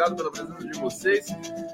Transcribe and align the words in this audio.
Obrigado 0.00 0.16
pela 0.16 0.30
presença 0.30 0.66
de 0.66 0.78
vocês. 0.78 1.26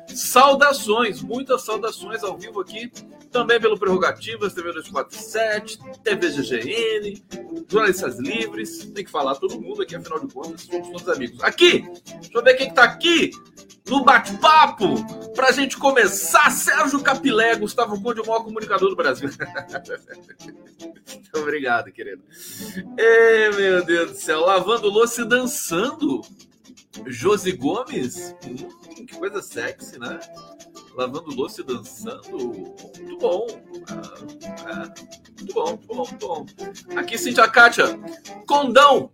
Saudações, 0.09 1.23
muitas 1.23 1.63
saudações 1.63 2.25
ao 2.25 2.37
vivo 2.37 2.61
aqui, 2.61 2.91
também 3.31 3.61
pelo 3.61 3.79
Prerrogativas, 3.79 4.53
TV 4.53 4.73
247, 4.73 5.79
TV 6.03 6.31
GGN, 6.31 7.23
Jornalistas 7.69 8.19
Livres. 8.19 8.87
Tem 8.87 9.05
que 9.05 9.11
falar 9.11 9.37
todo 9.37 9.61
mundo 9.61 9.83
aqui, 9.83 9.95
afinal 9.95 10.19
de 10.19 10.33
contas, 10.33 10.63
somos 10.63 10.89
todos 10.89 11.09
amigos. 11.09 11.41
Aqui, 11.45 11.89
deixa 12.05 12.31
eu 12.35 12.43
ver 12.43 12.55
quem 12.55 12.69
está 12.69 12.83
aqui 12.83 13.31
no 13.89 14.03
bate-papo, 14.03 14.97
para 15.33 15.51
a 15.51 15.53
gente 15.53 15.77
começar. 15.77 16.51
Sérgio 16.51 17.01
Capilé, 17.01 17.55
Gustavo 17.55 18.03
Conde, 18.03 18.23
o 18.23 18.27
maior 18.27 18.43
comunicador 18.43 18.89
do 18.89 18.97
Brasil. 18.97 19.31
Obrigado, 21.33 21.93
querido. 21.93 22.25
Ei, 22.99 23.51
meu 23.51 23.85
Deus 23.85 24.11
do 24.11 24.17
céu, 24.17 24.41
lavando 24.41 24.89
louça 24.89 25.23
e 25.23 25.29
dançando. 25.29 26.23
Josi 27.07 27.53
Gomes, 27.53 28.35
hum, 28.47 29.05
que 29.07 29.15
coisa 29.17 29.43
sexy, 29.43 29.99
né? 29.99 30.19
Lavando 30.95 31.35
louça 31.35 31.61
e 31.61 31.65
dançando. 31.65 32.39
Muito 32.39 33.19
bom. 33.19 33.47
Ah, 33.91 34.15
é, 34.71 35.41
muito 35.41 35.55
bom, 35.55 35.71
muito 35.71 35.87
bom, 36.27 36.37
muito 36.37 36.87
bom. 36.87 36.99
Aqui, 36.99 37.19
Cintia 37.19 37.49
Kátia. 37.49 37.85
Condão. 38.47 39.13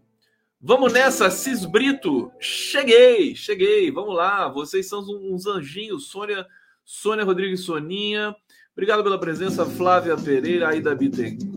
Vamos 0.61 0.93
nessa, 0.93 1.29
Cis 1.29 1.65
Brito. 1.65 2.31
Cheguei, 2.39 3.35
cheguei. 3.35 3.91
Vamos 3.91 4.15
lá. 4.15 4.49
Vocês 4.49 4.89
são 4.89 5.01
uns 5.01 5.47
anjinhos. 5.47 6.07
Sônia, 6.07 6.47
Sônia 6.85 7.25
Rodrigues 7.25 7.65
Soninha. 7.65 8.35
Obrigado 8.73 9.03
pela 9.03 9.19
presença, 9.19 9.67
Flávia 9.67 10.17
Pereira, 10.17 10.71
Aida 10.71 10.95
Bittencourt, 10.95 11.52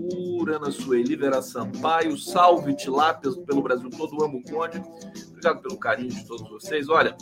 Ana 0.53 0.71
Sueli, 0.71 1.15
Vera 1.15 1.41
Sampaio, 1.41 2.17
salve 2.17 2.75
Tilápias 2.75 3.37
pelo 3.37 3.61
Brasil 3.61 3.89
todo, 3.89 4.23
amo 4.23 4.43
Conde. 4.43 4.81
Obrigado 5.29 5.61
pelo 5.61 5.77
carinho 5.77 6.09
de 6.09 6.25
todos 6.25 6.49
vocês. 6.49 6.89
Olha, 6.89 7.15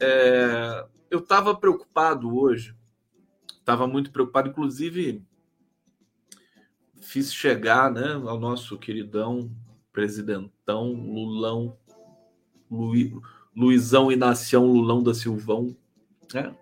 é, 0.00 0.86
eu 1.10 1.18
estava 1.18 1.54
preocupado 1.54 2.36
hoje, 2.36 2.74
estava 3.58 3.86
muito 3.86 4.10
preocupado, 4.10 4.48
inclusive 4.48 5.22
fiz 7.00 7.32
chegar 7.32 7.90
né, 7.90 8.12
ao 8.26 8.38
nosso 8.38 8.76
queridão 8.78 9.50
presidentão 9.92 10.92
Lulão, 10.92 11.76
Lu, 12.70 13.22
Luizão 13.56 14.12
Inacião 14.12 14.66
Lulão 14.66 15.02
da 15.02 15.14
Silvão, 15.14 15.76
né? 16.32 16.54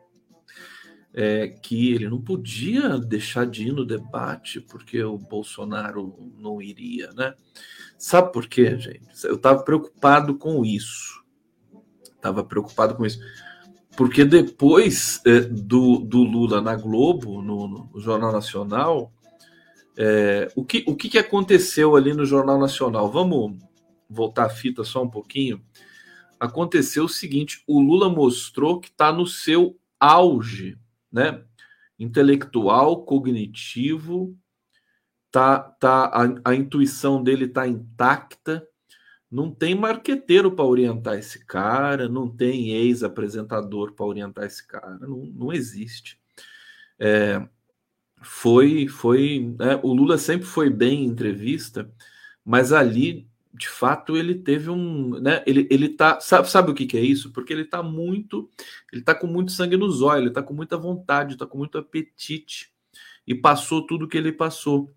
É, 1.17 1.49
que 1.49 1.95
ele 1.95 2.11
não 2.11 2.21
podia 2.21 2.99
deixar 2.99 3.47
de 3.47 3.69
ir 3.69 3.73
no 3.73 3.87
debate 3.87 4.61
porque 4.61 5.03
o 5.03 5.17
Bolsonaro 5.17 6.15
não 6.39 6.61
iria, 6.61 7.11
né? 7.13 7.35
Sabe 7.97 8.31
por 8.31 8.47
quê, 8.47 8.79
gente? 8.79 9.09
Eu 9.25 9.37
estava 9.37 9.63
preocupado 9.65 10.37
com 10.37 10.63
isso. 10.63 11.25
Estava 12.03 12.45
preocupado 12.45 12.95
com 12.95 13.07
isso. 13.07 13.19
Porque 13.97 14.27
depois 14.27 15.23
é, 15.25 15.41
do, 15.41 16.01
do 16.01 16.23
Lula 16.23 16.61
na 16.61 16.77
Globo, 16.77 17.41
no, 17.41 17.67
no 17.67 17.99
Jornal 17.99 18.31
Nacional, 18.31 19.11
é, 19.97 20.53
o, 20.55 20.63
que, 20.63 20.85
o 20.87 20.95
que, 20.95 21.17
aconteceu 21.17 21.97
ali 21.97 22.13
no 22.13 22.27
Jornal 22.27 22.59
Nacional? 22.59 23.11
Vamos 23.11 23.57
voltar 24.11 24.45
a 24.45 24.51
fita 24.51 24.85
só 24.85 25.03
um 25.03 25.09
pouquinho. 25.09 25.63
Aconteceu 26.39 27.05
o 27.05 27.09
seguinte: 27.09 27.65
o 27.67 27.81
Lula 27.81 28.11
mostrou 28.11 28.79
que 28.79 28.89
está 28.89 29.11
no 29.11 29.27
seu 29.27 29.79
auge 29.99 30.77
né? 31.11 31.43
Intelectual, 31.99 33.05
cognitivo, 33.05 34.37
tá, 35.31 35.59
tá 35.59 36.07
a, 36.07 36.51
a 36.51 36.55
intuição 36.55 37.23
dele 37.23 37.49
tá 37.49 37.67
intacta. 37.67 38.67
Não 39.31 39.51
tem 39.51 39.75
marqueteiro 39.75 40.53
para 40.53 40.65
orientar 40.65 41.19
esse 41.19 41.45
cara, 41.45 42.09
não 42.09 42.29
tem 42.29 42.71
ex-apresentador 42.71 43.93
para 43.93 44.07
orientar 44.07 44.45
esse 44.45 44.67
cara, 44.67 44.99
não, 45.01 45.27
não 45.27 45.53
existe. 45.53 46.21
É, 46.99 47.47
foi, 48.23 48.89
foi, 48.89 49.55
né? 49.59 49.79
o 49.83 49.93
Lula 49.93 50.17
sempre 50.17 50.47
foi 50.47 50.71
bem 50.71 51.05
em 51.05 51.09
entrevista, 51.09 51.91
mas 52.45 52.73
ali 52.73 53.29
de 53.57 53.69
fato 53.69 54.17
ele 54.17 54.35
teve 54.35 54.71
um, 54.71 55.19
né, 55.21 55.43
ele, 55.47 55.67
ele 55.71 55.89
tá, 55.89 56.21
sabe, 56.21 56.51
sabe 56.51 56.71
o 56.71 56.75
que, 56.75 56.87
que 56.87 56.97
é 56.97 57.01
isso? 57.01 57.33
Porque 57.33 57.53
ele 57.53 57.65
tá 57.65 57.83
muito, 57.83 58.51
ele 58.93 59.03
tá 59.03 59.15
com 59.15 59.27
muito 59.27 59.53
sangue 59.53 59.77
nos 59.77 60.03
olhos, 60.03 60.27
ele 60.27 60.35
tá 60.35 60.43
com 60.43 60.53
muita 60.53 60.77
vontade, 60.77 61.37
tá 61.37 61.47
com 61.47 61.57
muito 61.59 61.79
apetite 61.79 62.71
e 63.27 63.35
passou 63.35 63.87
tudo 63.87 64.07
que 64.07 64.17
ele 64.17 64.33
passou. 64.33 64.95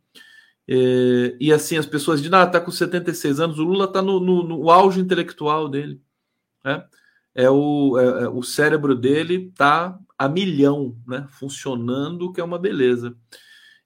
É, 0.67 1.35
e 1.39 1.51
assim, 1.53 1.77
as 1.77 1.85
pessoas 1.85 2.21
dizem, 2.21 2.37
ah, 2.37 2.45
tá 2.45 2.59
com 2.59 2.69
76 2.69 3.39
anos, 3.39 3.59
o 3.59 3.63
Lula 3.63 3.91
tá 3.91 4.01
no, 4.01 4.19
no, 4.19 4.43
no 4.43 4.69
auge 4.69 4.99
intelectual 4.99 5.69
dele, 5.69 6.01
né? 6.63 6.85
É 7.33 7.49
o, 7.49 7.97
é, 7.97 8.23
é, 8.23 8.29
o 8.29 8.43
cérebro 8.43 8.95
dele 8.95 9.51
tá 9.55 9.97
a 10.17 10.27
milhão, 10.27 10.97
né? 11.07 11.27
Funcionando, 11.31 12.31
que 12.33 12.41
é 12.41 12.43
uma 12.43 12.59
beleza. 12.59 13.15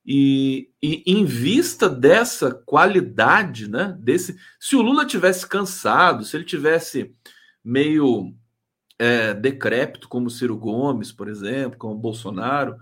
E, 0.05 0.69
e, 0.81 1.03
em 1.05 1.23
vista 1.23 1.87
dessa 1.87 2.51
qualidade, 2.51 3.69
né? 3.69 3.97
Desse, 3.99 4.35
se 4.59 4.75
o 4.75 4.81
Lula 4.81 5.05
tivesse 5.05 5.47
cansado, 5.47 6.25
se 6.25 6.35
ele 6.35 6.43
tivesse 6.43 7.15
meio 7.63 8.33
é, 8.99 9.33
decrépito, 9.33 10.09
como 10.09 10.29
Ciro 10.29 10.57
Gomes, 10.57 11.11
por 11.11 11.29
exemplo, 11.29 11.77
como 11.77 11.95
Bolsonaro, 11.95 12.75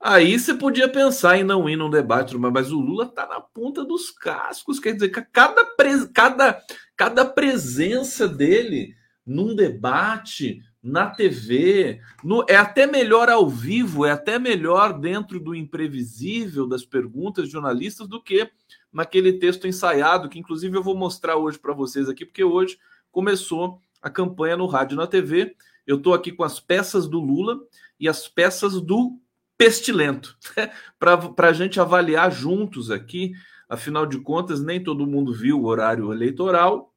aí 0.00 0.38
você 0.38 0.54
podia 0.54 0.88
pensar 0.88 1.38
em 1.38 1.44
não 1.44 1.68
ir 1.68 1.76
num 1.76 1.90
debate, 1.90 2.36
mas 2.36 2.72
o 2.72 2.80
Lula 2.80 3.04
está 3.04 3.26
na 3.26 3.40
ponta 3.40 3.84
dos 3.84 4.10
cascos, 4.10 4.80
quer 4.80 4.94
dizer, 4.94 5.10
cada, 5.10 5.64
cada, 6.12 6.60
cada 6.96 7.24
presença 7.24 8.26
dele 8.26 8.94
num 9.24 9.54
debate 9.54 10.60
na 10.82 11.10
TV, 11.10 12.00
no, 12.24 12.44
é 12.48 12.56
até 12.56 12.86
melhor 12.86 13.28
ao 13.28 13.48
vivo, 13.48 14.06
é 14.06 14.10
até 14.10 14.38
melhor 14.38 14.98
dentro 14.98 15.38
do 15.38 15.54
imprevisível 15.54 16.66
das 16.66 16.84
perguntas 16.84 17.46
de 17.46 17.52
jornalistas 17.52 18.08
do 18.08 18.22
que 18.22 18.50
naquele 18.92 19.34
texto 19.34 19.66
ensaiado, 19.66 20.28
que 20.28 20.38
inclusive 20.38 20.76
eu 20.76 20.82
vou 20.82 20.96
mostrar 20.96 21.36
hoje 21.36 21.58
para 21.58 21.74
vocês 21.74 22.08
aqui, 22.08 22.24
porque 22.24 22.42
hoje 22.42 22.78
começou 23.12 23.80
a 24.00 24.08
campanha 24.08 24.56
no 24.56 24.66
rádio 24.66 24.96
na 24.96 25.06
TV. 25.06 25.54
Eu 25.86 25.96
estou 25.96 26.14
aqui 26.14 26.32
com 26.32 26.44
as 26.44 26.58
peças 26.58 27.06
do 27.06 27.20
Lula 27.20 27.60
e 27.98 28.08
as 28.08 28.26
peças 28.26 28.80
do 28.80 29.18
Pestilento, 29.58 30.38
para 30.98 31.48
a 31.48 31.52
gente 31.52 31.78
avaliar 31.78 32.32
juntos 32.32 32.90
aqui. 32.90 33.32
Afinal 33.68 34.06
de 34.06 34.18
contas, 34.18 34.62
nem 34.62 34.82
todo 34.82 35.06
mundo 35.06 35.34
viu 35.34 35.60
o 35.60 35.66
horário 35.66 36.10
eleitoral, 36.10 36.92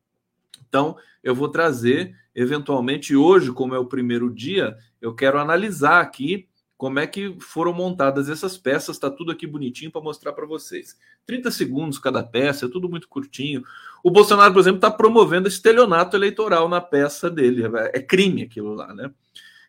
então 0.68 0.98
eu 1.22 1.36
vou 1.36 1.50
trazer 1.50 2.16
eventualmente 2.36 3.16
hoje, 3.16 3.52
como 3.52 3.76
é 3.76 3.80
o 3.80 3.86
primeiro 3.86 4.34
dia, 4.34 4.76
eu 5.02 5.14
quero 5.14 5.40
analisar 5.40 6.02
aqui 6.02 6.48
como 6.78 7.00
é 7.00 7.08
que 7.08 7.38
foram 7.40 7.72
montadas 7.74 8.28
essas 8.30 8.58
peças. 8.58 8.96
Está 8.96 9.10
tudo 9.10 9.32
aqui 9.32 9.48
bonitinho 9.48 9.92
para 9.92 10.02
mostrar 10.02 10.34
para 10.34 10.46
vocês. 10.46 10.98
30 11.26 11.50
segundos 11.52 11.98
cada 11.98 12.22
peça, 12.22 12.66
é 12.66 12.70
tudo 12.70 12.90
muito 12.90 13.08
curtinho. 13.08 13.64
O 14.04 14.12
Bolsonaro, 14.12 14.54
por 14.54 14.60
exemplo, 14.60 14.80
está 14.80 14.92
promovendo 14.92 15.48
estelionato 15.48 16.18
eleitoral 16.18 16.68
na 16.68 16.82
peça 16.82 17.30
dele. 17.30 17.64
É 17.94 18.02
crime 18.02 18.44
aquilo 18.44 18.74
lá, 18.74 18.94
né? 18.94 19.10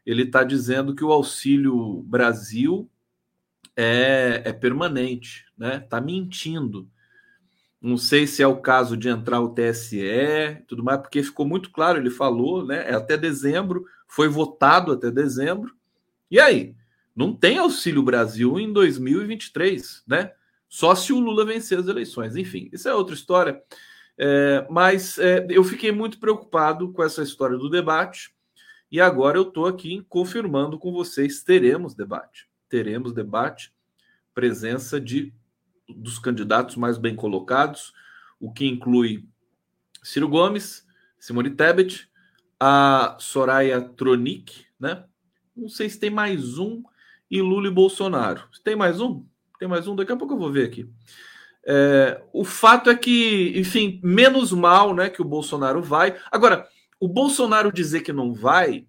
Ele 0.04 0.24
está 0.24 0.42
dizendo 0.42 0.94
que 0.94 1.04
o 1.04 1.12
Auxílio 1.12 2.02
Brasil 2.02 2.90
é, 3.76 4.42
é 4.44 4.52
permanente, 4.52 5.46
né? 5.56 5.76
Está 5.76 6.00
mentindo. 6.00 6.88
Não 7.84 7.98
sei 7.98 8.26
se 8.26 8.42
é 8.42 8.46
o 8.46 8.62
caso 8.62 8.96
de 8.96 9.10
entrar 9.10 9.42
o 9.42 9.50
TSE 9.50 10.64
tudo 10.66 10.82
mais, 10.82 10.98
porque 11.02 11.22
ficou 11.22 11.44
muito 11.44 11.70
claro, 11.70 11.98
ele 11.98 12.08
falou, 12.08 12.64
né? 12.64 12.90
É 12.90 12.94
até 12.94 13.14
dezembro, 13.14 13.84
foi 14.08 14.26
votado 14.26 14.90
até 14.90 15.10
dezembro. 15.10 15.70
E 16.30 16.40
aí? 16.40 16.74
Não 17.14 17.36
tem 17.36 17.58
Auxílio 17.58 18.02
Brasil 18.02 18.58
em 18.58 18.72
2023, 18.72 20.02
né? 20.06 20.32
Só 20.66 20.94
se 20.94 21.12
o 21.12 21.20
Lula 21.20 21.44
vencer 21.44 21.78
as 21.78 21.86
eleições. 21.86 22.36
Enfim, 22.36 22.70
isso 22.72 22.88
é 22.88 22.94
outra 22.94 23.14
história. 23.14 23.62
É, 24.16 24.66
mas 24.70 25.18
é, 25.18 25.46
eu 25.50 25.62
fiquei 25.62 25.92
muito 25.92 26.18
preocupado 26.18 26.90
com 26.90 27.04
essa 27.04 27.22
história 27.22 27.58
do 27.58 27.68
debate. 27.68 28.34
E 28.90 28.98
agora 28.98 29.36
eu 29.36 29.42
estou 29.42 29.66
aqui 29.66 30.02
confirmando 30.08 30.78
com 30.78 30.90
vocês: 30.90 31.42
teremos 31.42 31.94
debate. 31.94 32.48
Teremos 32.66 33.12
debate, 33.12 33.74
presença 34.34 34.98
de 34.98 35.34
dos 35.88 36.18
candidatos 36.18 36.76
mais 36.76 36.98
bem 36.98 37.14
colocados, 37.14 37.92
o 38.40 38.52
que 38.52 38.66
inclui 38.66 39.26
Ciro 40.02 40.28
Gomes, 40.28 40.86
Simone 41.18 41.50
Tebet, 41.50 42.08
a 42.60 43.16
Soraya 43.18 43.80
Tronic, 43.80 44.66
né? 44.78 45.04
Não 45.56 45.68
sei 45.68 45.88
se 45.88 45.98
tem 45.98 46.10
mais 46.10 46.58
um, 46.58 46.82
e 47.30 47.40
Lula 47.40 47.68
e 47.68 47.70
Bolsonaro. 47.70 48.48
Tem 48.62 48.76
mais 48.76 49.00
um? 49.00 49.24
Tem 49.58 49.68
mais 49.68 49.86
um? 49.86 49.96
Daqui 49.96 50.12
a 50.12 50.16
pouco 50.16 50.34
eu 50.34 50.38
vou 50.38 50.52
ver 50.52 50.66
aqui. 50.66 50.88
É, 51.66 52.22
o 52.32 52.44
fato 52.44 52.90
é 52.90 52.96
que, 52.96 53.52
enfim, 53.56 54.00
menos 54.02 54.52
mal 54.52 54.94
né, 54.94 55.08
que 55.08 55.22
o 55.22 55.24
Bolsonaro 55.24 55.82
vai. 55.82 56.18
Agora, 56.30 56.68
o 57.00 57.08
Bolsonaro 57.08 57.72
dizer 57.72 58.02
que 58.02 58.12
não 58.12 58.32
vai 58.32 58.86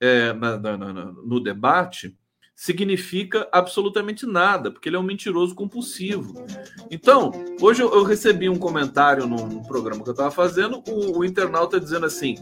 é, 0.00 0.32
na, 0.32 0.58
na, 0.58 0.76
na, 0.76 1.04
no 1.12 1.40
debate 1.40 2.16
significa 2.58 3.48
absolutamente 3.52 4.26
nada, 4.26 4.68
porque 4.68 4.88
ele 4.88 4.96
é 4.96 4.98
um 4.98 5.04
mentiroso 5.04 5.54
compulsivo. 5.54 6.44
Então, 6.90 7.30
hoje 7.60 7.82
eu, 7.82 8.02
recebi 8.02 8.48
um 8.48 8.58
comentário 8.58 9.28
num 9.28 9.62
programa 9.62 10.02
que 10.02 10.08
eu 10.08 10.12
estava 10.12 10.32
fazendo, 10.32 10.82
o, 10.88 11.18
o 11.18 11.24
internauta 11.24 11.78
dizendo 11.78 12.04
assim: 12.04 12.34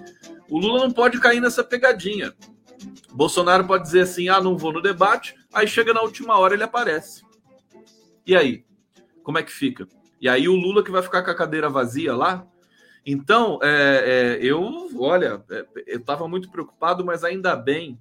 o 0.49 0.59
Lula 0.59 0.81
não 0.81 0.91
pode 0.91 1.21
cair 1.21 1.39
nessa 1.39 1.63
pegadinha. 1.63 2.33
Bolsonaro 3.13 3.67
pode 3.67 3.83
dizer 3.85 4.01
assim: 4.01 4.31
ah, 4.31 4.41
não 4.41 4.57
vou 4.57 4.73
no 4.73 4.81
debate, 4.81 5.35
aí 5.53 5.69
chega 5.69 5.93
na 5.93 6.01
última 6.01 6.39
hora 6.39 6.55
ele 6.55 6.65
aparece. 6.65 7.23
E 8.27 8.35
aí? 8.35 8.65
Como 9.23 9.37
é 9.37 9.43
que 9.43 9.53
fica? 9.53 9.87
E 10.19 10.31
aí 10.31 10.49
o 10.49 10.57
Lula 10.57 10.83
que 10.83 10.91
vai 10.91 11.03
ficar 11.03 11.23
com 11.23 11.31
a 11.31 11.37
cadeira 11.37 11.69
vazia 11.69 12.17
lá? 12.17 12.47
Então, 13.05 13.59
é, 13.63 14.39
é, 14.41 14.43
eu, 14.43 14.89
olha, 14.99 15.45
é, 15.51 15.67
eu 15.87 15.99
estava 15.99 16.27
muito 16.27 16.51
preocupado, 16.51 17.05
mas 17.05 17.23
ainda 17.23 17.55
bem 17.55 17.99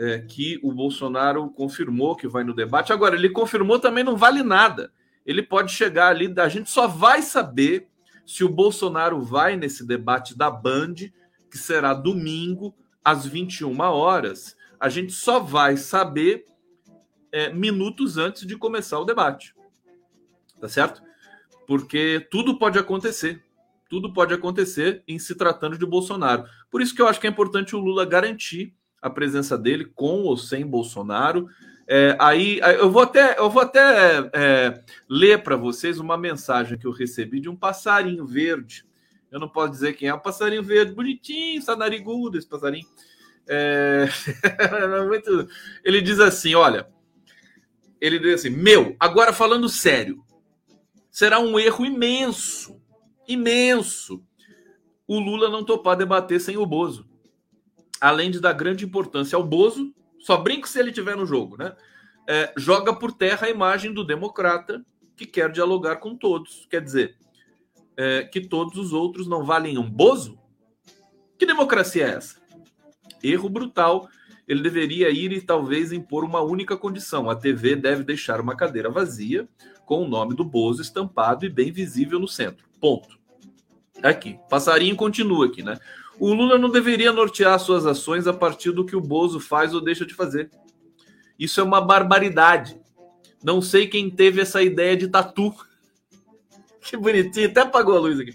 é, 0.00 0.18
que 0.18 0.58
o 0.62 0.72
Bolsonaro 0.72 1.50
confirmou 1.50 2.16
que 2.16 2.26
vai 2.26 2.42
no 2.42 2.54
debate. 2.54 2.90
Agora, 2.90 3.14
ele 3.14 3.28
confirmou 3.28 3.78
também 3.78 4.02
não 4.02 4.16
vale 4.16 4.42
nada. 4.42 4.90
Ele 5.26 5.42
pode 5.42 5.72
chegar 5.72 6.08
ali, 6.08 6.32
a 6.38 6.48
gente 6.48 6.70
só 6.70 6.88
vai 6.88 7.20
saber 7.20 7.86
se 8.24 8.42
o 8.42 8.48
Bolsonaro 8.48 9.20
vai 9.20 9.56
nesse 9.56 9.86
debate 9.86 10.36
da 10.36 10.50
Band, 10.50 10.94
que 11.50 11.58
será 11.58 11.92
domingo, 11.92 12.74
às 13.04 13.26
21 13.26 13.78
horas. 13.80 14.56
A 14.78 14.88
gente 14.88 15.12
só 15.12 15.38
vai 15.38 15.76
saber 15.76 16.46
é, 17.30 17.52
minutos 17.52 18.16
antes 18.16 18.46
de 18.46 18.56
começar 18.56 18.98
o 18.98 19.04
debate. 19.04 19.54
Tá 20.58 20.66
certo? 20.66 21.02
Porque 21.66 22.26
tudo 22.30 22.58
pode 22.58 22.78
acontecer. 22.78 23.44
Tudo 23.90 24.14
pode 24.14 24.32
acontecer 24.32 25.02
em 25.06 25.18
se 25.18 25.34
tratando 25.34 25.76
de 25.76 25.84
Bolsonaro. 25.84 26.44
Por 26.70 26.80
isso 26.80 26.94
que 26.94 27.02
eu 27.02 27.06
acho 27.06 27.20
que 27.20 27.26
é 27.26 27.30
importante 27.30 27.76
o 27.76 27.80
Lula 27.80 28.06
garantir 28.06 28.74
a 29.00 29.08
presença 29.08 29.56
dele 29.56 29.84
com 29.84 30.22
ou 30.22 30.36
sem 30.36 30.66
Bolsonaro. 30.66 31.48
É, 31.86 32.16
aí 32.20 32.60
eu 32.78 32.90
vou 32.90 33.02
até, 33.02 33.38
eu 33.38 33.50
vou 33.50 33.62
até 33.62 34.30
é, 34.32 34.80
ler 35.08 35.42
para 35.42 35.56
vocês 35.56 35.98
uma 35.98 36.16
mensagem 36.16 36.78
que 36.78 36.86
eu 36.86 36.92
recebi 36.92 37.40
de 37.40 37.48
um 37.48 37.56
passarinho 37.56 38.26
verde. 38.26 38.84
Eu 39.30 39.40
não 39.40 39.48
posso 39.48 39.72
dizer 39.72 39.94
quem 39.94 40.08
é, 40.08 40.14
um 40.14 40.18
passarinho 40.18 40.62
verde, 40.62 40.92
bonitinho, 40.92 41.58
está 41.58 41.74
narigudo 41.74 42.38
esse 42.38 42.48
passarinho. 42.48 42.86
É... 43.52 44.06
Muito... 45.08 45.48
Ele 45.82 46.00
diz 46.00 46.20
assim: 46.20 46.54
olha, 46.54 46.86
ele 48.00 48.16
diz 48.20 48.34
assim, 48.34 48.50
meu, 48.50 48.94
agora 49.00 49.32
falando 49.32 49.68
sério, 49.68 50.22
será 51.10 51.40
um 51.40 51.58
erro 51.58 51.84
imenso, 51.84 52.80
imenso, 53.26 54.22
o 55.04 55.18
Lula 55.18 55.48
não 55.48 55.64
topar 55.64 55.96
debater 55.96 56.40
sem 56.40 56.56
o 56.56 56.64
Bozo 56.64 57.09
além 58.00 58.30
de 58.30 58.40
dar 58.40 58.52
grande 58.52 58.84
importância 58.84 59.36
ao 59.36 59.44
Bozo, 59.44 59.94
só 60.18 60.36
brinco 60.36 60.68
se 60.68 60.78
ele 60.78 60.92
tiver 60.92 61.16
no 61.16 61.26
jogo, 61.26 61.56
né? 61.56 61.74
É, 62.28 62.52
joga 62.56 62.94
por 62.94 63.12
terra 63.12 63.46
a 63.46 63.50
imagem 63.50 63.92
do 63.92 64.04
democrata 64.04 64.84
que 65.16 65.26
quer 65.26 65.50
dialogar 65.50 65.96
com 65.96 66.16
todos. 66.16 66.66
Quer 66.70 66.80
dizer, 66.80 67.16
é, 67.96 68.22
que 68.22 68.40
todos 68.40 68.78
os 68.78 68.92
outros 68.92 69.26
não 69.26 69.44
valem 69.44 69.78
um 69.78 69.90
Bozo? 69.90 70.38
Que 71.38 71.44
democracia 71.44 72.06
é 72.06 72.10
essa? 72.10 72.40
Erro 73.22 73.48
brutal. 73.48 74.08
Ele 74.46 74.62
deveria 74.62 75.10
ir 75.10 75.32
e 75.32 75.40
talvez 75.40 75.92
impor 75.92 76.24
uma 76.24 76.40
única 76.40 76.76
condição: 76.76 77.28
a 77.28 77.36
TV 77.36 77.76
deve 77.76 78.02
deixar 78.02 78.40
uma 78.40 78.56
cadeira 78.56 78.90
vazia 78.90 79.48
com 79.84 80.04
o 80.04 80.08
nome 80.08 80.34
do 80.34 80.44
Bozo 80.44 80.82
estampado 80.82 81.44
e 81.44 81.48
bem 81.48 81.72
visível 81.72 82.18
no 82.18 82.28
centro. 82.28 82.66
Ponto. 82.80 83.18
Aqui. 84.02 84.38
Passarinho 84.48 84.96
continua 84.96 85.46
aqui, 85.46 85.62
né? 85.62 85.78
O 86.20 86.34
Lula 86.34 86.58
não 86.58 86.68
deveria 86.68 87.12
nortear 87.12 87.58
suas 87.58 87.86
ações 87.86 88.26
a 88.26 88.32
partir 88.34 88.72
do 88.72 88.84
que 88.84 88.94
o 88.94 89.00
Bozo 89.00 89.40
faz 89.40 89.72
ou 89.72 89.80
deixa 89.80 90.04
de 90.04 90.12
fazer. 90.12 90.50
Isso 91.38 91.58
é 91.58 91.64
uma 91.64 91.80
barbaridade. 91.80 92.78
Não 93.42 93.62
sei 93.62 93.86
quem 93.86 94.10
teve 94.10 94.42
essa 94.42 94.62
ideia 94.62 94.96
de 94.96 95.08
tatu. 95.08 95.52
Que 96.82 96.96
bonitinho, 96.96 97.50
até 97.50 97.60
apagou 97.60 97.94
a 97.94 98.00
luz 98.00 98.18
aqui. 98.18 98.34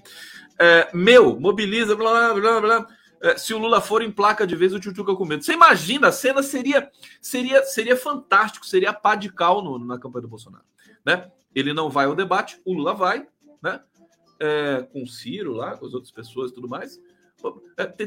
É, 0.60 0.88
meu, 0.94 1.40
mobiliza, 1.40 1.96
blá, 1.96 2.32
blá, 2.32 2.62
blá. 2.62 2.88
É, 3.22 3.38
se 3.40 3.56
o 3.56 3.58
Lula 3.58 3.82
for 3.82 4.04
em 4.04 4.12
placa 4.12 4.46
de 4.46 4.56
vez, 4.56 4.72
o 4.72 4.80
Tchutchuca 4.80 5.16
com 5.16 5.26
medo. 5.26 5.44
Você 5.44 5.54
imagina, 5.54 6.10
a 6.10 6.12
cena 6.12 6.44
seria 6.44 6.90
seria 7.20 7.64
seria 7.64 7.98
fantástico, 7.98 8.66
seria 8.66 8.94
pá 8.94 9.16
de 9.16 9.32
cal 9.32 9.64
no, 9.64 9.80
na 9.80 9.98
campanha 9.98 10.22
do 10.22 10.28
Bolsonaro. 10.28 10.64
Né? 11.04 11.30
Ele 11.56 11.74
não 11.74 11.90
vai 11.90 12.06
ao 12.06 12.16
debate, 12.16 12.62
o 12.64 12.74
Lula 12.74 12.94
vai, 12.94 13.28
né? 13.64 13.82
É, 14.40 14.88
com 14.94 15.02
o 15.02 15.08
Ciro 15.08 15.54
lá, 15.54 15.76
com 15.76 15.88
as 15.88 15.94
outras 15.94 16.12
pessoas 16.12 16.52
e 16.52 16.54
tudo 16.54 16.70
mais. 16.70 17.02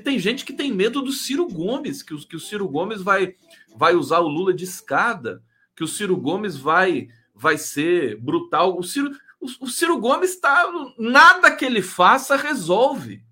Tem 0.02 0.18
gente 0.18 0.44
que 0.44 0.52
tem 0.52 0.72
medo 0.72 1.02
do 1.02 1.12
Ciro 1.12 1.46
Gomes, 1.46 2.02
que 2.02 2.14
o, 2.14 2.18
que 2.18 2.36
o 2.36 2.40
Ciro 2.40 2.68
Gomes 2.68 3.02
vai, 3.02 3.34
vai 3.76 3.94
usar 3.94 4.20
o 4.20 4.28
Lula 4.28 4.52
de 4.54 4.64
escada, 4.64 5.42
que 5.76 5.84
o 5.84 5.88
Ciro 5.88 6.16
Gomes 6.16 6.56
vai, 6.56 7.08
vai 7.34 7.58
ser 7.58 8.16
brutal. 8.20 8.78
O 8.78 8.82
Ciro, 8.82 9.10
o, 9.40 9.46
o 9.60 9.68
Ciro 9.68 9.98
Gomes 9.98 10.30
está. 10.30 10.64
Nada 10.98 11.54
que 11.54 11.64
ele 11.64 11.82
faça 11.82 12.36
resolve 12.36 13.22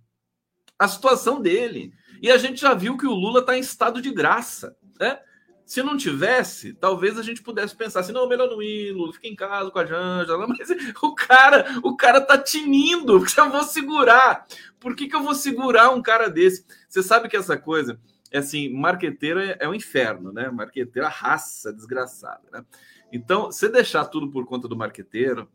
a 0.78 0.86
situação 0.86 1.40
dele. 1.40 1.92
E 2.22 2.30
a 2.30 2.38
gente 2.38 2.60
já 2.60 2.75
viu 2.75 2.96
que 2.96 3.06
o 3.06 3.14
Lula 3.14 3.40
está 3.40 3.56
em 3.56 3.60
estado 3.60 4.00
de 4.00 4.10
graça. 4.10 4.76
Né? 4.98 5.18
Se 5.66 5.82
não 5.82 5.96
tivesse, 5.96 6.73
talvez 6.75 7.18
a 7.18 7.23
gente 7.23 7.42
pudesse 7.42 7.75
pensar 7.75 7.99
assim, 7.99 8.12
não, 8.12 8.28
melhor 8.28 8.49
não 8.49 8.62
ir, 8.62 8.92
Lula, 8.92 9.12
fica 9.12 9.26
em 9.26 9.35
casa 9.35 9.68
com 9.68 9.78
a 9.80 9.85
Janja, 9.85 10.38
mas 10.46 10.70
o 11.02 11.12
cara, 11.12 11.80
o 11.82 11.96
cara 11.96 12.20
tá 12.20 12.38
tinindo, 12.38 13.20
que 13.26 13.40
eu 13.40 13.50
vou 13.50 13.64
segurar. 13.64 14.46
Por 14.78 14.94
que, 14.94 15.08
que 15.08 15.16
eu 15.16 15.25
vou 15.25 15.35
segurar 15.35 15.90
um 15.90 16.00
cara 16.00 16.30
desse? 16.30 16.64
Você 16.88 17.02
sabe 17.02 17.28
que 17.28 17.37
essa 17.37 17.58
coisa, 17.58 17.99
é 18.30 18.38
assim, 18.38 18.73
marqueteiro 18.73 19.40
é, 19.40 19.56
é 19.58 19.68
um 19.68 19.75
inferno, 19.75 20.32
né? 20.32 20.49
Marqueteiro, 20.50 21.04
a 21.04 21.11
raça 21.11 21.73
desgraçada, 21.73 22.44
né? 22.52 22.64
Então, 23.12 23.46
você 23.46 23.68
deixar 23.68 24.04
tudo 24.04 24.30
por 24.30 24.46
conta 24.46 24.68
do 24.68 24.76
marqueteiro, 24.76 25.49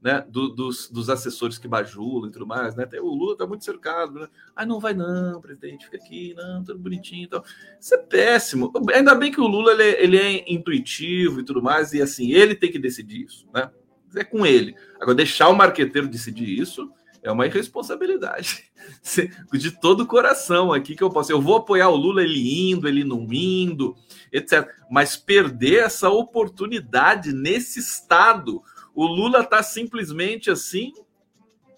né, 0.00 0.24
do, 0.28 0.48
dos, 0.48 0.88
dos, 0.88 1.10
assessores 1.10 1.58
que 1.58 1.66
bajulam 1.66 2.28
e 2.28 2.32
tudo 2.32 2.46
mais, 2.46 2.76
né? 2.76 2.86
O 3.00 3.14
Lula 3.14 3.36
tá 3.36 3.46
muito 3.46 3.64
cercado, 3.64 4.20
né? 4.20 4.28
Ah, 4.54 4.64
não 4.64 4.78
vai 4.78 4.94
não, 4.94 5.40
presidente, 5.40 5.86
fica 5.86 5.96
aqui, 5.96 6.34
não, 6.36 6.62
tudo 6.62 6.78
bonitinho 6.78 7.24
e 7.24 7.28
tal. 7.28 7.44
Isso 7.80 7.94
é 7.94 7.98
péssimo. 7.98 8.72
Ainda 8.94 9.14
bem 9.14 9.32
que 9.32 9.40
o 9.40 9.46
Lula 9.46 9.72
ele, 9.72 9.82
é, 9.82 10.02
ele 10.02 10.16
é 10.16 10.52
intuitivo 10.52 11.40
e 11.40 11.44
tudo 11.44 11.62
mais, 11.62 11.92
e 11.92 12.00
assim, 12.00 12.30
ele 12.30 12.54
tem 12.54 12.70
que 12.70 12.78
decidir 12.78 13.24
isso, 13.24 13.46
né? 13.52 13.70
É 14.14 14.24
com 14.24 14.46
ele. 14.46 14.74
Agora, 14.96 15.16
deixar 15.16 15.48
o 15.48 15.56
marqueteiro 15.56 16.08
decidir 16.08 16.58
isso 16.58 16.90
é 17.22 17.30
uma 17.30 17.46
irresponsabilidade. 17.46 18.64
De 19.52 19.70
todo 19.72 20.02
o 20.02 20.06
coração 20.06 20.72
aqui 20.72 20.94
que 20.94 21.02
eu 21.02 21.10
posso. 21.10 21.30
Eu 21.30 21.42
vou 21.42 21.56
apoiar 21.56 21.88
o 21.88 21.96
Lula 21.96 22.22
ele 22.22 22.70
indo, 22.70 22.88
ele 22.88 23.04
não 23.04 23.26
indo, 23.30 23.96
etc. 24.32 24.66
Mas 24.90 25.16
perder 25.16 25.84
essa 25.84 26.08
oportunidade 26.08 27.32
nesse 27.32 27.80
estado 27.80 28.62
o 28.98 29.06
Lula 29.06 29.42
está 29.42 29.62
simplesmente 29.62 30.50
assim, 30.50 30.92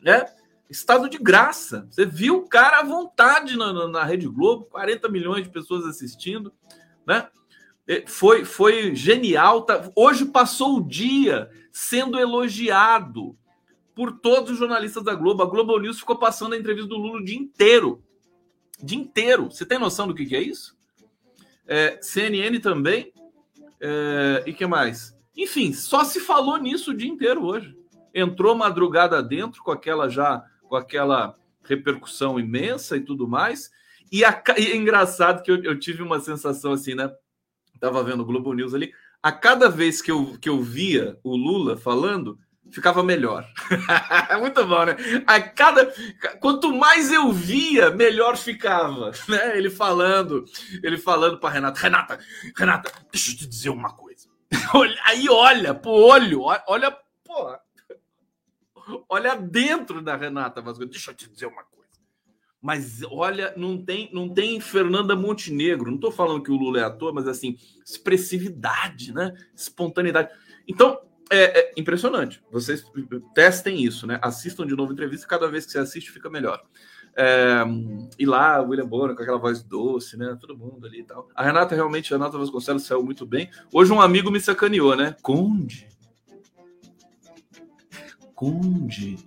né? 0.01 0.25
Estado 0.71 1.07
de 1.07 1.19
graça. 1.19 1.87
Você 1.91 2.07
viu 2.07 2.39
o 2.39 2.49
cara 2.49 2.79
à 2.79 2.83
vontade 2.83 3.59
na, 3.59 3.75
na, 3.75 3.89
na 3.89 4.05
Rede 4.05 4.27
Globo, 4.27 4.65
40 4.71 5.07
milhões 5.11 5.45
de 5.45 5.51
pessoas 5.51 5.85
assistindo, 5.85 6.51
né? 7.07 7.29
Foi, 8.07 8.47
foi 8.47 8.95
genial. 8.95 9.67
Tá? 9.67 9.91
Hoje 9.95 10.25
passou 10.25 10.79
o 10.79 10.83
dia 10.83 11.51
sendo 11.71 12.19
elogiado 12.19 13.37
por 13.95 14.13
todos 14.13 14.53
os 14.53 14.59
jornalistas 14.59 15.05
da 15.05 15.15
Globo. 15.15 15.43
A 15.43 15.47
Globo 15.47 15.79
News 15.79 15.99
ficou 15.99 16.17
passando 16.17 16.55
a 16.55 16.59
entrevista 16.59 16.89
do 16.89 16.97
Lula 16.97 17.21
o 17.21 17.25
dia 17.25 17.37
inteiro. 17.37 18.03
Dia 18.83 18.99
inteiro. 18.99 19.51
Você 19.51 19.67
tem 19.67 19.79
noção 19.79 20.09
do 20.09 20.15
que, 20.15 20.25
que 20.25 20.37
é 20.37 20.41
isso? 20.41 20.75
É, 21.67 21.99
CNN 22.01 22.59
também. 22.61 23.13
É, 23.79 24.43
e 24.47 24.55
que 24.55 24.67
mais? 24.67 25.20
Enfim, 25.41 25.73
só 25.73 26.05
se 26.05 26.21
falou 26.21 26.59
nisso 26.59 26.91
o 26.91 26.97
dia 26.97 27.09
inteiro 27.09 27.45
hoje. 27.45 27.75
Entrou 28.15 28.55
madrugada 28.55 29.23
dentro 29.23 29.63
com 29.63 29.71
aquela 29.71 30.07
já 30.07 30.45
com 30.69 30.77
aquela 30.77 31.35
repercussão 31.65 32.39
imensa 32.39 32.97
e 32.97 33.01
tudo 33.01 33.27
mais. 33.27 33.71
E, 34.13 34.23
a, 34.23 34.43
e 34.59 34.67
é 34.67 34.77
engraçado 34.77 35.43
que 35.43 35.51
eu, 35.51 35.63
eu, 35.65 35.79
tive 35.79 36.03
uma 36.03 36.21
sensação 36.21 36.73
assim, 36.73 36.95
né? 36.95 37.11
Tava 37.81 38.05
vendo 38.05 38.21
o 38.21 38.25
Globo 38.27 38.53
News 38.53 38.75
ali. 38.75 38.93
A 39.23 39.33
cada 39.33 39.69
vez 39.69 40.03
que 40.03 40.11
eu, 40.11 40.37
que 40.39 40.49
eu 40.49 40.61
via 40.61 41.19
o 41.25 41.35
Lula 41.35 41.77
falando, 41.77 42.39
ficava 42.71 43.03
melhor. 43.03 43.47
É 44.29 44.37
muito 44.39 44.65
bom, 44.67 44.85
né? 44.85 44.97
A 45.27 45.41
cada 45.41 45.93
quanto 46.39 46.75
mais 46.75 47.11
eu 47.11 47.33
via, 47.33 47.91
melhor 47.91 48.37
ficava, 48.37 49.13
né? 49.29 49.57
Ele 49.57 49.71
falando, 49.71 50.45
ele 50.83 50.99
falando 50.99 51.39
para 51.39 51.55
Renata, 51.55 51.81
Renata, 51.81 52.19
Renata, 52.57 52.93
deixa 53.11 53.33
eu 53.33 53.37
te 53.37 53.47
dizer 53.47 53.71
uma 53.71 53.93
coisa. 53.93 54.10
Aí 55.07 55.29
olha 55.29 55.75
pro 55.75 55.91
olho, 55.91 56.43
olha, 56.43 56.97
pô, 57.25 57.57
olha 59.09 59.37
dentro 59.37 60.03
da 60.03 60.17
Renata 60.17 60.61
Vasconcelos. 60.61 60.93
Deixa 60.93 61.11
eu 61.11 61.15
te 61.15 61.31
dizer 61.31 61.47
uma 61.47 61.65
coisa. 61.65 61.91
Mas 62.61 63.03
olha, 63.11 63.55
não 63.57 63.83
tem, 63.83 64.11
não 64.13 64.29
tem 64.29 64.61
Fernanda 64.61 65.17
Montenegro. 65.17 65.89
Não 65.89 65.97
estou 65.97 66.13
falando 66.13 66.43
que 66.43 66.51
o 66.51 66.57
Lula 66.57 66.81
é 66.81 66.85
ator, 66.85 67.13
mas 67.13 67.27
assim, 67.27 67.57
expressividade, 67.85 69.15
né? 69.15 69.35
Espontaneidade. 69.55 70.31
Então, 70.69 71.01
é, 71.31 71.61
é, 71.61 71.73
impressionante. 71.77 72.43
Vocês 72.51 72.85
testem 73.35 73.83
isso, 73.83 74.07
né? 74.07 74.19
Assistam 74.21 74.67
de 74.67 74.75
novo 74.75 74.91
a 74.91 74.93
entrevista, 74.93 75.27
cada 75.27 75.49
vez 75.49 75.65
que 75.65 75.73
você 75.73 75.79
assiste 75.79 76.11
fica 76.11 76.29
melhor. 76.29 76.61
É, 77.17 77.63
e 78.19 78.25
lá, 78.25 78.61
William 78.61 78.87
Bonner 78.87 79.15
com 79.15 79.23
aquela 79.23 79.39
voz 79.39 79.63
doce, 79.63 80.17
né? 80.17 80.37
Todo 80.41 80.57
mundo 80.57 80.87
ali 80.87 81.01
e 81.01 81.05
tal. 81.05 81.29
A 81.35 81.43
Renata 81.43 81.75
realmente, 81.75 82.13
a 82.13 82.17
Renata 82.17 82.39
Vasconcelos 82.39 82.85
saiu 82.85 83.03
muito 83.03 83.27
bem. 83.27 83.51
Hoje 83.73 83.93
um 83.93 84.01
amigo 84.01 84.31
me 84.31 84.41
sacaneou, 84.41 84.97
né? 84.97 85.17
Conde. 85.23 85.89
Conde, 88.35 89.19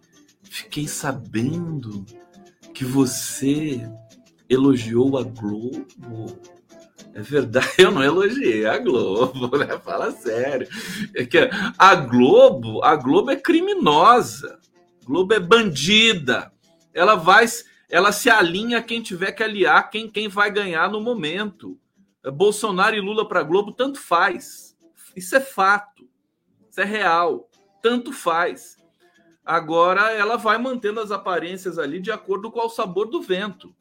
fiquei 0.42 0.88
sabendo 0.88 2.04
que 2.74 2.84
você 2.84 3.88
elogiou 4.50 5.18
a 5.18 5.24
Globo. 5.24 6.40
É 7.14 7.22
verdade, 7.22 7.68
eu 7.78 7.92
não 7.92 8.04
elogiei 8.04 8.66
a 8.66 8.78
Globo, 8.80 9.56
né? 9.58 9.78
Fala 9.80 10.12
sério. 10.12 10.68
É 11.16 11.26
que 11.26 11.38
a 11.78 11.96
Globo, 11.96 12.84
a 12.84 12.96
Globo 12.96 13.32
é 13.32 13.36
criminosa. 13.36 14.60
A 15.02 15.06
Globo 15.06 15.34
é 15.34 15.40
bandida. 15.40 16.52
Ela 16.94 17.16
vai, 17.16 17.46
ela 17.94 18.12
se 18.12 18.28
alinha 18.28 18.80
a 18.80 18.82
quem 18.82 19.04
tiver 19.04 19.34
que 19.34 19.44
aliar, 19.44 19.92
quem, 19.92 20.10
quem 20.10 20.28
vai 20.28 20.50
ganhar 20.50 20.90
no 20.90 21.00
momento. 21.00 21.80
Bolsonaro 22.34 22.96
e 22.96 23.00
Lula 23.00 23.28
para 23.28 23.44
Globo 23.44 23.72
tanto 23.72 24.00
faz. 24.00 24.76
Isso 25.16 25.36
é 25.36 25.40
fato. 25.40 26.10
Isso 26.72 26.82
é 26.82 26.86
real. 26.86 27.48
Tanto 27.84 28.12
faz. 28.12 28.78
Agora 29.46 30.10
ela 30.10 30.38
vai 30.38 30.58
mantendo 30.58 31.02
as 31.02 31.12
aparências 31.12 31.78
ali 31.78 32.00
de 32.00 32.12
acordo 32.12 32.50
com 32.50 32.62
o 32.62 32.70
sabor 32.70 33.12
do 33.12 33.22
vento, 33.22 33.76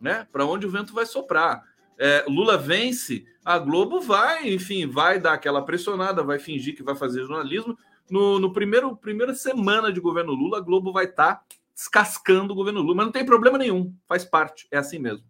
né? 0.00 0.26
Para 0.32 0.44
onde 0.44 0.66
o 0.66 0.70
vento 0.70 0.92
vai 0.92 1.06
soprar. 1.06 1.62
É, 1.96 2.24
Lula 2.26 2.58
vence, 2.58 3.24
a 3.44 3.60
Globo 3.60 4.00
vai, 4.00 4.52
enfim, 4.52 4.88
vai 4.88 5.20
dar 5.20 5.34
aquela 5.34 5.64
pressionada, 5.64 6.24
vai 6.24 6.40
fingir 6.40 6.74
que 6.74 6.82
vai 6.82 6.96
fazer 6.96 7.20
jornalismo. 7.20 7.78
No, 8.10 8.40
no 8.40 8.52
primeiro 8.52 8.96
primeira 8.96 9.34
semana 9.34 9.92
de 9.92 10.00
governo 10.00 10.32
Lula, 10.32 10.58
a 10.58 10.62
Globo 10.62 10.92
vai 10.92 11.04
estar 11.04 11.36
tá 11.36 11.44
descascando 11.76 12.54
o 12.54 12.56
governo 12.56 12.80
Lula, 12.80 12.96
mas 12.96 13.06
não 13.06 13.12
tem 13.12 13.24
problema 13.24 13.58
nenhum, 13.58 13.94
faz 14.08 14.24
parte, 14.24 14.66
é 14.70 14.78
assim 14.78 14.98
mesmo. 14.98 15.24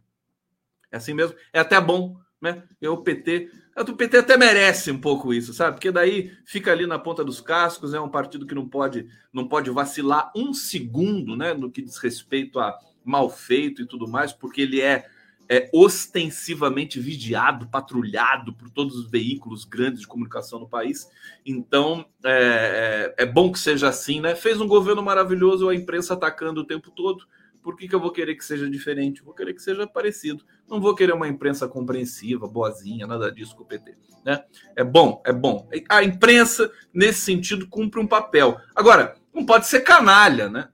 É 0.93 0.97
assim 0.97 1.13
mesmo, 1.13 1.37
é 1.53 1.59
até 1.59 1.81
bom, 1.81 2.17
né? 2.41 2.63
E 2.81 2.87
o 2.87 2.99
PT, 2.99 3.51
o 3.77 3.97
PT 3.97 4.19
até 4.19 4.37
merece 4.37 4.93
um 4.93 5.01
pouco 5.01 5.35
isso, 5.35 5.53
sabe? 5.53 5.77
Porque 5.77 5.91
daí 5.91 6.33
fica 6.45 6.71
ali 6.71 6.87
na 6.87 7.01
ponta 7.01 7.25
dos 7.25 7.41
cascos, 7.41 7.93
é 7.93 8.01
um 8.01 8.09
partido 8.09 8.47
que 8.47 8.55
não 8.55 8.69
pode 8.69 9.09
não 9.33 9.49
pode 9.49 9.69
vacilar 9.71 10.31
um 10.37 10.55
segundo, 10.55 11.37
né, 11.37 11.53
no 11.53 11.71
que 11.71 11.83
diz 11.83 11.99
respeito 11.99 12.61
a 12.61 12.79
mal 13.05 13.29
feito 13.29 13.83
e 13.83 13.87
tudo 13.87 14.07
mais, 14.07 14.33
porque 14.33 14.61
ele 14.61 14.81
é 14.81 15.09
é, 15.49 15.71
ostensivamente 15.73 16.99
vigiado, 17.01 17.69
patrulhado 17.69 18.53
por 18.53 18.69
todos 18.71 18.97
os 18.97 19.11
veículos 19.11 19.65
grandes 19.65 20.01
de 20.01 20.07
comunicação 20.07 20.59
no 20.59 20.69
país. 20.69 21.09
Então, 21.45 22.07
é, 22.25 23.15
é, 23.19 23.23
é, 23.23 23.27
bom 23.27 23.53
que 23.53 23.59
seja 23.59 23.89
assim, 23.89 24.21
né? 24.21 24.35
Fez 24.35 24.61
um 24.61 24.67
governo 24.67 25.03
maravilhoso, 25.03 25.69
a 25.69 25.75
imprensa 25.75 26.15
atacando 26.15 26.61
o 26.61 26.67
tempo 26.67 26.91
todo. 26.91 27.27
Por 27.63 27.77
que, 27.77 27.89
que 27.89 27.95
eu 27.95 28.01
vou 28.01 28.13
querer 28.13 28.37
que 28.37 28.45
seja 28.45 28.69
diferente? 28.71 29.23
Vou 29.23 29.35
querer 29.35 29.53
que 29.53 29.63
seja 29.63 29.87
parecido. 29.87 30.45
Não 30.69 30.81
vou 30.81 30.95
querer 30.95 31.13
uma 31.13 31.27
imprensa 31.27 31.67
compreensiva, 31.67 32.47
boazinha, 32.47 33.07
nada 33.07 33.31
disso 33.31 33.57
com 33.57 33.65
o 33.65 33.67
PT. 33.67 33.97
Né? 34.25 34.45
É 34.77 34.85
bom, 34.85 35.23
é 35.25 35.33
bom. 35.33 35.69
A 35.89 36.03
imprensa, 36.03 36.71
nesse 36.93 37.21
sentido, 37.21 37.69
cumpre 37.69 38.01
um 38.01 38.07
papel. 38.07 38.57
Agora, 38.75 39.17
não 39.35 39.45
pode 39.45 39.67
ser 39.67 39.81
canalha, 39.81 40.49
né? 40.49 40.69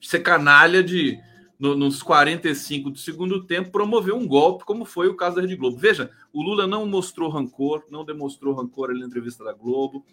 Ser 0.00 0.20
canalha 0.20 0.82
de 0.82 1.18
no, 1.58 1.74
nos 1.76 2.02
45 2.02 2.90
do 2.90 2.98
segundo 2.98 3.44
tempo, 3.44 3.70
promoveu 3.70 4.16
um 4.16 4.26
golpe, 4.26 4.64
como 4.64 4.84
foi 4.84 5.08
o 5.08 5.16
caso 5.16 5.36
da 5.36 5.42
Rede 5.42 5.56
Globo. 5.56 5.76
Veja, 5.76 6.10
o 6.32 6.42
Lula 6.42 6.66
não 6.66 6.86
mostrou 6.86 7.28
rancor, 7.30 7.84
não 7.90 8.04
demonstrou 8.04 8.54
rancor 8.54 8.90
ali 8.90 9.00
na 9.00 9.06
entrevista 9.06 9.44
da 9.44 9.52
Globo. 9.52 10.04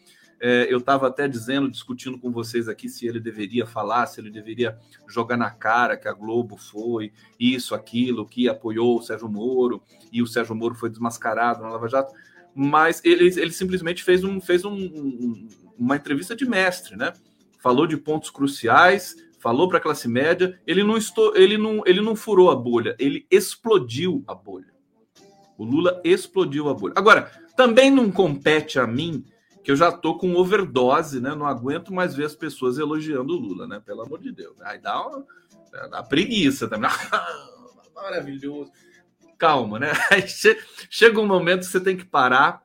É, 0.44 0.66
eu 0.74 0.80
estava 0.80 1.08
até 1.08 1.28
dizendo, 1.28 1.70
discutindo 1.70 2.18
com 2.18 2.32
vocês 2.32 2.68
aqui 2.68 2.90
se 2.90 3.06
ele 3.06 3.20
deveria 3.20 3.66
falar, 3.66 4.08
se 4.08 4.20
ele 4.20 4.32
deveria 4.32 4.76
jogar 5.08 5.38
na 5.38 5.52
cara 5.52 5.96
que 5.96 6.08
a 6.08 6.14
Globo 6.14 6.58
foi 6.58 7.14
isso, 7.40 7.76
aquilo, 7.76 8.28
que 8.28 8.50
apoiou 8.50 8.98
o 8.98 9.02
Sérgio 9.04 9.30
Moro 9.30 9.84
e 10.12 10.20
o 10.20 10.26
Sérgio 10.26 10.56
Moro 10.56 10.74
foi 10.74 10.90
desmascarado 10.90 11.62
na 11.62 11.70
Lava 11.70 11.88
Jato. 11.88 12.14
Mas 12.56 13.02
ele, 13.06 13.28
ele 13.28 13.52
simplesmente 13.52 14.04
fez, 14.04 14.24
um, 14.24 14.42
fez 14.42 14.66
um, 14.66 14.74
um, 14.74 15.48
uma 15.78 15.96
entrevista 15.96 16.36
de 16.36 16.46
mestre, 16.46 16.96
né? 16.96 17.14
Falou 17.60 17.86
de 17.86 17.96
pontos 17.96 18.32
cruciais, 18.32 19.16
falou 19.42 19.68
para 19.68 19.80
a 19.80 19.82
classe 19.82 20.08
média, 20.08 20.62
ele 20.68 20.84
não, 20.84 20.96
estou, 20.96 21.36
ele, 21.36 21.58
não, 21.58 21.82
ele 21.88 22.00
não 22.00 22.16
furou 22.16 22.52
a 22.52 22.56
bolha, 22.56 22.96
ele 23.00 23.26
explodiu 23.30 24.24
a 24.28 24.36
bolha. 24.36 24.72
O 25.58 25.66
Lula 25.66 26.00
explodiu 26.04 26.70
a 26.70 26.74
bolha. 26.76 26.94
Agora, 26.96 27.32
também 27.58 27.90
não 27.90 28.12
compete 28.12 28.80
a 28.80 28.86
mim, 28.86 29.26
que 29.64 29.72
eu 29.72 29.76
já 29.76 29.92
tô 29.92 30.16
com 30.16 30.36
overdose, 30.36 31.20
né? 31.20 31.34
Não 31.34 31.48
aguento 31.48 31.92
mais 31.92 32.16
ver 32.16 32.26
as 32.26 32.36
pessoas 32.36 32.78
elogiando 32.78 33.34
o 33.34 33.40
Lula, 33.40 33.68
né? 33.68 33.82
Pelo 33.84 34.04
amor 34.04 34.20
de 34.20 34.32
Deus. 34.32 34.56
Aí 34.62 34.80
dá 34.80 35.08
uma, 35.08 35.26
dá 35.90 36.04
preguiça 36.04 36.68
também. 36.68 36.90
Maravilhoso. 37.96 38.72
Calma, 39.40 39.80
né? 39.80 39.92
Aí 40.12 40.24
chega 40.90 41.20
um 41.20 41.26
momento 41.26 41.62
que 41.62 41.72
você 41.72 41.80
tem 41.80 41.98
que 41.98 42.06
parar, 42.06 42.64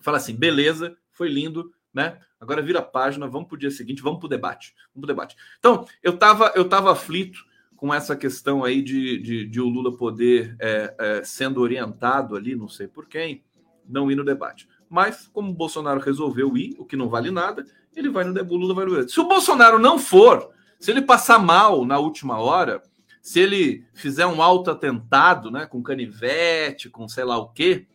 falar 0.00 0.18
assim, 0.18 0.34
beleza, 0.34 0.96
foi 1.12 1.28
lindo, 1.28 1.72
né? 1.94 2.18
Agora 2.40 2.62
vira 2.62 2.78
a 2.78 2.82
página, 2.82 3.26
vamos 3.26 3.48
para 3.48 3.56
o 3.56 3.58
dia 3.58 3.70
seguinte, 3.70 4.02
vamos 4.02 4.20
para 4.20 4.26
o 4.26 4.30
debate. 4.30 4.74
Vamos 4.94 5.06
pro 5.06 5.14
debate. 5.14 5.36
Então, 5.58 5.86
eu 6.02 6.14
estava 6.14 6.52
eu 6.54 6.68
tava 6.68 6.92
aflito 6.92 7.44
com 7.76 7.94
essa 7.94 8.16
questão 8.16 8.64
aí 8.64 8.82
de, 8.82 9.18
de, 9.18 9.46
de 9.46 9.60
o 9.60 9.68
Lula 9.68 9.96
poder, 9.96 10.56
é, 10.60 10.94
é, 10.98 11.24
sendo 11.24 11.60
orientado 11.60 12.34
ali, 12.34 12.56
não 12.56 12.68
sei 12.68 12.88
por 12.88 13.06
quem, 13.06 13.44
não 13.88 14.10
ir 14.10 14.16
no 14.16 14.24
debate. 14.24 14.68
Mas, 14.90 15.28
como 15.28 15.50
o 15.50 15.54
Bolsonaro 15.54 16.00
resolveu 16.00 16.56
ir, 16.56 16.74
o 16.78 16.84
que 16.84 16.96
não 16.96 17.08
vale 17.08 17.30
nada, 17.30 17.64
ele 17.94 18.08
vai 18.08 18.24
no 18.24 18.34
debate, 18.34 18.52
o 18.52 18.56
Lula 18.56 18.74
vai 18.74 18.84
no 18.84 18.90
debate. 18.90 19.12
Se 19.12 19.20
o 19.20 19.28
Bolsonaro 19.28 19.78
não 19.78 19.98
for, 19.98 20.50
se 20.78 20.90
ele 20.90 21.02
passar 21.02 21.38
mal 21.38 21.84
na 21.84 21.98
última 21.98 22.38
hora, 22.38 22.82
se 23.20 23.40
ele 23.40 23.84
fizer 23.94 24.26
um 24.26 24.40
alto 24.40 24.70
atentado, 24.70 25.50
né, 25.50 25.66
com 25.66 25.82
canivete, 25.82 26.88
com 26.88 27.06
sei 27.08 27.24
lá 27.24 27.36
o 27.36 27.48
quê, 27.48 27.86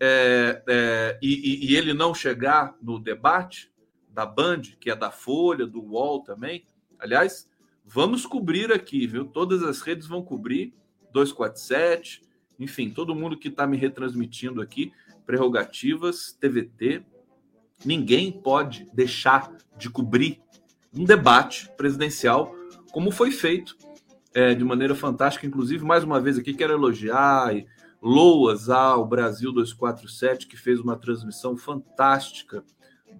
é, 0.00 0.62
é, 0.66 1.18
e, 1.20 1.70
e, 1.70 1.76
ele 1.76 1.92
não 1.92 2.14
chegar 2.14 2.74
no 2.80 2.98
debate, 2.98 3.69
da 4.12 4.26
Band, 4.26 4.62
que 4.78 4.90
é 4.90 4.96
da 4.96 5.10
Folha, 5.10 5.66
do 5.66 5.80
UOL 5.80 6.22
também. 6.22 6.64
Aliás, 6.98 7.48
vamos 7.84 8.26
cobrir 8.26 8.72
aqui, 8.72 9.06
viu? 9.06 9.24
Todas 9.24 9.62
as 9.62 9.80
redes 9.80 10.06
vão 10.06 10.22
cobrir 10.22 10.74
247, 11.12 12.22
enfim, 12.58 12.90
todo 12.90 13.14
mundo 13.14 13.38
que 13.38 13.48
está 13.48 13.66
me 13.66 13.76
retransmitindo 13.76 14.60
aqui, 14.60 14.92
prerrogativas, 15.24 16.36
TVT. 16.38 17.02
Ninguém 17.84 18.30
pode 18.30 18.86
deixar 18.92 19.56
de 19.76 19.88
cobrir 19.88 20.40
um 20.94 21.04
debate 21.04 21.70
presidencial, 21.76 22.54
como 22.92 23.10
foi 23.10 23.30
feito 23.30 23.76
é, 24.34 24.54
de 24.54 24.64
maneira 24.64 24.94
fantástica. 24.94 25.46
Inclusive, 25.46 25.84
mais 25.84 26.04
uma 26.04 26.20
vez 26.20 26.36
aqui, 26.38 26.52
quero 26.52 26.74
elogiar 26.74 27.56
e 27.56 27.66
loas 28.02 28.68
ao 28.68 29.06
Brasil 29.06 29.52
247, 29.52 30.46
que 30.46 30.56
fez 30.56 30.80
uma 30.80 30.96
transmissão 30.96 31.56
fantástica 31.56 32.64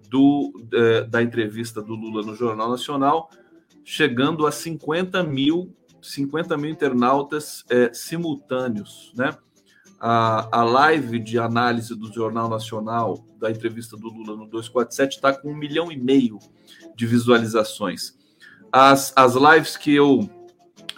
do, 0.09 0.53
é, 0.73 1.03
da 1.03 1.21
entrevista 1.21 1.81
do 1.81 1.93
Lula 1.95 2.23
no 2.23 2.35
Jornal 2.35 2.69
Nacional, 2.69 3.29
chegando 3.83 4.45
a 4.45 4.51
50 4.51 5.23
mil, 5.23 5.75
50 6.01 6.57
mil 6.57 6.69
internautas 6.69 7.63
é, 7.69 7.91
simultâneos, 7.93 9.11
né? 9.15 9.35
A, 9.99 10.59
a 10.59 10.63
live 10.63 11.19
de 11.19 11.37
análise 11.37 11.95
do 11.95 12.11
Jornal 12.11 12.49
Nacional 12.49 13.23
da 13.37 13.51
entrevista 13.51 13.95
do 13.95 14.07
Lula 14.07 14.35
no 14.35 14.47
247 14.47 15.17
está 15.17 15.31
com 15.31 15.51
um 15.51 15.55
milhão 15.55 15.91
e 15.91 15.97
meio 15.97 16.39
de 16.95 17.05
visualizações. 17.05 18.17
As, 18.71 19.13
as 19.15 19.35
lives 19.35 19.77
que 19.77 19.93
eu 19.93 20.27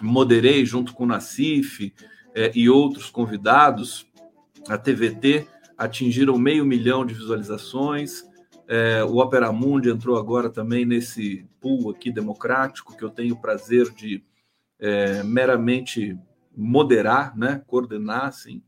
moderei 0.00 0.64
junto 0.64 0.94
com 0.94 1.04
o 1.04 1.06
Nacif 1.06 1.92
é, 2.34 2.50
e 2.54 2.68
outros 2.68 3.10
convidados, 3.10 4.06
a 4.68 4.78
TVT, 4.78 5.46
atingiram 5.76 6.38
meio 6.38 6.64
milhão 6.64 7.04
de 7.04 7.14
visualizações. 7.14 8.24
É, 8.74 9.04
o 9.04 9.18
Opera 9.18 9.52
Mundi 9.52 9.88
entrou 9.88 10.18
agora 10.18 10.50
também 10.50 10.84
nesse 10.84 11.46
pool 11.60 11.90
aqui 11.90 12.10
democrático 12.10 12.96
que 12.96 13.04
eu 13.04 13.08
tenho 13.08 13.36
o 13.36 13.40
prazer 13.40 13.88
de 13.90 14.20
é, 14.80 15.22
meramente 15.22 16.18
moderar, 16.56 17.38
né, 17.38 17.62
coordenar, 17.68 18.24
assim, 18.24 18.60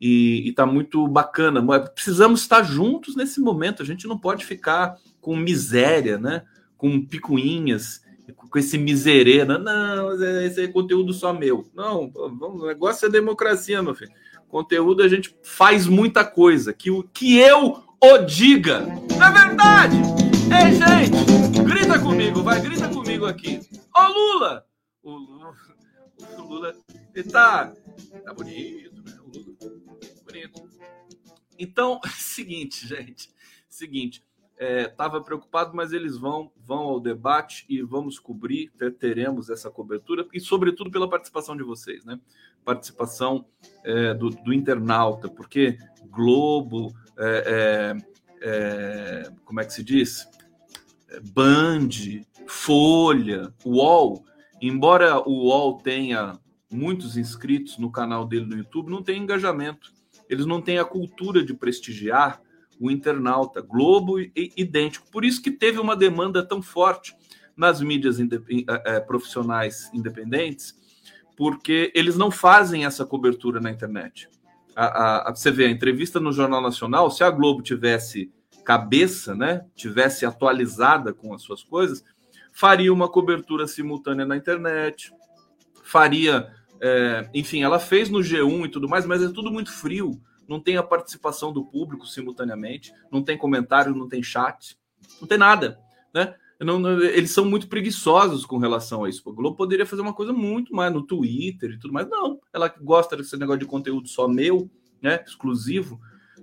e 0.00 0.48
está 0.48 0.64
muito 0.64 1.08
bacana. 1.08 1.60
Precisamos 1.92 2.42
estar 2.42 2.62
juntos 2.62 3.16
nesse 3.16 3.40
momento. 3.40 3.82
A 3.82 3.84
gente 3.84 4.06
não 4.06 4.16
pode 4.16 4.46
ficar 4.46 4.96
com 5.20 5.36
miséria, 5.36 6.18
né, 6.18 6.44
com 6.76 7.04
picuinhas, 7.04 8.00
com 8.48 8.56
esse 8.56 8.78
miserena. 8.78 9.58
Não, 9.58 10.22
esse 10.44 10.62
é 10.62 10.68
conteúdo 10.68 11.12
só 11.12 11.32
meu. 11.32 11.68
Não, 11.74 12.12
o 12.14 12.66
negócio 12.66 13.06
é 13.06 13.10
democracia, 13.10 13.82
meu 13.82 13.94
filho. 13.94 14.12
Conteúdo 14.48 15.02
a 15.02 15.08
gente 15.08 15.36
faz 15.42 15.88
muita 15.88 16.24
coisa. 16.24 16.72
Que 16.72 16.92
o 16.92 17.02
que 17.02 17.38
eu 17.38 17.91
o 18.02 18.18
diga. 18.18 18.84
É 19.12 19.46
verdade? 19.46 19.96
Ei, 20.50 20.74
gente, 20.74 21.62
grita 21.62 22.00
comigo, 22.00 22.42
vai, 22.42 22.60
grita 22.60 22.88
comigo 22.88 23.26
aqui. 23.26 23.60
Ô, 23.96 24.02
Lula! 24.08 24.66
O, 25.02 25.10
Lula, 25.12 25.54
o 26.36 26.42
Lula, 26.42 26.74
ele 27.14 27.30
tá, 27.30 27.72
tá 28.24 28.34
bonito, 28.34 29.02
né? 29.02 29.18
O 29.24 29.28
Lula, 29.28 29.56
bonito. 30.24 30.68
Então, 31.56 32.00
seguinte, 32.18 32.88
gente, 32.88 33.30
seguinte, 33.68 34.24
estava 34.58 35.18
é, 35.18 35.20
preocupado, 35.20 35.72
mas 35.72 35.92
eles 35.92 36.16
vão, 36.16 36.50
vão 36.56 36.80
ao 36.80 37.00
debate 37.00 37.64
e 37.68 37.82
vamos 37.82 38.18
cobrir, 38.18 38.72
teremos 38.98 39.48
essa 39.48 39.70
cobertura, 39.70 40.26
e 40.32 40.40
sobretudo 40.40 40.90
pela 40.90 41.08
participação 41.08 41.56
de 41.56 41.62
vocês, 41.62 42.04
né? 42.04 42.18
Participação 42.64 43.46
é, 43.84 44.12
do, 44.12 44.30
do, 44.30 44.52
internauta, 44.52 45.28
porque 45.28 45.78
Globo, 46.10 46.92
é, 47.18 47.96
é, 48.40 48.48
é 48.48 49.30
como 49.44 49.60
é 49.60 49.64
que 49.64 49.72
se 49.72 49.82
diz? 49.82 50.26
Band, 51.32 51.88
Folha, 52.46 53.52
UOL, 53.64 54.24
embora 54.60 55.18
o 55.28 55.46
UOL 55.46 55.78
tenha 55.78 56.38
muitos 56.70 57.16
inscritos 57.16 57.78
no 57.78 57.90
canal 57.90 58.26
dele 58.26 58.46
no 58.46 58.56
YouTube, 58.56 58.90
não 58.90 59.02
tem 59.02 59.22
engajamento. 59.22 59.92
Eles 60.28 60.46
não 60.46 60.60
têm 60.60 60.78
a 60.78 60.84
cultura 60.84 61.44
de 61.44 61.52
prestigiar 61.52 62.40
o 62.80 62.90
internauta. 62.90 63.60
Globo 63.60 64.18
idêntico. 64.18 65.06
Por 65.10 65.24
isso 65.24 65.42
que 65.42 65.50
teve 65.50 65.78
uma 65.78 65.94
demanda 65.94 66.42
tão 66.44 66.62
forte 66.62 67.14
nas 67.56 67.80
mídias 67.80 68.16
é, 68.18 69.00
profissionais 69.00 69.90
independentes, 69.92 70.74
porque 71.36 71.92
eles 71.94 72.16
não 72.16 72.30
fazem 72.30 72.84
essa 72.84 73.04
cobertura 73.04 73.60
na 73.60 73.70
internet. 73.70 74.28
A, 74.74 74.84
a, 74.84 75.28
a, 75.30 75.34
você 75.34 75.50
vê 75.50 75.66
a 75.66 75.70
entrevista 75.70 76.18
no 76.18 76.32
Jornal 76.32 76.60
Nacional, 76.60 77.10
se 77.10 77.22
a 77.22 77.30
Globo 77.30 77.62
tivesse 77.62 78.32
cabeça, 78.64 79.34
né, 79.34 79.64
tivesse 79.74 80.24
atualizada 80.24 81.12
com 81.12 81.34
as 81.34 81.42
suas 81.42 81.62
coisas, 81.62 82.04
faria 82.52 82.92
uma 82.92 83.08
cobertura 83.08 83.66
simultânea 83.66 84.24
na 84.24 84.36
internet, 84.36 85.12
faria, 85.82 86.52
é, 86.80 87.28
enfim, 87.34 87.62
ela 87.62 87.78
fez 87.78 88.08
no 88.08 88.20
G1 88.20 88.66
e 88.66 88.68
tudo 88.68 88.88
mais, 88.88 89.04
mas 89.04 89.22
é 89.22 89.28
tudo 89.28 89.50
muito 89.50 89.72
frio, 89.72 90.20
não 90.48 90.60
tem 90.60 90.76
a 90.76 90.82
participação 90.82 91.52
do 91.52 91.64
público 91.64 92.06
simultaneamente, 92.06 92.92
não 93.10 93.22
tem 93.22 93.36
comentário, 93.36 93.94
não 93.94 94.08
tem 94.08 94.22
chat, 94.22 94.78
não 95.20 95.26
tem 95.26 95.38
nada, 95.38 95.78
né? 96.14 96.34
Não, 96.64 97.02
eles 97.02 97.30
são 97.30 97.44
muito 97.44 97.68
preguiçosos 97.68 98.46
com 98.46 98.58
relação 98.58 99.04
a 99.04 99.08
isso. 99.08 99.22
O 99.24 99.32
Globo 99.32 99.56
poderia 99.56 99.86
fazer 99.86 100.02
uma 100.02 100.12
coisa 100.12 100.32
muito 100.32 100.74
mais 100.74 100.92
no 100.92 101.02
Twitter 101.02 101.70
e 101.72 101.78
tudo 101.78 101.92
mais. 101.92 102.08
Não, 102.08 102.40
ela 102.52 102.68
gosta 102.68 103.16
desse 103.16 103.36
negócio 103.36 103.60
de 103.60 103.66
conteúdo 103.66 104.08
só 104.08 104.28
meu, 104.28 104.70
né, 105.00 105.22
exclusivo. 105.26 106.00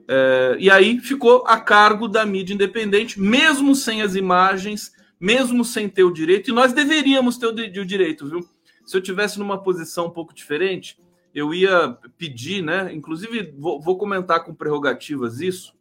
É, 0.07 0.57
e 0.59 0.69
aí 0.71 0.99
ficou 0.99 1.43
a 1.45 1.59
cargo 1.59 2.07
da 2.07 2.25
mídia 2.25 2.53
independente, 2.53 3.19
mesmo 3.19 3.75
sem 3.75 4.01
as 4.01 4.15
imagens, 4.15 4.91
mesmo 5.19 5.63
sem 5.63 5.87
ter 5.87 6.03
o 6.03 6.11
direito, 6.11 6.49
e 6.49 6.53
nós 6.53 6.73
deveríamos 6.73 7.37
ter 7.37 7.47
o, 7.47 7.85
direito, 7.85 8.27
viu? 8.27 8.39
Se 8.85 8.97
eu 8.97 9.01
tivesse 9.01 9.37
numa 9.37 9.61
posição 9.61 10.07
um 10.07 10.11
pouco 10.11 10.33
diferente, 10.33 10.97
eu 11.33 11.53
ia 11.53 11.95
pedir, 12.17 12.63
né? 12.63 12.91
Inclusive, 12.93 13.53
vou, 13.57 13.79
vou 13.79 13.97
comentar 13.97 14.43
com 14.43 14.55
prerrogativas 14.55 15.41
isso, 15.41 15.73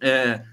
é, 0.00 0.44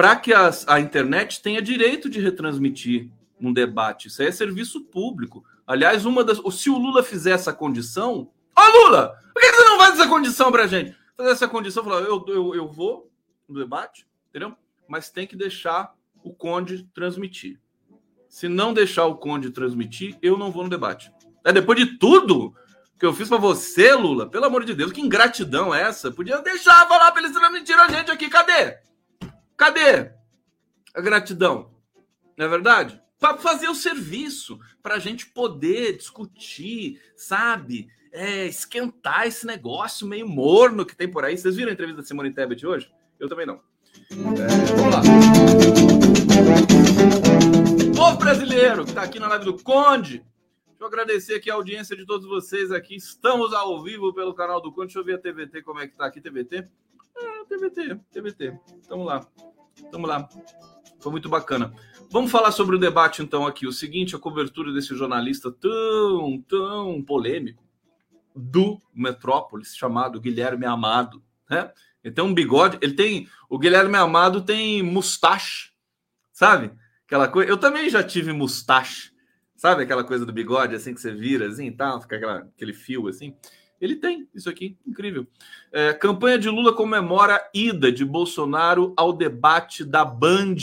para 0.00 0.16
que 0.16 0.32
as, 0.32 0.66
a 0.66 0.80
internet 0.80 1.42
tenha 1.42 1.60
direito 1.60 2.08
de 2.08 2.18
retransmitir 2.18 3.10
um 3.38 3.52
debate. 3.52 4.08
Isso 4.08 4.22
aí 4.22 4.28
é 4.28 4.32
serviço 4.32 4.80
público. 4.80 5.44
Aliás, 5.66 6.06
uma 6.06 6.24
das. 6.24 6.40
Se 6.54 6.70
o 6.70 6.78
Lula 6.78 7.02
fizer 7.02 7.32
essa 7.32 7.52
condição. 7.52 8.30
Ô, 8.56 8.78
Lula! 8.78 9.14
Por 9.34 9.42
que 9.42 9.52
você 9.52 9.64
não 9.64 9.78
faz 9.78 9.98
essa 9.98 10.08
condição 10.08 10.50
pra 10.50 10.66
gente? 10.66 10.96
Fazer 11.14 11.28
essa 11.28 11.46
condição, 11.46 11.84
falar, 11.84 12.00
eu, 12.00 12.24
eu, 12.28 12.54
eu 12.54 12.66
vou 12.66 13.12
no 13.46 13.58
debate, 13.58 14.06
entendeu? 14.30 14.56
Mas 14.88 15.10
tem 15.10 15.26
que 15.26 15.36
deixar 15.36 15.94
o 16.24 16.32
Conde 16.32 16.88
transmitir. 16.94 17.60
Se 18.26 18.48
não 18.48 18.72
deixar 18.72 19.04
o 19.04 19.16
Conde 19.16 19.50
transmitir, 19.50 20.16
eu 20.22 20.38
não 20.38 20.50
vou 20.50 20.62
no 20.62 20.70
debate. 20.70 21.12
É 21.44 21.52
depois 21.52 21.78
de 21.78 21.98
tudo 21.98 22.54
que 22.98 23.04
eu 23.04 23.12
fiz 23.12 23.28
para 23.28 23.36
você, 23.36 23.92
Lula, 23.92 24.30
pelo 24.30 24.46
amor 24.46 24.64
de 24.64 24.72
Deus, 24.72 24.92
que 24.92 25.02
ingratidão 25.02 25.74
é 25.74 25.82
essa? 25.82 26.10
Podia 26.10 26.40
deixar 26.40 26.88
falar 26.88 27.12
para 27.12 27.20
eles 27.20 27.36
transmitirem 27.36 27.82
a 27.82 27.88
gente 27.88 28.10
aqui. 28.10 28.30
Cadê? 28.30 28.78
Cadê 29.60 30.10
a 30.94 31.02
gratidão? 31.02 31.70
Não 32.34 32.46
é 32.46 32.48
verdade? 32.48 32.98
Para 33.18 33.36
fazer 33.36 33.68
o 33.68 33.74
serviço, 33.74 34.58
para 34.82 34.94
a 34.94 34.98
gente 34.98 35.26
poder 35.26 35.98
discutir, 35.98 36.98
sabe? 37.14 37.90
É, 38.10 38.46
esquentar 38.46 39.26
esse 39.26 39.46
negócio 39.46 40.06
meio 40.06 40.26
morno 40.26 40.86
que 40.86 40.96
tem 40.96 41.10
por 41.10 41.26
aí. 41.26 41.36
Vocês 41.36 41.56
viram 41.56 41.68
a 41.68 41.74
entrevista 41.74 42.00
da 42.00 42.08
Simone 42.08 42.32
Tebet 42.32 42.66
hoje? 42.66 42.90
Eu 43.18 43.28
também 43.28 43.44
não. 43.44 43.60
É, 44.10 44.74
vamos 44.74 44.94
lá. 44.94 45.02
Povo 47.94 48.16
brasileiro 48.16 48.84
que 48.84 48.92
está 48.92 49.02
aqui 49.02 49.18
na 49.18 49.28
live 49.28 49.44
do 49.44 49.62
Conde. 49.62 50.24
Deixa 50.68 50.80
eu 50.80 50.86
agradecer 50.86 51.34
aqui 51.34 51.50
a 51.50 51.54
audiência 51.54 51.94
de 51.94 52.06
todos 52.06 52.26
vocês 52.26 52.72
aqui. 52.72 52.96
Estamos 52.96 53.52
ao 53.52 53.82
vivo 53.82 54.14
pelo 54.14 54.32
canal 54.32 54.58
do 54.62 54.72
Conde. 54.72 54.86
Deixa 54.86 55.00
eu 55.00 55.04
ver 55.04 55.16
a 55.16 55.18
TVT, 55.18 55.60
como 55.60 55.80
é 55.80 55.86
que 55.86 55.98
tá 55.98 56.06
aqui, 56.06 56.18
TVT. 56.18 56.66
É, 57.20 57.44
TVT, 57.44 58.00
TVT. 58.10 58.58
Tamo 58.88 59.04
lá. 59.04 59.26
Tamo 59.90 60.06
lá. 60.06 60.28
Foi 61.00 61.12
muito 61.12 61.28
bacana. 61.28 61.72
Vamos 62.10 62.30
falar 62.30 62.52
sobre 62.52 62.76
o 62.76 62.78
debate, 62.78 63.22
então, 63.22 63.46
aqui. 63.46 63.66
O 63.66 63.72
seguinte, 63.72 64.16
a 64.16 64.18
cobertura 64.18 64.72
desse 64.72 64.94
jornalista 64.94 65.50
tão, 65.50 66.42
tão 66.48 67.02
polêmico 67.02 67.62
do 68.34 68.80
Metrópolis, 68.94 69.76
chamado 69.76 70.20
Guilherme 70.20 70.66
Amado, 70.66 71.22
né? 71.48 71.72
Ele 72.02 72.14
tem 72.14 72.24
um 72.24 72.32
bigode, 72.32 72.78
ele 72.80 72.94
tem. 72.94 73.28
O 73.48 73.58
Guilherme 73.58 73.96
Amado 73.96 74.42
tem 74.42 74.82
mustache, 74.82 75.70
sabe? 76.32 76.72
Aquela 77.06 77.28
coisa. 77.28 77.50
Eu 77.50 77.58
também 77.58 77.90
já 77.90 78.02
tive 78.02 78.32
mustache, 78.32 79.12
sabe? 79.56 79.82
Aquela 79.82 80.04
coisa 80.04 80.24
do 80.24 80.32
bigode 80.32 80.74
assim 80.74 80.94
que 80.94 81.00
você 81.00 81.12
vira, 81.12 81.46
assim 81.46 81.66
e 81.66 81.72
tal, 81.72 82.00
fica 82.00 82.16
aquela, 82.16 82.38
aquele 82.38 82.72
fio 82.72 83.08
assim. 83.08 83.36
Ele 83.80 83.96
tem 83.96 84.28
isso 84.34 84.50
aqui, 84.50 84.76
incrível. 84.86 85.26
É, 85.72 85.94
campanha 85.94 86.38
de 86.38 86.50
Lula 86.50 86.74
comemora 86.74 87.48
ida 87.54 87.90
de 87.90 88.04
Bolsonaro 88.04 88.92
ao 88.96 89.12
debate 89.12 89.84
da 89.84 90.04
Band. 90.04 90.56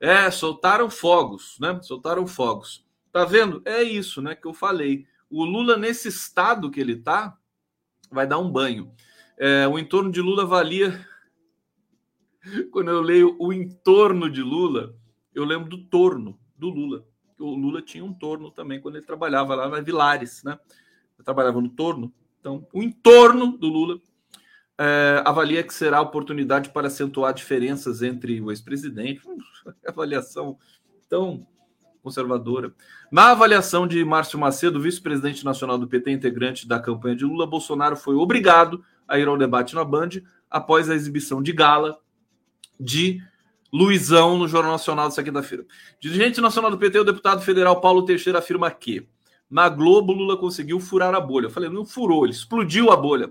É, 0.00 0.30
soltaram 0.30 0.90
fogos, 0.90 1.56
né? 1.60 1.78
Soltaram 1.82 2.26
fogos. 2.26 2.84
Tá 3.12 3.24
vendo? 3.24 3.62
É 3.64 3.82
isso, 3.82 4.20
né? 4.20 4.34
Que 4.34 4.46
eu 4.46 4.52
falei. 4.52 5.06
O 5.30 5.44
Lula, 5.44 5.76
nesse 5.76 6.08
estado 6.08 6.70
que 6.70 6.80
ele 6.80 6.96
tá, 6.96 7.38
vai 8.10 8.26
dar 8.26 8.38
um 8.38 8.50
banho. 8.50 8.92
É, 9.36 9.68
o 9.68 9.78
entorno 9.78 10.10
de 10.10 10.20
Lula 10.20 10.44
valia. 10.44 11.06
Quando 12.72 12.90
eu 12.90 13.00
leio 13.00 13.36
o 13.38 13.52
entorno 13.52 14.28
de 14.28 14.42
Lula, 14.42 14.94
eu 15.34 15.44
lembro 15.44 15.68
do 15.68 15.84
torno 15.84 16.38
do 16.56 16.68
Lula. 16.68 17.06
O 17.38 17.54
Lula 17.54 17.80
tinha 17.80 18.04
um 18.04 18.12
torno 18.12 18.50
também 18.50 18.80
quando 18.80 18.96
ele 18.96 19.06
trabalhava 19.06 19.54
lá 19.54 19.68
na 19.68 19.80
Vilares, 19.80 20.42
né? 20.42 20.58
Eu 21.18 21.24
trabalhava 21.24 21.60
no 21.60 21.68
torno. 21.68 22.12
Então, 22.40 22.66
o 22.72 22.82
entorno 22.82 23.58
do 23.58 23.68
Lula 23.68 24.00
é, 24.78 25.22
avalia 25.24 25.62
que 25.62 25.74
será 25.74 26.00
oportunidade 26.00 26.70
para 26.70 26.86
acentuar 26.86 27.34
diferenças 27.34 28.00
entre 28.02 28.40
o 28.40 28.50
ex-presidente. 28.50 29.22
Avaliação 29.86 30.56
tão 31.08 31.46
conservadora. 32.02 32.72
Na 33.10 33.30
avaliação 33.30 33.86
de 33.86 34.04
Márcio 34.04 34.38
Macedo, 34.38 34.80
vice-presidente 34.80 35.44
nacional 35.44 35.76
do 35.76 35.88
PT, 35.88 36.10
integrante 36.10 36.66
da 36.66 36.78
campanha 36.78 37.16
de 37.16 37.24
Lula, 37.24 37.46
Bolsonaro 37.46 37.96
foi 37.96 38.14
obrigado 38.14 38.82
a 39.06 39.18
ir 39.18 39.26
ao 39.26 39.36
debate 39.36 39.74
na 39.74 39.84
Band 39.84 40.10
após 40.50 40.88
a 40.88 40.94
exibição 40.94 41.42
de 41.42 41.52
gala 41.52 41.98
de 42.78 43.20
Luizão 43.72 44.38
no 44.38 44.48
Jornal 44.48 44.72
Nacional 44.72 45.08
dessa 45.08 45.22
quinta-feira. 45.22 45.66
Dirigente 46.00 46.40
nacional 46.40 46.70
do 46.70 46.78
PT, 46.78 47.00
o 47.00 47.04
deputado 47.04 47.42
federal 47.42 47.80
Paulo 47.80 48.04
Teixeira 48.04 48.38
afirma 48.38 48.70
que 48.70 49.06
na 49.50 49.68
Globo 49.68 50.12
Lula 50.12 50.36
conseguiu 50.36 50.78
furar 50.78 51.14
a 51.14 51.20
bolha. 51.20 51.46
Eu 51.46 51.50
falei, 51.50 51.70
não 51.70 51.84
furou, 51.84 52.24
ele 52.24 52.32
explodiu 52.32 52.90
a 52.90 52.96
bolha. 52.96 53.30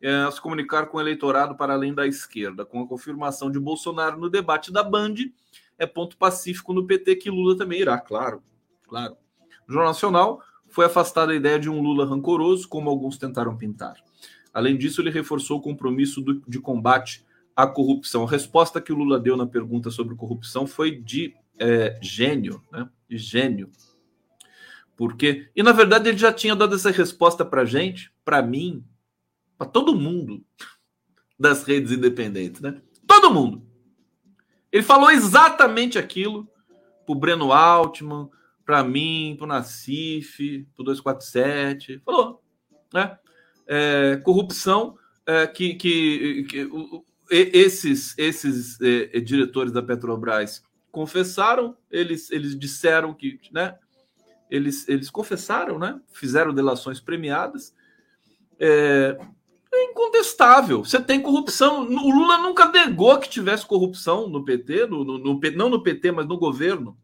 É, 0.00 0.30
se 0.30 0.40
comunicar 0.40 0.86
com 0.86 0.96
o 0.98 1.00
eleitorado 1.00 1.54
para 1.54 1.74
além 1.74 1.94
da 1.94 2.06
esquerda. 2.06 2.64
Com 2.64 2.82
a 2.82 2.86
confirmação 2.86 3.50
de 3.50 3.60
Bolsonaro 3.60 4.18
no 4.18 4.30
debate 4.30 4.72
da 4.72 4.82
Band, 4.82 5.14
é 5.78 5.86
ponto 5.86 6.16
pacífico 6.16 6.72
no 6.72 6.86
PT 6.86 7.16
que 7.16 7.30
Lula 7.30 7.56
também 7.56 7.80
irá, 7.80 7.98
claro. 7.98 8.42
claro. 8.86 9.16
No 9.66 9.74
Jornal 9.74 9.92
Nacional, 9.92 10.42
foi 10.68 10.86
afastada 10.86 11.32
a 11.32 11.34
ideia 11.34 11.58
de 11.58 11.68
um 11.68 11.80
Lula 11.80 12.06
rancoroso, 12.06 12.68
como 12.68 12.88
alguns 12.88 13.18
tentaram 13.18 13.56
pintar. 13.56 13.94
Além 14.52 14.76
disso, 14.76 15.00
ele 15.00 15.10
reforçou 15.10 15.58
o 15.58 15.62
compromisso 15.62 16.20
do, 16.20 16.42
de 16.46 16.60
combate 16.60 17.24
à 17.54 17.66
corrupção. 17.66 18.24
A 18.24 18.30
resposta 18.30 18.80
que 18.80 18.92
o 18.92 18.96
Lula 18.96 19.18
deu 19.18 19.36
na 19.36 19.46
pergunta 19.46 19.90
sobre 19.90 20.14
corrupção 20.14 20.66
foi 20.66 20.92
de 20.92 21.34
é, 21.58 21.98
gênio, 22.02 22.62
né? 22.72 22.88
De 23.08 23.18
gênio. 23.18 23.70
Porque, 25.00 25.48
e 25.56 25.62
na 25.62 25.72
verdade 25.72 26.10
ele 26.10 26.18
já 26.18 26.30
tinha 26.30 26.54
dado 26.54 26.74
essa 26.74 26.90
resposta 26.90 27.42
para 27.42 27.64
gente, 27.64 28.12
para 28.22 28.42
mim, 28.42 28.84
para 29.56 29.66
todo 29.66 29.96
mundo 29.96 30.44
das 31.38 31.64
redes 31.64 31.90
independentes, 31.90 32.60
né? 32.60 32.82
Todo 33.06 33.32
mundo. 33.32 33.66
Ele 34.70 34.82
falou 34.82 35.10
exatamente 35.10 35.98
aquilo 35.98 36.46
para 37.06 37.12
o 37.14 37.18
Breno 37.18 37.50
Altman, 37.50 38.28
para 38.62 38.84
mim, 38.84 39.36
para 39.38 39.46
o 39.46 39.48
Nassif, 39.48 40.66
para 40.76 40.82
o 40.82 40.84
247. 40.84 42.02
Falou, 42.04 42.42
né? 42.92 43.18
é, 43.66 44.20
corrupção 44.22 44.98
é, 45.24 45.46
que, 45.46 45.76
que, 45.76 46.44
que 46.44 46.64
o, 46.64 47.02
esses, 47.30 48.14
esses 48.18 48.78
é, 48.82 49.16
é, 49.16 49.20
diretores 49.20 49.72
da 49.72 49.82
Petrobras 49.82 50.62
confessaram, 50.92 51.74
eles, 51.90 52.30
eles 52.30 52.54
disseram 52.58 53.14
que, 53.14 53.40
né, 53.50 53.78
eles, 54.50 54.88
eles 54.88 55.08
confessaram, 55.08 55.78
né, 55.78 56.00
fizeram 56.12 56.52
delações 56.52 57.00
premiadas, 57.00 57.74
é, 58.58 59.16
é 59.72 59.84
incontestável. 59.84 60.84
Você 60.84 61.00
tem 61.00 61.22
corrupção. 61.22 61.82
O 61.82 62.10
Lula 62.10 62.38
nunca 62.38 62.68
negou 62.68 63.18
que 63.18 63.28
tivesse 63.28 63.64
corrupção 63.64 64.28
no 64.28 64.44
PT, 64.44 64.86
no, 64.86 65.04
no, 65.04 65.18
no, 65.18 65.40
não 65.56 65.68
no 65.70 65.82
PT, 65.82 66.12
mas 66.12 66.26
no 66.26 66.36
governo, 66.36 66.98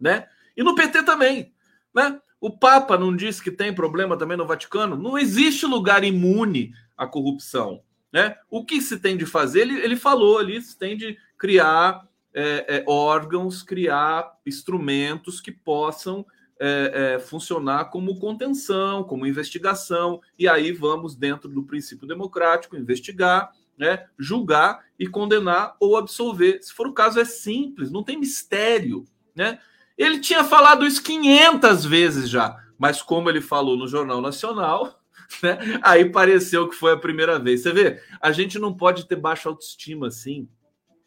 né? 0.00 0.26
E 0.56 0.62
no 0.62 0.74
PT 0.74 1.02
também, 1.04 1.52
né? 1.94 2.18
O 2.40 2.50
Papa 2.50 2.98
não 2.98 3.14
disse 3.14 3.40
que 3.40 3.52
tem 3.52 3.72
problema 3.72 4.16
também 4.16 4.36
no 4.36 4.46
Vaticano. 4.46 4.96
Não 4.96 5.16
existe 5.16 5.64
lugar 5.64 6.02
imune 6.02 6.72
à 6.96 7.06
corrupção, 7.06 7.82
né? 8.12 8.36
O 8.50 8.64
que 8.64 8.80
se 8.80 8.98
tem 8.98 9.16
de 9.16 9.26
fazer? 9.26 9.60
Ele, 9.60 9.78
ele 9.80 9.96
falou 9.96 10.38
ali, 10.38 10.60
se 10.60 10.76
tem 10.76 10.96
de 10.96 11.16
criar 11.38 12.08
é, 12.34 12.78
é, 12.78 12.84
órgãos, 12.88 13.62
criar 13.62 14.32
instrumentos 14.46 15.40
que 15.40 15.52
possam 15.52 16.26
é, 16.60 17.14
é, 17.14 17.18
funcionar 17.18 17.86
como 17.86 18.18
contenção, 18.18 19.02
como 19.04 19.26
investigação, 19.26 20.20
e 20.38 20.48
aí 20.48 20.72
vamos, 20.72 21.16
dentro 21.16 21.48
do 21.48 21.62
princípio 21.64 22.06
democrático, 22.06 22.76
investigar, 22.76 23.52
né, 23.76 24.06
julgar 24.18 24.84
e 24.98 25.06
condenar 25.06 25.76
ou 25.80 25.96
absolver. 25.96 26.62
Se 26.62 26.72
for 26.72 26.86
o 26.86 26.92
caso, 26.92 27.18
é 27.18 27.24
simples, 27.24 27.90
não 27.90 28.04
tem 28.04 28.18
mistério. 28.18 29.04
Né? 29.34 29.58
Ele 29.96 30.20
tinha 30.20 30.44
falado 30.44 30.86
isso 30.86 31.02
500 31.02 31.84
vezes 31.84 32.30
já, 32.30 32.56
mas 32.78 33.02
como 33.02 33.28
ele 33.28 33.40
falou 33.40 33.76
no 33.76 33.88
Jornal 33.88 34.20
Nacional, 34.20 35.02
né, 35.42 35.58
aí 35.82 36.10
pareceu 36.10 36.68
que 36.68 36.76
foi 36.76 36.92
a 36.92 36.96
primeira 36.96 37.38
vez. 37.38 37.62
Você 37.62 37.72
vê, 37.72 38.00
a 38.20 38.30
gente 38.30 38.58
não 38.58 38.72
pode 38.72 39.06
ter 39.06 39.16
baixa 39.16 39.48
autoestima 39.48 40.08
assim, 40.08 40.48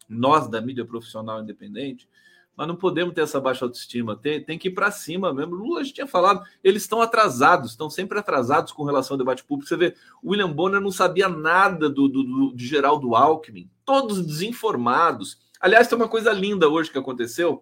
nós 0.07 0.47
da 0.49 0.61
mídia 0.61 0.85
profissional 0.85 1.41
independente, 1.41 2.07
mas 2.55 2.67
não 2.67 2.75
podemos 2.75 3.13
ter 3.13 3.21
essa 3.21 3.39
baixa 3.39 3.65
autoestima. 3.65 4.15
Tem, 4.15 4.41
tem 4.43 4.57
que 4.57 4.69
ir 4.69 4.71
para 4.71 4.89
cima 4.91 5.33
mesmo. 5.33 5.55
Lula, 5.55 5.81
a 5.81 5.83
gente 5.83 5.95
tinha 5.95 6.07
falado, 6.07 6.43
eles 6.63 6.83
estão 6.83 7.01
atrasados, 7.01 7.71
estão 7.71 7.89
sempre 7.89 8.17
atrasados 8.17 8.71
com 8.71 8.83
relação 8.83 9.15
ao 9.15 9.17
debate 9.17 9.43
público. 9.43 9.67
Você 9.67 9.75
vê, 9.75 9.95
William 10.23 10.51
Bonner 10.51 10.79
não 10.79 10.91
sabia 10.91 11.27
nada 11.27 11.89
do, 11.89 12.07
do, 12.07 12.23
do, 12.23 12.55
de 12.55 12.65
Geraldo 12.65 13.15
Alckmin, 13.15 13.69
todos 13.83 14.25
desinformados. 14.25 15.37
Aliás, 15.59 15.87
tem 15.87 15.97
uma 15.97 16.07
coisa 16.07 16.31
linda 16.31 16.69
hoje 16.69 16.91
que 16.91 16.97
aconteceu. 16.97 17.61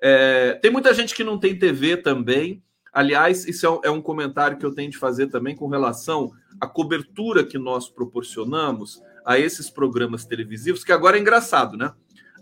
É, 0.00 0.54
tem 0.54 0.70
muita 0.70 0.94
gente 0.94 1.14
que 1.14 1.24
não 1.24 1.38
tem 1.38 1.58
TV 1.58 1.96
também. 1.96 2.62
Aliás, 2.92 3.46
isso 3.46 3.66
é 3.66 3.70
um, 3.70 3.80
é 3.84 3.90
um 3.90 4.02
comentário 4.02 4.56
que 4.56 4.64
eu 4.64 4.74
tenho 4.74 4.90
de 4.90 4.98
fazer 4.98 5.26
também 5.28 5.54
com 5.54 5.68
relação 5.68 6.30
à 6.60 6.66
cobertura 6.66 7.44
que 7.44 7.58
nós 7.58 7.88
proporcionamos 7.88 9.00
a 9.24 9.38
esses 9.38 9.68
programas 9.68 10.24
televisivos, 10.24 10.84
que 10.84 10.92
agora 10.92 11.18
é 11.18 11.20
engraçado, 11.20 11.76
né? 11.76 11.92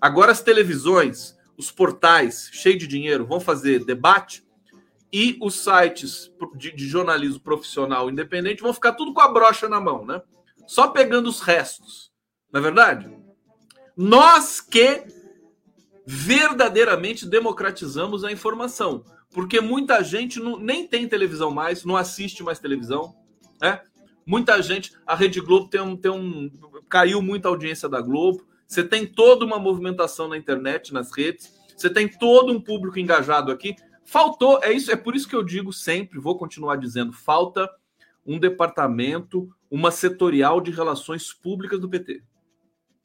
Agora 0.00 0.30
as 0.30 0.40
televisões 0.40 1.35
os 1.56 1.70
portais 1.70 2.50
cheios 2.52 2.78
de 2.78 2.86
dinheiro 2.86 3.26
vão 3.26 3.40
fazer 3.40 3.84
debate 3.84 4.44
e 5.12 5.38
os 5.40 5.62
sites 5.62 6.32
de, 6.56 6.72
de, 6.72 6.86
jornalismo 6.86 7.40
profissional 7.40 8.10
independente 8.10 8.62
vão 8.62 8.74
ficar 8.74 8.92
tudo 8.92 9.14
com 9.14 9.20
a 9.20 9.32
brocha 9.32 9.68
na 9.68 9.80
mão, 9.80 10.04
né? 10.04 10.20
Só 10.66 10.88
pegando 10.88 11.28
os 11.28 11.40
restos. 11.40 12.12
Não 12.52 12.60
é 12.60 12.62
verdade? 12.62 13.10
Nós 13.96 14.60
que 14.60 15.04
verdadeiramente 16.04 17.26
democratizamos 17.26 18.24
a 18.24 18.32
informação, 18.32 19.04
porque 19.32 19.60
muita 19.60 20.02
gente 20.02 20.38
não, 20.38 20.58
nem 20.58 20.86
tem 20.86 21.08
televisão 21.08 21.50
mais, 21.50 21.84
não 21.84 21.96
assiste 21.96 22.42
mais 22.42 22.58
televisão, 22.58 23.14
né? 23.60 23.80
Muita 24.26 24.60
gente, 24.60 24.92
a 25.06 25.14
Rede 25.14 25.40
Globo 25.40 25.68
tem 25.68 25.80
um, 25.80 25.96
tem 25.96 26.10
um 26.10 26.50
caiu 26.88 27.22
muita 27.22 27.48
audiência 27.48 27.88
da 27.88 28.00
Globo. 28.00 28.44
Você 28.66 28.82
tem 28.82 29.06
toda 29.06 29.44
uma 29.44 29.58
movimentação 29.58 30.28
na 30.28 30.36
internet, 30.36 30.92
nas 30.92 31.16
redes, 31.16 31.54
você 31.76 31.90
tem 31.90 32.08
todo 32.08 32.52
um 32.52 32.60
público 32.60 32.98
engajado 32.98 33.52
aqui. 33.52 33.76
Faltou, 34.04 34.60
é 34.62 34.72
isso, 34.72 34.90
é 34.90 34.96
por 34.96 35.14
isso 35.14 35.28
que 35.28 35.36
eu 35.36 35.42
digo 35.42 35.72
sempre, 35.72 36.18
vou 36.18 36.38
continuar 36.38 36.76
dizendo, 36.76 37.12
falta 37.12 37.68
um 38.24 38.38
departamento, 38.38 39.48
uma 39.70 39.90
setorial 39.90 40.60
de 40.60 40.70
relações 40.70 41.32
públicas 41.32 41.78
do 41.78 41.88
PT. 41.88 42.22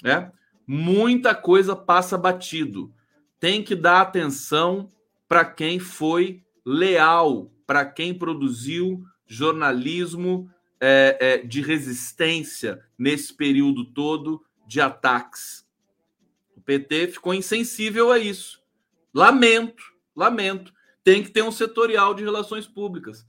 Né? 0.04 0.32
Muita 0.66 1.36
coisa 1.36 1.76
passa 1.76 2.18
batido. 2.18 2.92
Tem 3.40 3.64
que 3.64 3.76
dar 3.76 4.02
atenção 4.02 4.90
para 5.28 5.46
quem 5.46 5.80
foi 5.80 6.44
leal, 6.66 7.52
para 7.66 7.86
quem 7.86 8.14
produziu 8.14 9.04
jornalismo 9.26 10.50
é, 10.80 11.18
é, 11.20 11.38
de 11.38 11.62
resistência 11.62 12.84
nesse 12.98 13.36
período 13.36 13.86
todo 13.86 14.42
de 14.72 14.80
ataques. 14.80 15.68
O 16.56 16.62
PT 16.62 17.10
ficou 17.10 17.34
insensível 17.34 18.10
a 18.10 18.18
isso. 18.18 18.64
Lamento, 19.14 19.84
lamento. 20.16 20.74
Tem 21.04 21.22
que 21.22 21.30
ter 21.30 21.42
um 21.42 21.52
setorial 21.52 22.14
de 22.14 22.24
relações 22.24 22.68
públicas 22.68 23.28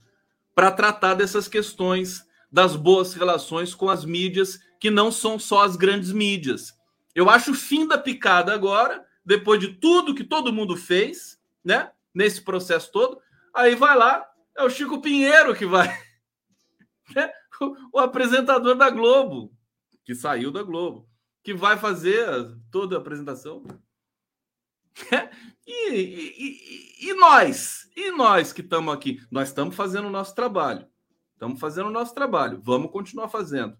para 0.55 0.71
tratar 0.71 1.15
dessas 1.15 1.49
questões 1.49 2.25
das 2.49 2.77
boas 2.77 3.13
relações 3.13 3.75
com 3.75 3.89
as 3.89 4.05
mídias, 4.05 4.57
que 4.79 4.89
não 4.89 5.11
são 5.11 5.37
só 5.37 5.63
as 5.63 5.75
grandes 5.75 6.13
mídias. 6.13 6.73
Eu 7.13 7.29
acho 7.29 7.53
fim 7.53 7.85
da 7.85 7.97
picada 7.97 8.53
agora, 8.53 9.05
depois 9.25 9.59
de 9.59 9.73
tudo 9.73 10.15
que 10.15 10.23
todo 10.23 10.53
mundo 10.53 10.77
fez, 10.77 11.41
né? 11.61 11.91
Nesse 12.13 12.41
processo 12.41 12.89
todo. 12.89 13.19
Aí 13.53 13.75
vai 13.75 13.97
lá, 13.97 14.25
é 14.55 14.63
o 14.63 14.69
Chico 14.69 15.01
Pinheiro 15.01 15.53
que 15.53 15.65
vai. 15.65 15.89
Né? 17.13 17.29
o 17.91 17.99
apresentador 17.99 18.75
da 18.75 18.89
Globo, 18.89 19.53
que 20.05 20.15
saiu 20.15 20.49
da 20.49 20.63
Globo 20.63 21.05
que 21.43 21.53
vai 21.53 21.77
fazer 21.77 22.25
toda 22.71 22.95
a 22.95 22.99
apresentação. 22.99 23.63
e, 25.67 25.89
e, 25.91 27.09
e, 27.09 27.13
nós? 27.15 27.89
E 27.95 28.11
nós 28.11 28.53
que 28.53 28.61
estamos 28.61 28.93
aqui? 28.93 29.21
Nós 29.29 29.49
estamos 29.49 29.75
fazendo 29.75 30.07
o 30.07 30.11
nosso 30.11 30.33
trabalho. 30.33 30.87
Estamos 31.33 31.59
fazendo 31.59 31.87
o 31.87 31.91
nosso 31.91 32.15
trabalho. 32.15 32.61
Vamos 32.63 32.91
continuar 32.91 33.27
fazendo. 33.27 33.77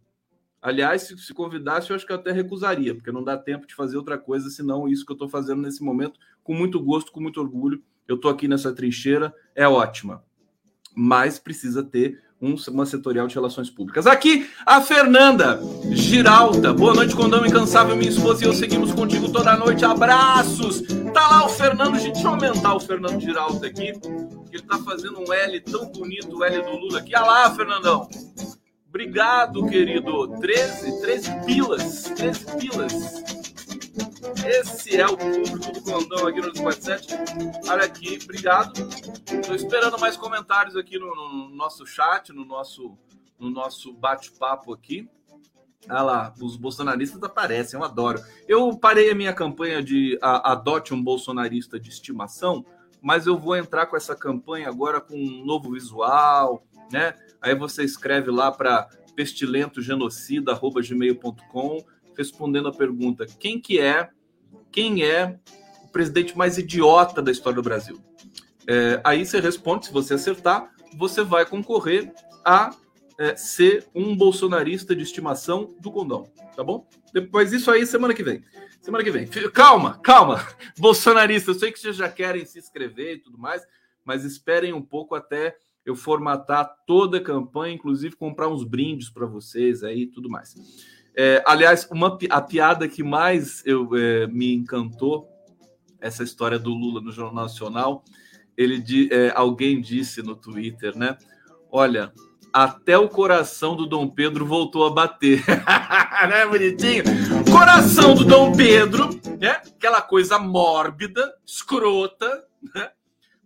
Aliás, 0.62 1.04
se, 1.04 1.18
se 1.18 1.34
convidasse, 1.34 1.90
eu 1.90 1.96
acho 1.96 2.06
que 2.06 2.12
eu 2.12 2.18
até 2.18 2.32
recusaria, 2.32 2.94
porque 2.94 3.12
não 3.12 3.24
dá 3.24 3.38
tempo 3.38 3.66
de 3.66 3.76
fazer 3.76 3.98
outra 3.98 4.18
coisa 4.18 4.50
senão 4.50 4.88
isso 4.88 5.06
que 5.06 5.12
eu 5.12 5.16
estou 5.16 5.30
fazendo 5.30 5.62
nesse 5.62 5.84
momento, 5.84 6.20
com 6.44 6.54
muito 6.54 6.82
gosto, 6.82 7.12
com 7.12 7.22
muito 7.22 7.40
orgulho. 7.40 7.82
Eu 8.08 8.16
estou 8.16 8.30
aqui 8.30 8.48
nessa 8.48 8.74
trincheira, 8.74 9.34
é 9.56 9.68
ótima. 9.68 10.24
Mas 10.96 11.40
precisa 11.40 11.84
ter 11.84 12.22
um, 12.44 12.56
uma 12.72 12.86
setorial 12.86 13.26
de 13.26 13.36
relações 13.36 13.70
públicas. 13.70 14.06
Aqui, 14.06 14.50
a 14.66 14.82
Fernanda 14.82 15.60
Giralda. 15.92 16.74
Boa 16.74 16.94
noite, 16.94 17.16
Condão 17.16 17.46
Incansável, 17.46 17.96
minha 17.96 18.10
esposa 18.10 18.44
e 18.44 18.48
eu 18.48 18.54
seguimos 18.54 18.92
contigo 18.92 19.32
toda 19.32 19.56
noite. 19.56 19.86
Abraços! 19.86 20.82
Tá 21.14 21.28
lá 21.28 21.46
o 21.46 21.50
Fernando, 21.50 21.94
deixa 21.94 22.22
eu 22.22 22.30
aumentar 22.32 22.76
o 22.76 22.80
Fernando 22.82 23.20
Giralda 23.22 23.66
aqui. 23.66 23.94
Ele 24.52 24.64
tá 24.64 24.78
fazendo 24.80 25.20
um 25.20 25.32
L 25.32 25.60
tão 25.62 25.86
bonito, 25.92 26.38
o 26.38 26.44
L 26.44 26.62
do 26.62 26.78
Lula 26.78 27.00
aqui. 27.00 27.16
Olha 27.16 27.26
lá, 27.26 27.56
Fernandão. 27.56 28.10
Obrigado, 28.90 29.66
querido. 29.66 30.28
13, 30.40 31.02
13 31.02 31.46
pilas. 31.46 32.04
13 32.16 32.46
pilas. 32.58 33.43
Esse 34.46 35.00
é 35.00 35.08
o 35.08 35.16
público 35.16 35.72
do 35.72 35.82
Condão 35.82 36.28
aqui 36.28 36.42
no 36.42 36.52
47. 36.54 37.16
Olha 37.70 37.86
aqui, 37.86 38.20
obrigado. 38.24 38.74
Estou 39.32 39.56
esperando 39.56 39.98
mais 39.98 40.18
comentários 40.18 40.76
aqui 40.76 41.00
no, 41.00 41.16
no, 41.16 41.48
nosso 41.56 41.86
chat, 41.86 42.34
no 42.34 42.44
nosso, 42.44 42.98
no 43.40 43.50
nosso 43.50 43.94
bate-papo 43.94 44.74
aqui. 44.74 45.10
Ah 45.88 46.02
lá, 46.02 46.34
os 46.42 46.58
bolsonaristas 46.58 47.24
aparecem, 47.24 47.80
eu 47.80 47.86
adoro. 47.86 48.22
Eu 48.48 48.76
parei 48.78 49.12
a 49.12 49.16
minha 49.16 49.34
campanha 49.34 49.82
de 49.82 50.20
a, 50.22 50.52
adote 50.52 50.94
um 50.94 51.02
bolsonarista 51.02 51.80
de 51.80 51.88
estimação, 51.90 52.66
mas 53.02 53.26
eu 53.28 53.38
vou 53.38 53.56
entrar 53.56 53.86
com 53.86 53.96
essa 53.96 54.14
campanha 54.16 54.68
agora 54.68 55.00
com 55.00 55.16
um 55.16 55.46
novo 55.46 55.72
visual, 55.72 56.68
né? 56.92 57.16
Aí 57.42 57.56
você 57.56 57.82
escreve 57.84 58.30
lá 58.30 58.52
para 58.52 58.90
pestilentogenocida@gmail.com 59.16 61.86
respondendo 62.18 62.68
a 62.68 62.74
pergunta: 62.74 63.26
quem 63.26 63.58
que 63.60 63.80
é 63.80 64.10
quem 64.74 65.06
é 65.06 65.40
o 65.84 65.88
presidente 65.90 66.36
mais 66.36 66.58
idiota 66.58 67.22
da 67.22 67.32
história 67.32 67.56
do 67.56 67.64
Brasil? 67.64 68.04
É, 68.68 69.00
aí 69.04 69.26
você 69.26 69.40
responde, 69.40 69.86
se 69.86 69.94
você 69.94 70.16
acertar, 70.16 70.74
você 70.98 71.24
vai 71.24 71.46
concorrer 71.46 72.12
a 72.44 72.76
é, 73.20 73.36
ser 73.36 73.86
um 73.94 74.16
bolsonarista 74.18 74.96
de 74.96 75.04
estimação 75.04 75.76
do 75.80 75.92
condão, 75.92 76.24
tá 76.56 76.64
bom? 76.64 76.88
Depois 77.14 77.54
isso 77.54 77.70
aí 77.70 77.86
semana 77.86 78.14
que 78.14 78.24
vem. 78.24 78.44
Semana 78.82 79.04
que 79.04 79.12
vem. 79.12 79.28
Calma, 79.54 80.00
calma, 80.00 80.46
bolsonarista. 80.78 81.52
Eu 81.52 81.56
sei 81.56 81.72
que 81.72 81.80
vocês 81.80 81.96
já 81.96 82.10
querem 82.10 82.44
se 82.44 82.58
inscrever 82.58 83.18
e 83.18 83.20
tudo 83.20 83.38
mais, 83.38 83.66
mas 84.04 84.26
esperem 84.26 84.74
um 84.74 84.82
pouco 84.82 85.14
até 85.14 85.56
eu 85.86 85.96
formatar 85.96 86.68
toda 86.88 87.18
a 87.18 87.24
campanha, 87.24 87.76
inclusive 87.76 88.16
comprar 88.16 88.48
uns 88.48 88.64
brindes 88.64 89.10
para 89.10 89.26
vocês 89.28 89.84
aí 89.84 90.04
e 90.04 90.08
tudo 90.08 90.30
mais. 90.30 90.56
É, 91.16 91.44
aliás, 91.46 91.88
uma, 91.92 92.18
a 92.30 92.42
piada 92.42 92.88
que 92.88 93.04
mais 93.04 93.62
eu, 93.66 93.96
é, 93.96 94.28
me 94.28 94.54
encantou, 94.54 95.30
essa 96.02 96.24
história 96.24 96.60
do 96.60 96.74
Lula 96.74 97.00
no 97.00 97.12
Jornal 97.12 97.44
Nacional, 97.44 98.04
ele 98.58 98.84
é, 99.12 99.32
alguém 99.36 99.80
disse 99.80 100.22
no 100.22 100.36
Twitter, 100.36 100.96
né? 100.98 101.18
Olha, 101.72 102.14
até 102.52 102.98
o 102.98 103.10
coração 103.10 103.76
do 103.76 103.88
Dom 103.88 104.08
Pedro 104.08 104.46
voltou 104.46 104.86
a 104.86 104.92
bater. 104.92 105.44
Não 106.30 106.36
é 106.36 106.48
bonitinho? 106.48 107.04
Coração 107.52 108.14
do 108.14 108.26
Dom 108.26 108.56
Pedro, 108.56 109.10
né? 109.40 109.62
Aquela 109.76 110.02
coisa 110.02 110.38
mórbida, 110.38 111.34
escrota, 111.46 112.46
né? 112.76 112.92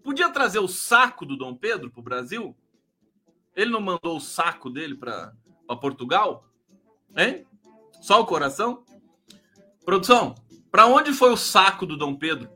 Podia 0.04 0.30
trazer 0.30 0.60
o 0.60 0.68
saco 0.68 1.26
do 1.26 1.38
Dom 1.38 1.56
Pedro 1.56 1.92
para 1.92 2.00
o 2.00 2.04
Brasil? 2.04 2.56
Ele 3.56 3.72
não 3.72 3.82
mandou 3.82 4.16
o 4.16 4.22
saco 4.22 4.70
dele 4.70 4.96
para 4.96 5.34
Portugal? 5.82 6.48
Hein? 7.16 7.46
Só 8.08 8.22
o 8.22 8.26
coração? 8.26 8.86
Produção, 9.84 10.34
para 10.72 10.88
onde 10.88 11.12
foi 11.12 11.30
o 11.30 11.36
saco 11.36 11.86
do 11.86 11.98
Dom 11.98 12.16
Pedro? 12.16 12.50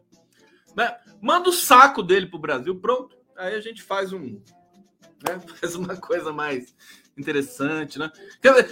Né? 0.77 0.97
Manda 1.21 1.49
o 1.49 1.51
saco 1.51 2.01
dele 2.01 2.27
pro 2.27 2.39
Brasil, 2.39 2.79
pronto. 2.79 3.17
Aí 3.35 3.53
a 3.53 3.59
gente 3.59 3.83
faz 3.83 4.13
um, 4.13 4.41
né? 5.21 5.41
faz 5.59 5.75
uma 5.75 5.97
coisa 5.97 6.31
mais 6.31 6.73
interessante, 7.17 7.99
né? 7.99 8.09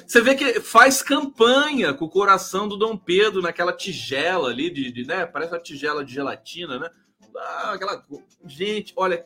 Você 0.08 0.22
vê 0.22 0.36
que 0.36 0.62
faz 0.62 1.02
campanha 1.02 1.94
com 1.94 2.06
o 2.06 2.10
coração 2.10 2.66
do 2.66 2.78
Dom 2.78 2.96
Pedro 2.96 3.42
naquela 3.42 3.74
tigela 3.74 4.50
ali 4.50 4.70
de, 4.70 4.90
de 4.90 5.06
né? 5.06 5.26
Parece 5.26 5.52
uma 5.52 5.60
tigela 5.60 6.06
de 6.06 6.14
gelatina, 6.14 6.80
né? 6.80 6.90
Ah, 7.36 7.74
aquela 7.74 8.02
gente, 8.46 8.94
olha 8.96 9.26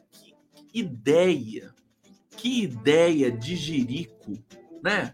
que 0.72 0.80
ideia, 0.80 1.72
que 2.36 2.64
ideia 2.64 3.32
de 3.32 3.56
jirico, 3.56 4.44
né? 4.82 5.14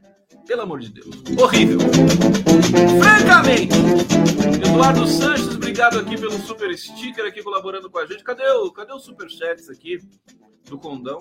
Pelo 0.49 0.63
amor 0.63 0.79
de 0.79 0.89
Deus. 0.89 1.15
Horrível. 1.39 1.77
Francamente. 2.99 3.75
Eduardo 4.65 5.05
Sanches, 5.05 5.53
obrigado 5.53 5.99
aqui 5.99 6.19
pelo 6.19 6.39
super 6.39 6.75
sticker 6.75 7.23
aqui 7.23 7.43
colaborando 7.43 7.87
com 7.87 7.99
a 7.99 8.05
gente. 8.07 8.23
Cadê 8.23 8.49
o, 8.53 8.71
cadê 8.71 8.91
o 8.91 8.97
super 8.97 9.29
chats 9.29 9.69
aqui 9.69 9.99
do 10.65 10.79
Condão? 10.79 11.19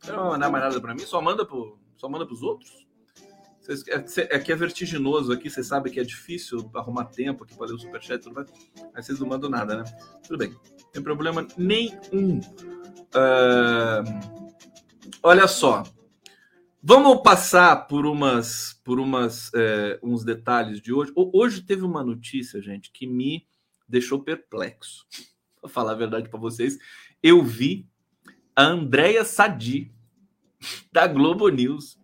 Você 0.00 0.10
não 0.10 0.20
vai 0.20 0.30
mandar 0.30 0.50
mais 0.50 0.64
nada 0.64 0.80
para 0.80 0.94
mim? 0.94 1.00
Só 1.00 1.20
manda 1.20 1.44
pro, 1.44 1.78
só 1.98 2.08
manda 2.08 2.24
pros 2.26 2.42
outros? 2.42 2.88
É, 3.68 4.36
é 4.36 4.38
que 4.38 4.52
é 4.52 4.56
vertiginoso 4.56 5.30
aqui, 5.30 5.50
você 5.50 5.62
sabe 5.62 5.90
que 5.90 6.00
é 6.00 6.02
difícil 6.02 6.70
arrumar 6.74 7.04
tempo 7.04 7.44
aqui 7.44 7.54
para 7.54 7.66
ler 7.66 7.74
o 7.74 7.78
superchat, 7.78 8.22
tudo 8.22 8.36
mais. 8.36 8.50
Aí 8.94 9.02
vocês 9.02 9.20
não 9.20 9.28
mandam 9.28 9.50
nada, 9.50 9.82
né? 9.82 9.84
Tudo 10.26 10.38
bem, 10.38 10.48
não 10.48 10.90
tem 10.92 11.02
problema 11.02 11.46
nenhum. 11.58 12.40
Uh, 13.12 14.48
olha 15.22 15.46
só, 15.46 15.82
Vamos 16.80 17.22
passar 17.22 17.88
por 17.88 18.06
umas, 18.06 18.80
por 18.84 19.00
umas, 19.00 19.52
é, 19.52 19.98
uns 20.00 20.24
detalhes 20.24 20.80
de 20.80 20.92
hoje. 20.92 21.12
Hoje 21.16 21.60
teve 21.62 21.82
uma 21.82 22.04
notícia, 22.04 22.62
gente, 22.62 22.92
que 22.92 23.04
me 23.04 23.48
deixou 23.88 24.22
perplexo. 24.22 25.04
Vou 25.60 25.68
falar 25.68 25.92
a 25.92 25.96
verdade 25.96 26.28
para 26.28 26.38
vocês, 26.38 26.78
eu 27.20 27.42
vi 27.42 27.88
a 28.54 28.62
Andréia 28.62 29.24
Sadi 29.24 29.92
da 30.92 31.08
Globo 31.08 31.48
News. 31.48 31.98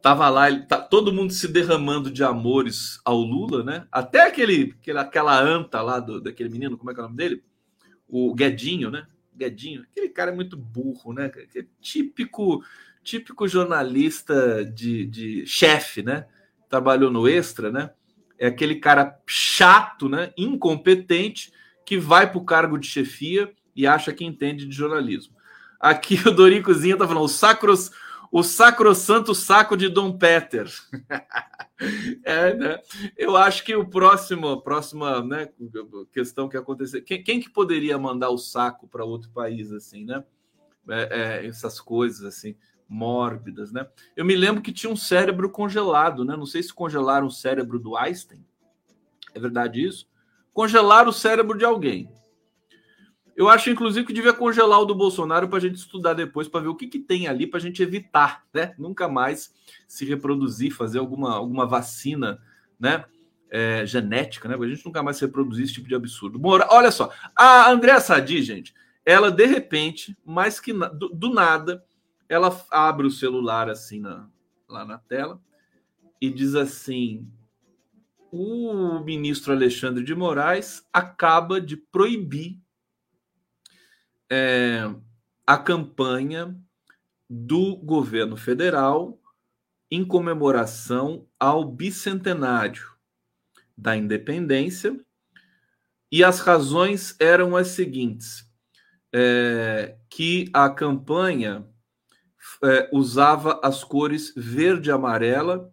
Tava 0.00 0.28
lá, 0.28 0.48
ele, 0.48 0.62
tá, 0.62 0.80
todo 0.80 1.12
mundo 1.12 1.32
se 1.32 1.48
derramando 1.48 2.08
de 2.08 2.22
amores 2.22 3.00
ao 3.04 3.18
Lula, 3.18 3.64
né? 3.64 3.88
Até 3.90 4.20
aquele, 4.20 4.76
aquele 4.80 4.98
aquela 4.98 5.40
anta 5.40 5.82
lá 5.82 5.98
do, 5.98 6.20
daquele 6.20 6.50
menino, 6.50 6.78
como 6.78 6.92
é 6.92 6.94
que 6.94 7.00
é 7.00 7.02
o 7.02 7.06
nome 7.06 7.16
dele? 7.16 7.44
O 8.06 8.32
Guedinho, 8.32 8.92
né? 8.92 9.08
Guedinho. 9.34 9.82
Aquele 9.82 10.08
cara 10.08 10.30
é 10.30 10.34
muito 10.34 10.56
burro, 10.56 11.12
né? 11.12 11.32
É 11.56 11.64
típico 11.80 12.62
típico 13.02 13.48
jornalista 13.48 14.64
de, 14.64 15.06
de 15.06 15.46
chefe, 15.46 16.02
né? 16.02 16.26
Trabalhou 16.68 17.10
no 17.10 17.28
Extra, 17.28 17.70
né? 17.70 17.90
É 18.38 18.46
aquele 18.46 18.76
cara 18.76 19.20
chato, 19.26 20.08
né? 20.08 20.32
Incompetente 20.36 21.52
que 21.84 21.98
vai 21.98 22.30
para 22.30 22.38
o 22.38 22.44
cargo 22.44 22.78
de 22.78 22.86
chefia 22.86 23.52
e 23.74 23.86
acha 23.86 24.12
que 24.12 24.24
entende 24.24 24.66
de 24.66 24.74
jornalismo. 24.74 25.34
Aqui 25.78 26.16
o 26.26 26.30
Doricozinho 26.30 26.96
tá 26.96 27.06
falando 27.06 27.24
o 27.24 27.28
sacros, 27.28 27.90
o 28.30 28.42
sacrosanto 28.42 29.34
saco 29.34 29.76
de 29.76 29.88
Dom 29.88 30.16
Peter. 30.16 30.70
é, 32.24 32.54
né? 32.54 32.80
Eu 33.16 33.36
acho 33.36 33.64
que 33.64 33.74
o 33.74 33.84
próximo, 33.84 34.48
a 34.48 34.62
próxima, 34.62 35.22
né, 35.24 35.48
questão 36.12 36.48
que 36.48 36.56
acontecer, 36.56 37.02
quem, 37.02 37.22
quem 37.22 37.40
que 37.40 37.50
poderia 37.50 37.98
mandar 37.98 38.30
o 38.30 38.38
saco 38.38 38.86
para 38.86 39.04
outro 39.04 39.30
país 39.30 39.72
assim, 39.72 40.04
né? 40.04 40.22
É, 40.88 41.42
é, 41.42 41.46
essas 41.46 41.80
coisas 41.80 42.24
assim 42.24 42.56
mórbidas, 42.92 43.72
né? 43.72 43.88
Eu 44.14 44.24
me 44.24 44.36
lembro 44.36 44.60
que 44.60 44.70
tinha 44.70 44.92
um 44.92 44.96
cérebro 44.96 45.48
congelado, 45.48 46.24
né? 46.24 46.36
Não 46.36 46.44
sei 46.44 46.62
se 46.62 46.74
congelaram 46.74 47.26
o 47.26 47.30
cérebro 47.30 47.78
do 47.78 47.96
Einstein. 47.96 48.44
É 49.34 49.40
verdade 49.40 49.82
isso? 49.82 50.06
Congelaram 50.52 51.08
o 51.08 51.12
cérebro 51.12 51.56
de 51.56 51.64
alguém. 51.64 52.10
Eu 53.34 53.48
acho, 53.48 53.70
inclusive, 53.70 54.06
que 54.06 54.12
devia 54.12 54.34
congelar 54.34 54.78
o 54.78 54.84
do 54.84 54.94
Bolsonaro 54.94 55.48
para 55.48 55.56
a 55.56 55.60
gente 55.60 55.76
estudar 55.76 56.12
depois, 56.12 56.48
para 56.48 56.60
ver 56.60 56.68
o 56.68 56.74
que, 56.74 56.86
que 56.86 56.98
tem 56.98 57.26
ali 57.26 57.46
para 57.46 57.58
a 57.58 57.62
gente 57.62 57.82
evitar, 57.82 58.44
né? 58.52 58.74
Nunca 58.78 59.08
mais 59.08 59.54
se 59.88 60.04
reproduzir, 60.04 60.70
fazer 60.70 60.98
alguma, 60.98 61.34
alguma 61.34 61.66
vacina, 61.66 62.38
né? 62.78 63.06
É, 63.50 63.86
genética, 63.86 64.48
né? 64.48 64.56
Para 64.56 64.66
a 64.66 64.68
gente 64.68 64.84
nunca 64.84 65.02
mais 65.02 65.18
reproduzir 65.18 65.64
esse 65.64 65.72
tipo 65.72 65.88
de 65.88 65.94
absurdo. 65.94 66.38
Bom, 66.38 66.58
olha 66.68 66.90
só, 66.90 67.10
a 67.34 67.70
Andréa 67.70 68.00
Sadi, 68.00 68.42
gente, 68.42 68.74
ela 69.04 69.30
de 69.30 69.46
repente, 69.46 70.14
mais 70.24 70.60
que 70.60 70.74
do, 70.74 71.08
do 71.08 71.32
nada, 71.32 71.82
ela 72.32 72.64
abre 72.70 73.06
o 73.06 73.10
celular 73.10 73.68
assim 73.68 74.00
na, 74.00 74.26
lá 74.66 74.86
na 74.86 74.96
tela 74.96 75.38
e 76.18 76.30
diz 76.30 76.54
assim: 76.54 77.30
o 78.30 79.00
ministro 79.00 79.52
Alexandre 79.52 80.02
de 80.02 80.14
Moraes 80.14 80.82
acaba 80.90 81.60
de 81.60 81.76
proibir 81.76 82.58
é, 84.30 84.90
a 85.46 85.58
campanha 85.58 86.58
do 87.28 87.76
governo 87.76 88.34
federal 88.34 89.20
em 89.90 90.02
comemoração 90.02 91.28
ao 91.38 91.66
bicentenário 91.66 92.90
da 93.76 93.94
independência. 93.94 94.98
E 96.10 96.24
as 96.24 96.40
razões 96.40 97.14
eram 97.20 97.54
as 97.54 97.68
seguintes: 97.68 98.50
é, 99.12 99.98
que 100.08 100.48
a 100.54 100.70
campanha 100.70 101.70
é, 102.62 102.88
usava 102.92 103.60
as 103.62 103.84
cores 103.84 104.32
verde 104.36 104.90
e 104.90 104.92
amarela, 104.92 105.70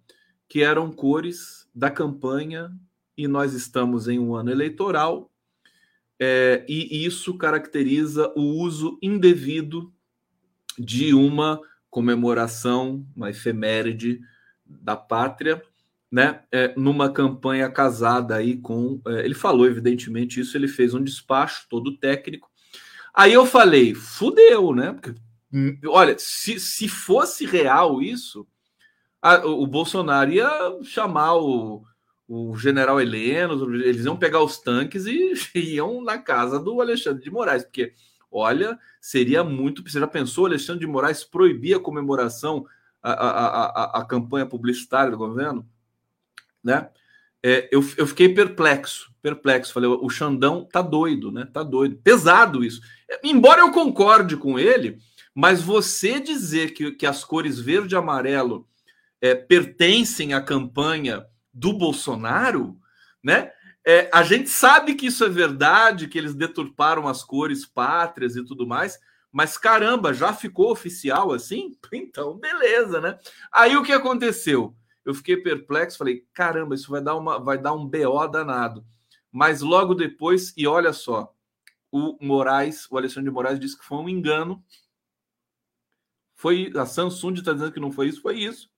que 0.48 0.62
eram 0.62 0.92
cores 0.92 1.68
da 1.74 1.90
campanha, 1.90 2.72
e 3.18 3.28
nós 3.28 3.54
estamos 3.54 4.08
em 4.08 4.18
um 4.18 4.34
ano 4.36 4.52
eleitoral, 4.52 5.30
é, 6.20 6.66
e 6.68 7.06
isso 7.06 7.38
caracteriza 7.38 8.32
o 8.36 8.42
uso 8.42 8.98
indevido 9.02 9.94
de 10.78 11.14
uma 11.14 11.60
comemoração, 11.90 13.06
uma 13.16 13.30
efeméride 13.30 14.20
da 14.66 14.96
pátria, 14.96 15.62
né, 16.12 16.42
é, 16.52 16.74
numa 16.76 17.12
campanha 17.12 17.70
casada 17.70 18.36
aí 18.36 18.58
com. 18.58 19.02
É, 19.08 19.26
ele 19.26 19.36
falou, 19.36 19.66
evidentemente, 19.66 20.40
isso, 20.40 20.58
ele 20.58 20.68
fez 20.68 20.94
um 20.94 21.04
despacho 21.04 21.68
todo 21.70 21.98
técnico. 21.98 22.50
Aí 23.14 23.34
eu 23.34 23.46
falei, 23.46 23.94
fudeu, 23.94 24.74
né? 24.74 24.94
Porque 24.94 25.14
Olha, 25.88 26.16
se, 26.20 26.60
se 26.60 26.88
fosse 26.88 27.46
real 27.46 28.02
isso, 28.02 28.48
a, 29.22 29.46
o 29.46 29.66
Bolsonaro 29.66 30.32
ia 30.32 30.50
chamar 30.84 31.36
o, 31.38 31.84
o 32.28 32.56
general 32.56 33.02
Heleno, 33.02 33.76
eles 33.76 34.06
iam 34.06 34.16
pegar 34.16 34.44
os 34.44 34.60
tanques 34.60 35.06
e 35.08 35.36
iam 35.56 36.04
na 36.04 36.18
casa 36.18 36.60
do 36.60 36.80
Alexandre 36.80 37.24
de 37.24 37.32
Moraes, 37.32 37.64
porque, 37.64 37.94
olha, 38.32 38.78
seria 39.02 39.44
muito. 39.44 39.82
Você 39.82 40.00
já 40.00 40.08
pensou, 40.08 40.46
Alexandre 40.46 40.82
de 40.82 40.92
Moraes 40.92 41.24
proibir 41.24 41.76
a 41.76 41.80
comemoração, 41.80 42.66
a, 43.02 43.12
a, 43.12 43.66
a, 43.66 44.02
a 44.02 44.06
campanha 44.06 44.46
publicitária 44.46 45.12
do 45.12 45.18
governo? 45.18 45.68
Né? 46.64 46.90
É, 47.42 47.70
eu, 47.72 47.84
eu 47.98 48.06
fiquei 48.06 48.30
perplexo, 48.30 49.12
perplexo. 49.22 49.74
Falei, 49.74 49.90
o 49.90 50.10
Xandão 50.10 50.64
tá 50.66 50.82
doido, 50.82 51.32
né? 51.32 51.48
Tá 51.52 51.64
doido. 51.64 51.96
Pesado 52.04 52.64
isso. 52.64 52.82
Embora 53.24 53.62
eu 53.62 53.72
concorde 53.72 54.38
com 54.38 54.60
ele 54.60 55.00
mas 55.40 55.62
você 55.62 56.20
dizer 56.20 56.74
que, 56.74 56.92
que 56.92 57.06
as 57.06 57.24
cores 57.24 57.62
verde 57.62 57.96
e 57.96 57.98
amarelo 57.98 58.68
é, 59.22 59.34
pertencem 59.34 60.34
à 60.34 60.42
campanha 60.42 61.26
do 61.54 61.72
Bolsonaro, 61.72 62.78
né? 63.24 63.50
É, 63.88 64.10
a 64.14 64.22
gente 64.22 64.50
sabe 64.50 64.96
que 64.96 65.06
isso 65.06 65.24
é 65.24 65.30
verdade, 65.30 66.10
que 66.10 66.18
eles 66.18 66.36
deturparam 66.36 67.08
as 67.08 67.24
cores 67.24 67.66
pátrias 67.66 68.36
e 68.36 68.44
tudo 68.44 68.68
mais, 68.68 69.00
mas 69.32 69.58
caramba, 69.58 70.14
já 70.14 70.34
ficou 70.34 70.74
oficial 70.74 71.32
assim? 71.32 71.72
Então, 71.94 72.38
beleza, 72.38 73.00
né? 73.00 73.18
Aí 73.50 73.78
o 73.78 73.84
que 73.84 73.94
aconteceu? 73.94 74.76
Eu 75.06 75.14
fiquei 75.14 75.38
perplexo, 75.38 75.98
falei, 75.98 76.26
caramba, 76.34 76.76
isso 76.76 76.92
vai 76.92 77.02
dar, 77.02 77.16
uma, 77.16 77.40
vai 77.40 77.58
dar 77.58 77.72
um 77.72 77.88
BO 77.88 78.28
danado. 78.28 78.86
Mas 79.32 79.62
logo 79.62 79.96
depois, 79.96 80.54
e 80.58 80.68
olha 80.68 80.92
só, 80.92 81.34
o 81.90 82.18
Moraes, 82.20 82.92
o 82.92 82.98
Alexandre 82.98 83.30
de 83.30 83.34
Moraes 83.34 83.58
disse 83.58 83.80
que 83.80 83.86
foi 83.86 84.00
um 84.00 84.10
engano 84.10 84.62
foi 86.40 86.72
a 86.74 86.86
Samsung 86.86 87.34
está 87.34 87.52
dizendo 87.52 87.74
que 87.74 87.82
não 87.82 87.92
foi 87.92 88.08
isso, 88.08 88.22
foi 88.22 88.40
isso. 88.40 88.70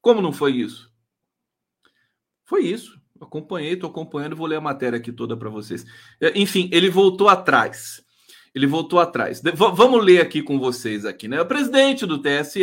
Como 0.00 0.22
não 0.22 0.32
foi 0.32 0.52
isso? 0.52 0.88
Foi 2.44 2.62
isso. 2.62 3.00
Acompanhei, 3.20 3.72
estou 3.72 3.90
acompanhando, 3.90 4.36
vou 4.36 4.46
ler 4.46 4.56
a 4.56 4.60
matéria 4.60 4.96
aqui 4.96 5.10
toda 5.10 5.36
para 5.36 5.50
vocês. 5.50 5.84
É, 6.20 6.38
enfim, 6.38 6.70
ele 6.72 6.88
voltou 6.88 7.28
atrás. 7.28 8.00
Ele 8.54 8.64
voltou 8.64 9.00
atrás. 9.00 9.42
Vamos 9.54 10.04
ler 10.04 10.20
aqui 10.20 10.40
com 10.40 10.56
vocês 10.56 11.04
aqui, 11.04 11.26
né? 11.26 11.40
O 11.40 11.46
presidente 11.46 12.06
do 12.06 12.22
TSE, 12.22 12.62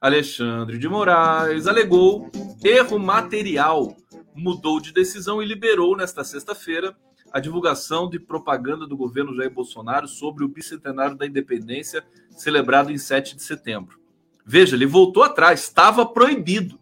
Alexandre 0.00 0.78
de 0.78 0.88
Moraes, 0.88 1.66
alegou 1.66 2.30
erro 2.62 2.96
material, 2.96 3.96
mudou 4.36 4.80
de 4.80 4.92
decisão 4.92 5.42
e 5.42 5.46
liberou 5.46 5.96
nesta 5.96 6.22
sexta-feira 6.22 6.96
a 7.34 7.40
divulgação 7.40 8.08
de 8.08 8.20
propaganda 8.20 8.86
do 8.86 8.96
governo 8.96 9.34
Jair 9.34 9.52
Bolsonaro 9.52 10.06
sobre 10.06 10.44
o 10.44 10.48
bicentenário 10.48 11.16
da 11.16 11.26
independência 11.26 12.04
celebrado 12.30 12.92
em 12.92 12.96
7 12.96 13.34
de 13.34 13.42
setembro. 13.42 13.98
Veja, 14.46 14.76
ele 14.76 14.86
voltou 14.86 15.24
atrás, 15.24 15.64
estava 15.64 16.06
proibido. 16.06 16.78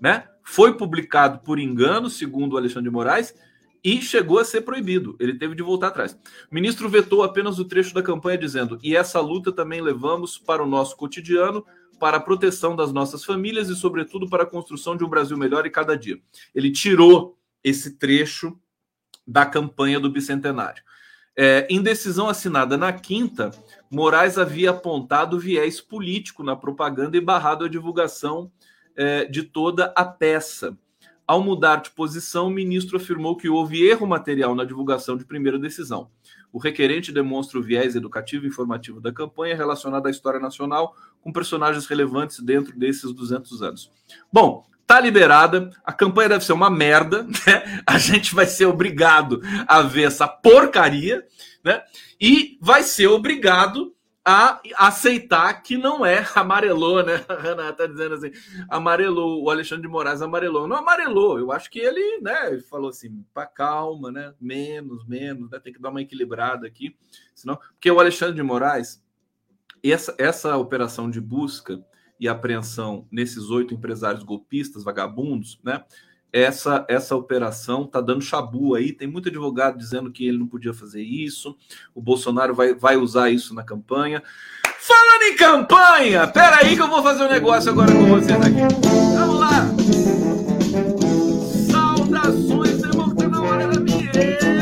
né? 0.00 0.28
Foi 0.44 0.76
publicado 0.76 1.40
por 1.40 1.58
engano, 1.58 2.08
segundo 2.08 2.52
o 2.52 2.56
Alexandre 2.56 2.88
de 2.88 2.94
Moraes, 2.94 3.34
e 3.82 4.00
chegou 4.00 4.38
a 4.38 4.44
ser 4.44 4.60
proibido. 4.60 5.16
Ele 5.18 5.36
teve 5.36 5.56
de 5.56 5.64
voltar 5.64 5.88
atrás. 5.88 6.12
O 6.48 6.54
ministro 6.54 6.88
vetou 6.88 7.24
apenas 7.24 7.58
o 7.58 7.64
trecho 7.64 7.92
da 7.92 8.04
campanha 8.04 8.38
dizendo: 8.38 8.78
"E 8.84 8.94
essa 8.94 9.18
luta 9.20 9.50
também 9.50 9.80
levamos 9.80 10.38
para 10.38 10.62
o 10.62 10.66
nosso 10.66 10.96
cotidiano, 10.96 11.66
para 11.98 12.18
a 12.18 12.20
proteção 12.20 12.76
das 12.76 12.92
nossas 12.92 13.24
famílias 13.24 13.68
e 13.68 13.74
sobretudo 13.74 14.28
para 14.28 14.44
a 14.44 14.46
construção 14.46 14.96
de 14.96 15.02
um 15.02 15.08
Brasil 15.08 15.36
melhor 15.36 15.66
e 15.66 15.70
cada 15.70 15.98
dia". 15.98 16.20
Ele 16.54 16.70
tirou 16.70 17.36
esse 17.64 17.98
trecho 17.98 18.56
da 19.26 19.44
campanha 19.44 19.98
do 19.98 20.10
bicentenário. 20.10 20.82
É, 21.38 21.66
em 21.68 21.82
decisão 21.82 22.28
assinada 22.28 22.78
na 22.78 22.92
quinta, 22.92 23.50
Moraes 23.90 24.38
havia 24.38 24.70
apontado 24.70 25.38
viés 25.38 25.80
político 25.80 26.42
na 26.42 26.56
propaganda 26.56 27.16
e 27.16 27.20
barrado 27.20 27.64
a 27.64 27.68
divulgação 27.68 28.50
é, 28.96 29.26
de 29.26 29.42
toda 29.42 29.92
a 29.94 30.04
peça. 30.04 30.76
Ao 31.26 31.42
mudar 31.42 31.82
de 31.82 31.90
posição, 31.90 32.46
o 32.46 32.50
ministro 32.50 32.96
afirmou 32.96 33.36
que 33.36 33.48
houve 33.48 33.84
erro 33.84 34.06
material 34.06 34.54
na 34.54 34.64
divulgação 34.64 35.16
de 35.16 35.24
primeira 35.24 35.58
decisão. 35.58 36.08
O 36.52 36.58
requerente 36.58 37.12
demonstra 37.12 37.58
o 37.58 37.62
viés 37.62 37.96
educativo 37.96 38.46
e 38.46 38.48
informativo 38.48 39.00
da 39.00 39.12
campanha 39.12 39.56
relacionada 39.56 40.08
à 40.08 40.10
história 40.10 40.40
nacional, 40.40 40.94
com 41.20 41.32
personagens 41.32 41.84
relevantes 41.86 42.38
dentro 42.40 42.78
desses 42.78 43.12
200 43.12 43.62
anos. 43.62 43.92
Bom, 44.32 44.64
tá 44.86 45.00
liberada, 45.00 45.70
a 45.84 45.92
campanha 45.92 46.30
deve 46.30 46.44
ser 46.44 46.52
uma 46.52 46.70
merda, 46.70 47.24
né? 47.46 47.82
A 47.86 47.98
gente 47.98 48.34
vai 48.34 48.46
ser 48.46 48.66
obrigado 48.66 49.40
a 49.66 49.82
ver 49.82 50.04
essa 50.04 50.28
porcaria, 50.28 51.26
né? 51.64 51.82
E 52.20 52.56
vai 52.60 52.82
ser 52.82 53.08
obrigado 53.08 53.92
a 54.24 54.60
aceitar 54.76 55.62
que 55.62 55.76
não 55.76 56.04
é 56.04 56.26
amarelou, 56.34 57.04
né? 57.04 57.24
A 57.28 57.36
Renata 57.36 57.74
tá 57.74 57.86
dizendo 57.86 58.14
assim, 58.14 58.30
amarelou, 58.68 59.42
o 59.42 59.50
Alexandre 59.50 59.82
de 59.82 59.88
Moraes 59.88 60.22
amarelou. 60.22 60.66
Não 60.66 60.76
amarelou, 60.76 61.38
eu 61.38 61.52
acho 61.52 61.70
que 61.70 61.78
ele, 61.78 62.20
né, 62.20 62.52
ele 62.52 62.62
falou 62.62 62.90
assim, 62.90 63.24
para 63.32 63.46
calma, 63.46 64.10
né? 64.10 64.34
Menos, 64.40 65.06
menos, 65.06 65.50
né? 65.50 65.60
Tem 65.60 65.72
que 65.72 65.80
dar 65.80 65.90
uma 65.90 66.02
equilibrada 66.02 66.66
aqui, 66.66 66.96
senão, 67.34 67.56
porque 67.56 67.90
o 67.90 68.00
Alexandre 68.00 68.34
de 68.34 68.42
Moraes 68.42 69.04
essa, 69.84 70.14
essa 70.18 70.56
operação 70.56 71.10
de 71.10 71.20
busca 71.20 71.84
e 72.18 72.28
apreensão 72.28 73.06
nesses 73.10 73.50
oito 73.50 73.74
empresários 73.74 74.24
golpistas, 74.24 74.84
vagabundos, 74.84 75.58
né? 75.62 75.82
Essa, 76.32 76.84
essa 76.88 77.16
operação 77.16 77.86
tá 77.86 78.00
dando 78.00 78.20
chabu 78.20 78.74
aí. 78.74 78.92
Tem 78.92 79.08
muito 79.08 79.28
advogado 79.28 79.78
dizendo 79.78 80.10
que 80.10 80.26
ele 80.26 80.36
não 80.36 80.46
podia 80.46 80.74
fazer 80.74 81.02
isso. 81.02 81.56
O 81.94 82.02
Bolsonaro 82.02 82.54
vai, 82.54 82.74
vai 82.74 82.96
usar 82.96 83.30
isso 83.30 83.54
na 83.54 83.62
campanha. 83.62 84.22
Falando 84.78 85.22
em 85.22 85.36
campanha, 85.36 86.26
peraí 86.26 86.76
que 86.76 86.82
eu 86.82 86.88
vou 86.88 87.02
fazer 87.02 87.24
um 87.24 87.30
negócio 87.30 87.70
agora 87.70 87.90
com 87.90 88.06
vocês 88.06 88.38
aqui. 88.38 88.60
Vamos 89.16 89.40
lá. 89.40 89.66
Saudações, 91.70 92.82
irmão, 92.82 93.14
tá 93.14 93.28
na 93.28 93.42
hora 93.42 93.68
da 93.68 93.80
vinheta. 93.80 94.55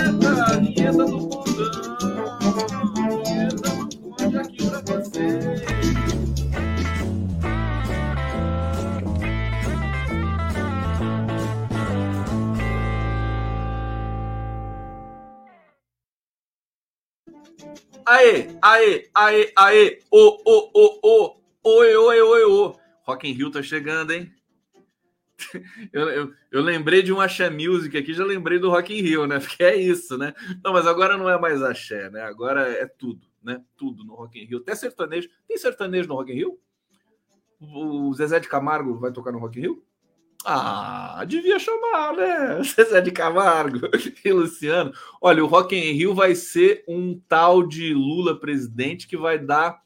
Aê, 18.66 19.10
aê, 19.14 19.52
aê, 19.58 19.98
ô, 20.10 20.40
ô, 20.42 20.70
ô, 20.72 21.00
ô, 21.02 21.36
oi, 21.64 21.94
oi, 21.94 22.20
oi, 22.22 22.44
oi. 22.44 22.74
Rock 23.02 23.28
in 23.28 23.32
Rio 23.34 23.50
tá 23.50 23.62
chegando, 23.62 24.10
hein? 24.10 24.32
Eu, 25.92 26.08
eu, 26.08 26.32
eu, 26.50 26.62
lembrei 26.62 27.02
de 27.02 27.12
um 27.12 27.20
Axé 27.20 27.50
Music 27.50 27.94
aqui, 27.98 28.14
já 28.14 28.24
lembrei 28.24 28.58
do 28.58 28.70
Rock 28.70 28.94
in 28.94 29.02
Rio, 29.02 29.26
né? 29.26 29.38
Porque 29.38 29.62
é 29.62 29.76
isso, 29.76 30.16
né? 30.16 30.32
Não, 30.64 30.72
mas 30.72 30.86
agora 30.86 31.18
não 31.18 31.28
é 31.28 31.38
mais 31.38 31.62
Axé, 31.62 32.08
né? 32.08 32.22
Agora 32.22 32.66
é 32.70 32.86
tudo, 32.86 33.28
né? 33.42 33.62
Tudo 33.76 34.02
no 34.02 34.14
Rock 34.14 34.40
in 34.40 34.46
Rio. 34.46 34.58
Até 34.58 34.74
sertanejo. 34.74 35.28
Tem 35.46 35.58
sertanejo 35.58 36.08
no 36.08 36.14
Rock 36.14 36.32
in 36.32 36.36
Rio? 36.36 36.58
O 37.60 38.14
Zezé 38.14 38.40
de 38.40 38.48
Camargo 38.48 38.98
vai 38.98 39.12
tocar 39.12 39.32
no 39.32 39.38
Rock 39.40 39.58
in 39.58 39.62
Rio? 39.62 39.84
Ah, 40.44 41.24
devia 41.26 41.58
chamar, 41.58 42.14
né? 42.14 42.62
Zezé 42.64 43.00
de 43.00 43.10
Camargo 43.10 43.88
e 44.22 44.32
Luciano. 44.32 44.92
Olha, 45.20 45.42
o 45.42 45.46
Rock 45.46 45.74
in 45.74 45.92
Rio 45.92 46.14
vai 46.14 46.34
ser 46.34 46.84
um 46.86 47.18
tal 47.26 47.66
de 47.66 47.94
Lula 47.94 48.38
presidente 48.38 49.08
que 49.08 49.16
vai 49.16 49.38
dar, 49.38 49.80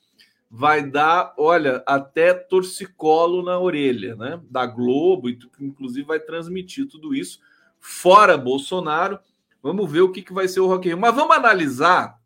vai 0.50 0.84
dar, 0.84 1.32
olha, 1.38 1.82
até 1.86 2.34
torcicolo 2.34 3.42
na 3.42 3.58
orelha, 3.58 4.16
né? 4.16 4.40
Da 4.50 4.66
Globo, 4.66 5.28
e 5.28 5.38
inclusive 5.60 6.06
vai 6.06 6.18
transmitir 6.18 6.88
tudo 6.88 7.14
isso. 7.14 7.38
Fora 7.78 8.36
Bolsonaro, 8.36 9.20
vamos 9.62 9.88
ver 9.88 10.00
o 10.00 10.10
que, 10.10 10.22
que 10.22 10.32
vai 10.32 10.48
ser 10.48 10.58
o 10.58 10.66
Rock 10.66 10.88
in 10.88 10.90
Rio. 10.90 10.98
Mas 10.98 11.14
vamos 11.14 11.36
analisar 11.36 12.18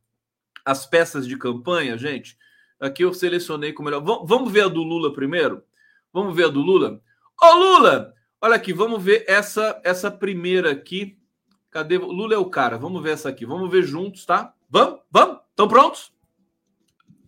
as 0.64 0.86
peças 0.86 1.26
de 1.26 1.36
campanha, 1.36 1.98
gente. 1.98 2.38
Aqui 2.80 3.04
eu 3.04 3.12
selecionei 3.12 3.74
com 3.74 3.82
melhor. 3.82 4.00
Vamos 4.00 4.50
ver 4.50 4.64
a 4.64 4.68
do 4.68 4.82
Lula 4.82 5.12
primeiro? 5.12 5.62
Vamos 6.12 6.34
ver 6.34 6.46
a 6.46 6.48
do 6.48 6.60
Lula? 6.60 7.00
Ô 7.40 7.54
Lula, 7.54 8.14
Olha 8.44 8.57
aqui, 8.57 8.72
vamos 8.72 9.00
ver 9.00 9.24
essa 9.28 9.81
essa 9.85 10.11
primeira 10.11 10.72
aqui. 10.72 11.16
Cadê? 11.70 11.96
Lula 11.96 12.35
é 12.35 12.38
o 12.38 12.50
cara. 12.50 12.76
Vamos 12.76 13.00
ver 13.00 13.12
essa 13.12 13.28
aqui. 13.28 13.46
Vamos 13.46 13.70
ver 13.70 13.85
juntos, 13.85 14.26
tá? 14.26 14.52
Vamos? 14.68 14.98
Vamos? 15.09 15.38
Estão 15.50 15.68
prontos? 15.68 16.12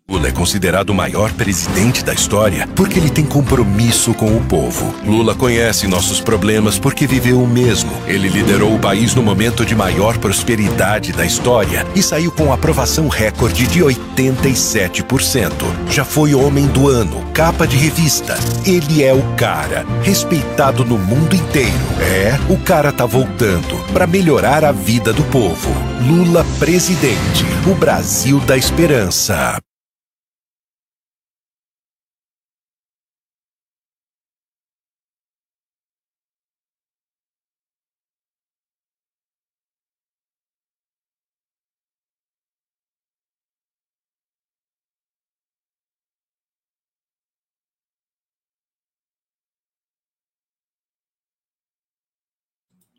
Lula 0.06 0.28
é 0.28 0.32
considerado 0.32 0.90
o 0.90 0.94
maior 0.94 1.32
presidente 1.32 2.04
da 2.04 2.12
história 2.12 2.68
porque 2.76 2.98
ele 2.98 3.08
tem 3.08 3.24
compromisso 3.24 4.12
com 4.12 4.36
o 4.36 4.44
povo. 4.44 4.94
Lula 5.02 5.34
conhece 5.34 5.88
nossos 5.88 6.20
problemas 6.20 6.78
porque 6.78 7.06
viveu 7.06 7.42
o 7.42 7.48
mesmo. 7.48 7.90
Ele 8.06 8.28
liderou 8.28 8.74
o 8.74 8.78
país 8.78 9.14
no 9.14 9.22
momento 9.22 9.64
de 9.64 9.74
maior 9.74 10.18
prosperidade 10.18 11.10
da 11.10 11.24
história 11.24 11.86
e 11.96 12.02
saiu 12.02 12.30
com 12.30 12.52
aprovação 12.52 13.08
recorde 13.08 13.66
de 13.66 13.80
87%. 13.80 15.52
Já 15.88 16.04
foi 16.04 16.34
homem 16.34 16.66
do 16.66 16.86
ano, 16.86 17.24
capa 17.32 17.66
de 17.66 17.78
revista. 17.78 18.36
Ele 18.66 19.02
é 19.02 19.14
o 19.14 19.22
cara, 19.36 19.86
respeitado 20.02 20.84
no 20.84 20.98
mundo 20.98 21.34
inteiro. 21.34 21.72
É, 21.98 22.38
o 22.52 22.58
cara 22.58 22.92
tá 22.92 23.06
voltando 23.06 23.82
para 23.92 24.06
melhorar 24.06 24.66
a 24.66 24.72
vida 24.72 25.14
do 25.14 25.24
povo. 25.24 25.70
Lula 26.06 26.44
presidente, 26.58 27.46
o 27.66 27.74
Brasil 27.74 28.38
da 28.40 28.54
esperança. 28.54 29.58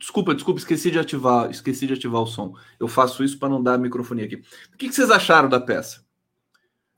Desculpa, 0.05 0.35
desculpa, 0.35 0.59
esqueci 0.59 0.91
de 0.91 0.99
ativar, 0.99 1.49
esqueci 1.49 1.87
de 1.87 1.93
ativar 1.93 2.21
o 2.21 2.27
som. 2.27 2.53
Eu 2.79 2.87
faço 2.87 3.23
isso 3.23 3.39
para 3.39 3.49
não 3.49 3.61
dar 3.61 3.73
a 3.73 3.77
microfonia 3.79 4.25
aqui. 4.25 4.35
O 4.71 4.77
que, 4.77 4.87
que 4.87 4.93
vocês 4.93 5.09
acharam 5.09 5.49
da 5.49 5.59
peça? 5.59 6.05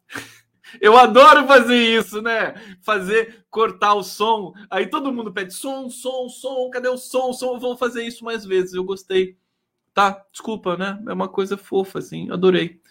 Eu 0.81 0.97
adoro 0.97 1.47
fazer 1.47 1.77
isso, 1.77 2.21
né? 2.21 2.53
Fazer 2.81 3.45
cortar 3.49 3.93
o 3.93 4.03
som. 4.03 4.53
Aí 4.69 4.87
todo 4.87 5.13
mundo 5.13 5.31
pede 5.31 5.53
som, 5.53 5.89
som, 5.89 6.27
som. 6.27 6.69
Cadê 6.69 6.89
o 6.89 6.97
som? 6.97 7.31
som. 7.31 7.53
Eu 7.53 7.59
vou 7.61 7.77
fazer 7.77 8.03
isso 8.03 8.25
mais 8.25 8.43
vezes. 8.43 8.73
Eu 8.73 8.83
gostei. 8.83 9.37
Tá? 9.93 10.25
Desculpa, 10.29 10.75
né? 10.75 11.01
É 11.07 11.13
uma 11.13 11.29
coisa 11.29 11.55
fofa, 11.55 11.99
assim. 11.99 12.29
Adorei. 12.29 12.81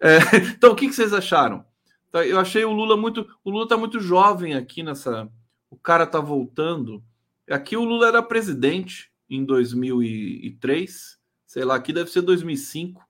É, 0.00 0.16
então, 0.56 0.72
o 0.72 0.74
que, 0.74 0.88
que 0.88 0.94
vocês 0.94 1.12
acharam? 1.12 1.62
Tá, 2.10 2.26
eu 2.26 2.40
achei 2.40 2.64
o 2.64 2.72
Lula 2.72 2.96
muito. 2.96 3.28
O 3.44 3.50
Lula 3.50 3.68
tá 3.68 3.76
muito 3.76 4.00
jovem 4.00 4.54
aqui 4.54 4.82
nessa. 4.82 5.28
O 5.68 5.76
cara 5.76 6.06
tá 6.06 6.20
voltando. 6.20 7.04
Aqui 7.50 7.76
o 7.76 7.84
Lula 7.84 8.08
era 8.08 8.22
presidente 8.22 9.12
em 9.28 9.44
2003, 9.44 11.18
sei 11.46 11.64
lá, 11.64 11.74
aqui 11.74 11.92
deve 11.92 12.10
ser 12.10 12.22
2005. 12.22 13.06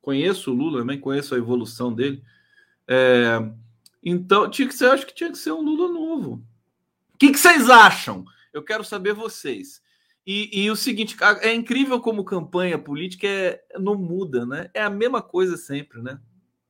Conheço 0.00 0.50
o 0.50 0.54
Lula 0.54 0.80
também, 0.80 0.98
conheço 0.98 1.34
a 1.34 1.38
evolução 1.38 1.92
dele. 1.92 2.22
É, 2.88 3.38
então, 4.02 4.50
tinha 4.50 4.66
que 4.66 4.74
ser, 4.74 4.86
acho 4.86 5.06
que 5.06 5.14
tinha 5.14 5.30
que 5.30 5.38
ser 5.38 5.52
um 5.52 5.60
Lula 5.60 5.92
novo. 5.92 6.42
O 7.14 7.18
que, 7.18 7.30
que 7.30 7.38
vocês 7.38 7.68
acham? 7.68 8.24
Eu 8.52 8.62
quero 8.62 8.82
saber 8.82 9.12
vocês. 9.12 9.82
E, 10.26 10.62
e, 10.62 10.70
o 10.70 10.76
seguinte, 10.76 11.16
é 11.40 11.52
incrível 11.52 12.00
como 12.00 12.24
campanha 12.24 12.78
política 12.78 13.26
é, 13.26 13.62
não 13.78 13.94
muda, 13.94 14.46
né? 14.46 14.70
É 14.74 14.82
a 14.82 14.90
mesma 14.90 15.20
coisa 15.22 15.56
sempre, 15.56 16.02
né? 16.02 16.20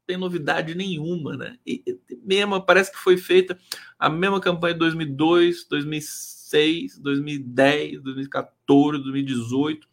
Tem 0.06 0.16
novidade 0.16 0.74
nenhuma, 0.74 1.36
né? 1.36 1.58
E, 1.66 1.82
mesma, 2.24 2.64
parece 2.64 2.90
que 2.90 2.98
foi 2.98 3.16
feita 3.16 3.58
a 3.98 4.08
mesma 4.08 4.40
campanha 4.40 4.74
de 4.74 4.80
2002, 4.80 5.66
2005 5.68 6.39
2006, 6.50 6.98
2010, 6.98 8.02
2014, 8.02 9.02
2018. 9.02 9.88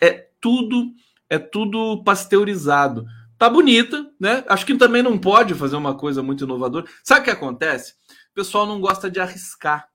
É 0.00 0.28
tudo 0.40 0.92
é 1.28 1.38
tudo 1.38 2.02
pasteurizado. 2.04 3.06
Tá 3.38 3.48
bonita, 3.48 4.10
né? 4.20 4.44
Acho 4.48 4.64
que 4.64 4.76
também 4.76 5.02
não 5.02 5.18
pode 5.18 5.54
fazer 5.54 5.76
uma 5.76 5.96
coisa 5.96 6.22
muito 6.22 6.44
inovadora. 6.44 6.86
Sabe 7.02 7.22
o 7.22 7.24
que 7.24 7.30
acontece? 7.30 7.94
O 8.30 8.34
pessoal 8.34 8.66
não 8.66 8.80
gosta 8.80 9.10
de 9.10 9.20
arriscar. 9.20 9.88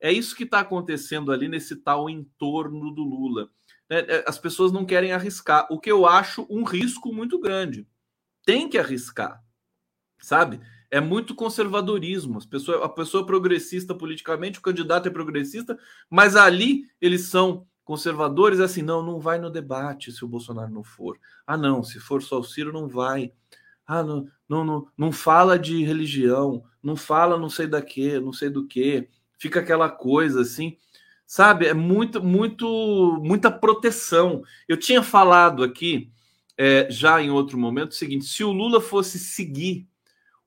É 0.00 0.12
isso 0.12 0.36
que 0.36 0.44
está 0.44 0.60
acontecendo 0.60 1.32
ali 1.32 1.48
nesse 1.48 1.76
tal 1.76 2.08
entorno 2.08 2.90
do 2.92 3.02
Lula. 3.02 3.48
É, 3.88 4.16
é, 4.16 4.24
as 4.26 4.38
pessoas 4.38 4.72
não 4.72 4.84
querem 4.84 5.12
arriscar, 5.12 5.66
o 5.70 5.78
que 5.78 5.90
eu 5.90 6.06
acho 6.06 6.46
um 6.50 6.64
risco 6.64 7.12
muito 7.12 7.38
grande. 7.38 7.86
Tem 8.44 8.68
que 8.68 8.78
arriscar, 8.78 9.42
sabe? 10.18 10.60
É 10.90 11.00
muito 11.00 11.34
conservadorismo. 11.34 12.38
As 12.38 12.68
a 12.82 12.88
pessoa 12.88 13.22
é 13.22 13.26
progressista 13.26 13.94
politicamente, 13.94 14.58
o 14.58 14.62
candidato 14.62 15.08
é 15.08 15.10
progressista, 15.10 15.78
mas 16.10 16.36
ali 16.36 16.84
eles 17.00 17.22
são 17.22 17.66
conservadores, 17.86 18.58
assim, 18.58 18.82
não, 18.82 19.00
não 19.00 19.20
vai 19.20 19.38
no 19.38 19.48
debate 19.48 20.10
se 20.10 20.24
o 20.24 20.28
Bolsonaro 20.28 20.72
não 20.72 20.82
for. 20.82 21.18
Ah, 21.46 21.56
não, 21.56 21.84
se 21.84 22.00
for 22.00 22.20
só 22.20 22.40
o 22.40 22.44
Ciro, 22.44 22.72
não 22.72 22.88
vai. 22.88 23.32
Ah, 23.86 24.02
não, 24.02 24.26
não, 24.48 24.64
não, 24.64 24.86
não 24.98 25.12
fala 25.12 25.56
de 25.56 25.84
religião, 25.84 26.64
não 26.82 26.96
fala 26.96 27.38
não 27.38 27.48
sei 27.48 27.68
da 27.68 27.80
que, 27.80 28.18
não 28.18 28.32
sei 28.32 28.50
do 28.50 28.66
que. 28.66 29.08
Fica 29.38 29.60
aquela 29.60 29.88
coisa 29.88 30.40
assim, 30.40 30.76
sabe? 31.24 31.66
É 31.66 31.74
muito, 31.74 32.20
muito, 32.20 33.20
muita 33.22 33.52
proteção. 33.52 34.42
Eu 34.66 34.76
tinha 34.76 35.02
falado 35.02 35.62
aqui, 35.62 36.10
é, 36.58 36.88
já 36.90 37.22
em 37.22 37.30
outro 37.30 37.56
momento, 37.56 37.92
o 37.92 37.94
seguinte: 37.94 38.24
se 38.24 38.42
o 38.42 38.50
Lula 38.50 38.80
fosse 38.80 39.16
seguir 39.16 39.86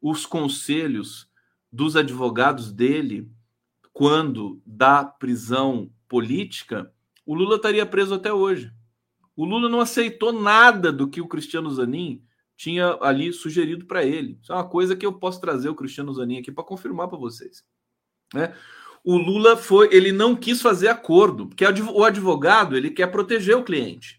os 0.01 0.25
conselhos 0.25 1.29
dos 1.71 1.95
advogados 1.95 2.71
dele 2.71 3.29
quando 3.91 4.61
da 4.65 5.03
prisão 5.03 5.91
política, 6.07 6.91
o 7.25 7.35
Lula 7.35 7.57
estaria 7.57 7.85
preso 7.85 8.13
até 8.13 8.31
hoje. 8.31 8.71
O 9.35 9.45
Lula 9.45 9.69
não 9.69 9.79
aceitou 9.79 10.33
nada 10.33 10.91
do 10.91 11.07
que 11.07 11.21
o 11.21 11.27
Cristiano 11.27 11.69
Zanin 11.69 12.23
tinha 12.57 12.97
ali 13.01 13.31
sugerido 13.31 13.85
para 13.85 14.03
ele. 14.03 14.37
Isso 14.41 14.51
é 14.51 14.55
uma 14.55 14.67
coisa 14.67 14.95
que 14.95 15.05
eu 15.05 15.13
posso 15.13 15.39
trazer 15.39 15.69
o 15.69 15.75
Cristiano 15.75 16.13
Zanin 16.13 16.39
aqui 16.39 16.51
para 16.51 16.63
confirmar 16.63 17.07
para 17.07 17.17
vocês. 17.17 17.63
Né? 18.33 18.53
O 19.03 19.17
Lula 19.17 19.55
foi, 19.55 19.89
ele 19.93 20.11
não 20.11 20.35
quis 20.35 20.61
fazer 20.61 20.89
acordo, 20.89 21.47
porque 21.47 21.63
o 21.63 22.03
advogado 22.03 22.75
ele 22.75 22.89
quer 22.89 23.07
proteger 23.07 23.55
o 23.55 23.63
cliente. 23.63 24.18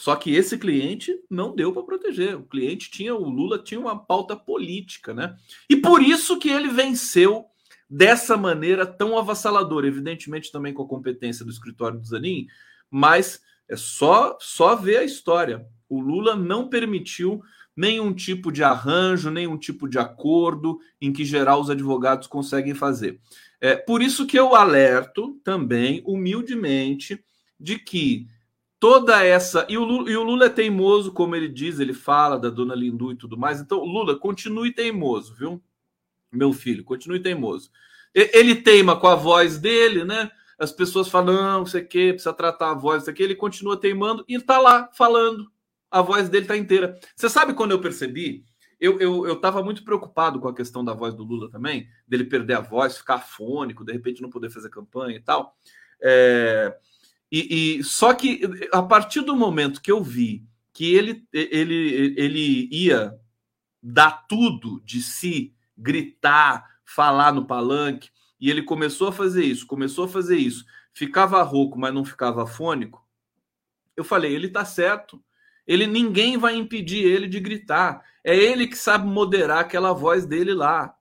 Só 0.00 0.16
que 0.16 0.34
esse 0.34 0.56
cliente 0.56 1.14
não 1.28 1.54
deu 1.54 1.74
para 1.74 1.82
proteger. 1.82 2.34
O 2.34 2.44
cliente 2.44 2.90
tinha, 2.90 3.14
o 3.14 3.28
Lula 3.28 3.58
tinha 3.58 3.78
uma 3.78 4.02
pauta 4.02 4.34
política, 4.34 5.12
né? 5.12 5.36
E 5.68 5.76
por 5.76 6.02
isso 6.02 6.38
que 6.38 6.48
ele 6.48 6.68
venceu 6.68 7.44
dessa 7.88 8.34
maneira 8.34 8.86
tão 8.86 9.18
avassaladora, 9.18 9.86
evidentemente 9.86 10.50
também 10.50 10.72
com 10.72 10.84
a 10.84 10.88
competência 10.88 11.44
do 11.44 11.50
escritório 11.50 12.00
do 12.00 12.06
Zanin, 12.06 12.46
mas 12.90 13.42
é 13.68 13.76
só 13.76 14.38
só 14.40 14.74
ver 14.74 14.96
a 14.96 15.04
história. 15.04 15.66
O 15.86 16.00
Lula 16.00 16.34
não 16.34 16.70
permitiu 16.70 17.42
nenhum 17.76 18.14
tipo 18.14 18.50
de 18.50 18.64
arranjo, 18.64 19.30
nenhum 19.30 19.58
tipo 19.58 19.86
de 19.86 19.98
acordo 19.98 20.78
em 20.98 21.12
que 21.12 21.26
geral 21.26 21.60
os 21.60 21.68
advogados 21.68 22.26
conseguem 22.26 22.72
fazer. 22.74 23.20
É 23.60 23.76
por 23.76 24.00
isso 24.00 24.26
que 24.26 24.38
eu 24.38 24.54
alerto 24.54 25.38
também, 25.44 26.02
humildemente, 26.06 27.22
de 27.60 27.78
que 27.78 28.26
toda 28.80 29.22
essa. 29.22 29.66
E 29.68 29.76
o, 29.76 29.84
Lula, 29.84 30.10
e 30.10 30.16
o 30.16 30.24
Lula 30.24 30.46
é 30.46 30.48
teimoso, 30.48 31.12
como 31.12 31.36
ele 31.36 31.48
diz, 31.48 31.78
ele 31.78 31.92
fala 31.92 32.38
da 32.38 32.48
dona 32.48 32.74
Lindu 32.74 33.12
e 33.12 33.16
tudo 33.16 33.38
mais. 33.38 33.60
Então, 33.60 33.84
Lula, 33.84 34.18
continue 34.18 34.72
teimoso, 34.72 35.34
viu? 35.34 35.62
Meu 36.32 36.52
filho, 36.52 36.82
continue 36.82 37.20
teimoso. 37.20 37.70
Ele 38.14 38.56
teima 38.56 38.98
com 38.98 39.06
a 39.06 39.14
voz 39.14 39.58
dele, 39.58 40.04
né? 40.04 40.30
As 40.58 40.72
pessoas 40.72 41.08
falam, 41.08 41.34
não, 41.34 41.66
sei 41.66 41.82
o 41.82 41.86
que, 41.86 42.12
precisa 42.12 42.32
tratar 42.32 42.70
a 42.70 42.74
voz, 42.74 43.02
isso 43.02 43.10
aqui. 43.10 43.22
Ele 43.22 43.34
continua 43.34 43.76
teimando 43.76 44.24
e 44.26 44.34
está 44.34 44.58
lá 44.58 44.88
falando 44.92 45.50
a 45.90 46.00
voz 46.00 46.28
dele 46.28 46.46
tá 46.46 46.56
inteira. 46.56 46.98
Você 47.14 47.28
sabe 47.28 47.52
quando 47.52 47.72
eu 47.72 47.80
percebi? 47.80 48.44
Eu, 48.78 48.98
eu, 48.98 49.26
eu 49.26 49.36
tava 49.36 49.62
muito 49.62 49.84
preocupado 49.84 50.40
com 50.40 50.48
a 50.48 50.54
questão 50.54 50.84
da 50.84 50.94
voz 50.94 51.14
do 51.14 51.22
Lula 51.22 51.50
também, 51.50 51.88
dele 52.06 52.24
perder 52.24 52.54
a 52.54 52.60
voz, 52.60 52.96
ficar 52.96 53.16
afônico, 53.16 53.84
de 53.84 53.92
repente 53.92 54.22
não 54.22 54.30
poder 54.30 54.50
fazer 54.50 54.70
campanha 54.70 55.16
e 55.16 55.20
tal. 55.20 55.54
É, 56.00 56.74
e, 57.30 57.78
e, 57.78 57.84
só 57.84 58.12
que 58.12 58.42
a 58.72 58.82
partir 58.82 59.20
do 59.20 59.36
momento 59.36 59.80
que 59.80 59.92
eu 59.92 60.02
vi 60.02 60.44
que 60.72 60.94
ele, 60.94 61.26
ele, 61.32 62.14
ele 62.16 62.68
ia 62.72 63.14
dar 63.82 64.26
tudo 64.26 64.80
de 64.84 65.02
si, 65.02 65.54
gritar, 65.76 66.78
falar 66.84 67.32
no 67.32 67.46
palanque, 67.46 68.10
e 68.40 68.50
ele 68.50 68.62
começou 68.62 69.08
a 69.08 69.12
fazer 69.12 69.44
isso, 69.44 69.66
começou 69.66 70.06
a 70.06 70.08
fazer 70.08 70.38
isso, 70.38 70.64
ficava 70.92 71.42
rouco, 71.42 71.78
mas 71.78 71.92
não 71.92 72.04
ficava 72.04 72.44
afônico, 72.44 73.06
eu 74.00 74.04
falei, 74.04 74.34
ele 74.34 74.48
tá 74.48 74.64
certo. 74.64 75.22
Ele 75.66 75.86
ninguém 75.86 76.38
vai 76.38 76.56
impedir 76.56 77.04
ele 77.04 77.28
de 77.28 77.38
gritar. 77.38 78.02
É 78.24 78.34
ele 78.34 78.66
que 78.66 78.76
sabe 78.76 79.06
moderar 79.06 79.58
aquela 79.58 79.92
voz 79.92 80.24
dele 80.24 80.54
lá. 80.54 80.94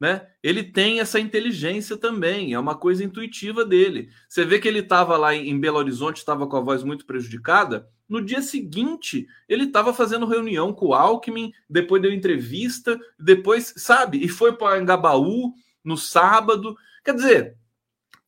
Né? 0.00 0.26
Ele 0.42 0.62
tem 0.62 0.98
essa 0.98 1.20
inteligência 1.20 1.94
também, 1.94 2.54
é 2.54 2.58
uma 2.58 2.74
coisa 2.74 3.04
intuitiva 3.04 3.66
dele. 3.66 4.08
Você 4.26 4.46
vê 4.46 4.58
que 4.58 4.66
ele 4.66 4.78
estava 4.78 5.16
lá 5.18 5.34
em 5.34 5.60
Belo 5.60 5.76
Horizonte, 5.76 6.16
estava 6.16 6.46
com 6.46 6.56
a 6.56 6.60
voz 6.60 6.82
muito 6.82 7.04
prejudicada. 7.04 7.86
No 8.08 8.24
dia 8.24 8.40
seguinte, 8.40 9.26
ele 9.46 9.64
estava 9.64 9.92
fazendo 9.92 10.26
reunião 10.26 10.72
com 10.72 10.86
o 10.86 10.94
Alckmin, 10.94 11.52
depois 11.68 12.00
deu 12.00 12.12
entrevista, 12.12 12.98
depois, 13.18 13.74
sabe, 13.76 14.24
e 14.24 14.28
foi 14.28 14.54
para 14.56 14.78
Angabaú 14.80 15.52
no 15.84 15.98
sábado. 15.98 16.74
Quer 17.04 17.14
dizer, 17.14 17.56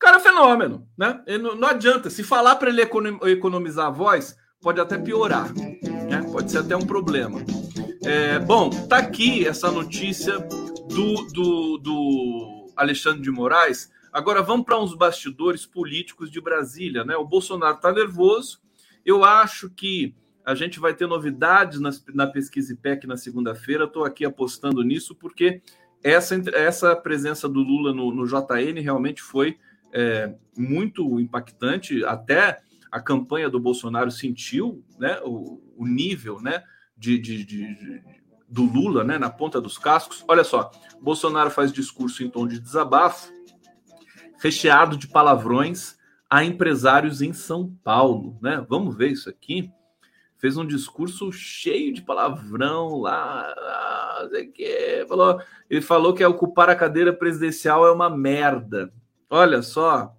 cara 0.02 0.16
é 0.16 0.20
fenômeno, 0.20 0.86
né? 0.98 1.22
Não, 1.40 1.54
não 1.54 1.68
adianta. 1.68 2.10
Se 2.10 2.24
falar 2.24 2.56
para 2.56 2.68
ele 2.68 2.82
economizar 2.82 3.86
a 3.86 3.90
voz, 3.90 4.36
pode 4.60 4.80
até 4.80 4.98
piorar, 4.98 5.54
né? 5.54 6.22
pode 6.30 6.50
ser 6.50 6.58
até 6.58 6.76
um 6.76 6.84
problema. 6.84 7.40
É, 8.04 8.40
bom, 8.40 8.68
tá 8.88 8.98
aqui 8.98 9.46
essa 9.46 9.70
notícia 9.70 10.36
do, 10.94 11.24
do, 11.32 11.78
do 11.78 12.72
Alexandre 12.76 13.22
de 13.22 13.30
Moraes. 13.30 13.90
Agora 14.12 14.42
vamos 14.42 14.66
para 14.66 14.78
uns 14.78 14.94
bastidores 14.94 15.64
políticos 15.64 16.30
de 16.30 16.40
Brasília, 16.40 17.02
né? 17.02 17.16
O 17.16 17.24
Bolsonaro 17.24 17.76
está 17.76 17.90
nervoso. 17.90 18.60
Eu 19.04 19.24
acho 19.24 19.70
que 19.70 20.14
a 20.44 20.54
gente 20.54 20.78
vai 20.78 20.92
ter 20.92 21.06
novidades 21.06 21.80
na, 21.80 21.90
na 22.14 22.26
pesquisa 22.26 22.74
IPEC 22.74 23.06
na 23.06 23.16
segunda-feira. 23.16 23.84
Estou 23.84 24.04
aqui 24.04 24.24
apostando 24.24 24.82
nisso 24.82 25.14
porque 25.14 25.62
essa, 26.02 26.34
essa 26.54 26.94
presença 26.94 27.48
do 27.48 27.60
Lula 27.60 27.94
no, 27.94 28.12
no 28.12 28.26
JN 28.26 28.78
realmente 28.82 29.22
foi 29.22 29.58
é, 29.92 30.34
muito 30.56 31.18
impactante. 31.18 32.04
Até 32.04 32.60
a 32.90 33.00
campanha 33.00 33.48
do 33.48 33.58
Bolsonaro 33.58 34.10
sentiu 34.10 34.84
né, 34.98 35.18
o, 35.24 35.62
o 35.74 35.86
nível 35.86 36.38
né, 36.40 36.62
de, 36.98 37.18
de, 37.18 37.44
de, 37.44 37.74
de, 37.74 38.21
do 38.52 38.64
Lula 38.64 39.02
né, 39.02 39.18
na 39.18 39.30
ponta 39.30 39.60
dos 39.60 39.78
cascos. 39.78 40.22
Olha 40.28 40.44
só, 40.44 40.70
Bolsonaro 41.00 41.50
faz 41.50 41.72
discurso 41.72 42.22
em 42.22 42.28
tom 42.28 42.46
de 42.46 42.60
desabafo, 42.60 43.32
recheado 44.38 44.96
de 44.96 45.08
palavrões 45.08 45.96
a 46.28 46.44
empresários 46.44 47.22
em 47.22 47.32
São 47.32 47.74
Paulo. 47.82 48.38
Né? 48.42 48.64
Vamos 48.68 48.94
ver 48.94 49.10
isso 49.10 49.30
aqui. 49.30 49.70
Fez 50.36 50.56
um 50.56 50.66
discurso 50.66 51.32
cheio 51.32 51.94
de 51.94 52.02
palavrão 52.02 53.00
lá, 53.00 53.54
lá 53.56 54.28
sei 54.28 54.46
que. 54.48 55.06
Falou, 55.08 55.40
ele 55.70 55.80
falou 55.80 56.12
que 56.12 56.24
ocupar 56.24 56.68
a 56.68 56.76
cadeira 56.76 57.12
presidencial 57.12 57.86
é 57.86 57.92
uma 57.92 58.10
merda. 58.10 58.92
Olha 59.30 59.62
só, 59.62 60.14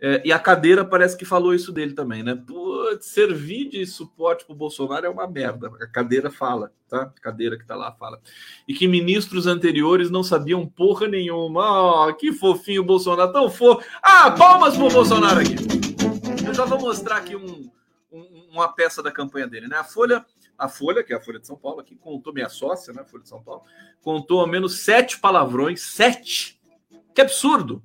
é, 0.00 0.20
e 0.22 0.32
a 0.32 0.38
cadeira 0.38 0.84
parece 0.84 1.16
que 1.16 1.24
falou 1.24 1.54
isso 1.54 1.72
dele 1.72 1.94
também, 1.94 2.22
né? 2.22 2.34
Putz, 2.34 2.63
servir 3.00 3.68
de 3.68 3.86
suporte 3.86 4.44
para 4.44 4.52
o 4.52 4.56
Bolsonaro 4.56 5.06
é 5.06 5.08
uma 5.08 5.26
merda. 5.26 5.68
A 5.80 5.86
cadeira 5.86 6.30
fala, 6.30 6.72
tá? 6.88 7.02
A 7.02 7.20
cadeira 7.20 7.58
que 7.58 7.66
tá 7.66 7.74
lá 7.74 7.92
fala. 7.92 8.20
E 8.66 8.74
que 8.74 8.86
ministros 8.86 9.46
anteriores 9.46 10.10
não 10.10 10.22
sabiam 10.22 10.66
porra 10.66 11.08
nenhuma. 11.08 12.08
Oh, 12.08 12.14
que 12.14 12.32
fofinho 12.32 12.82
o 12.82 12.84
Bolsonaro, 12.84 13.32
tão 13.32 13.50
fofo. 13.50 13.84
Ah, 14.02 14.30
palmas 14.30 14.76
pro 14.76 14.88
Bolsonaro 14.88 15.40
aqui. 15.40 15.56
Eu 16.46 16.54
já 16.54 16.64
vou 16.64 16.78
mostrar 16.78 17.16
aqui 17.16 17.34
um, 17.34 17.70
um, 18.12 18.48
uma 18.52 18.68
peça 18.68 19.02
da 19.02 19.10
campanha 19.10 19.46
dele, 19.46 19.66
né? 19.66 19.76
A 19.76 19.84
Folha, 19.84 20.24
a 20.58 20.68
Folha, 20.68 21.02
que 21.02 21.12
é 21.12 21.16
a 21.16 21.20
Folha 21.20 21.40
de 21.40 21.46
São 21.46 21.56
Paulo, 21.56 21.80
aqui 21.80 21.96
contou 21.96 22.32
minha 22.32 22.48
sócia, 22.48 22.92
né? 22.92 23.04
Folha 23.04 23.22
de 23.22 23.28
São 23.28 23.42
Paulo, 23.42 23.62
contou 24.02 24.40
ao 24.40 24.46
menos 24.46 24.80
sete 24.80 25.18
palavrões, 25.18 25.82
sete. 25.82 26.60
Que 27.14 27.20
absurdo! 27.20 27.82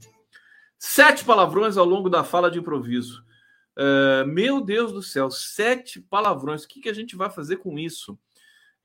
Sete 0.77 1.25
palavrões 1.25 1.77
ao 1.77 1.85
longo 1.85 2.09
da 2.09 2.23
fala 2.23 2.49
de 2.49 2.57
improviso. 2.57 3.23
Uh, 3.79 4.27
meu 4.27 4.59
Deus 4.59 4.91
do 4.91 5.01
céu, 5.01 5.31
sete 5.31 6.01
palavrões. 6.01 6.65
O 6.65 6.67
que, 6.67 6.81
que 6.81 6.89
a 6.89 6.93
gente 6.93 7.15
vai 7.15 7.29
fazer 7.29 7.57
com 7.57 7.79
isso? 7.79 8.11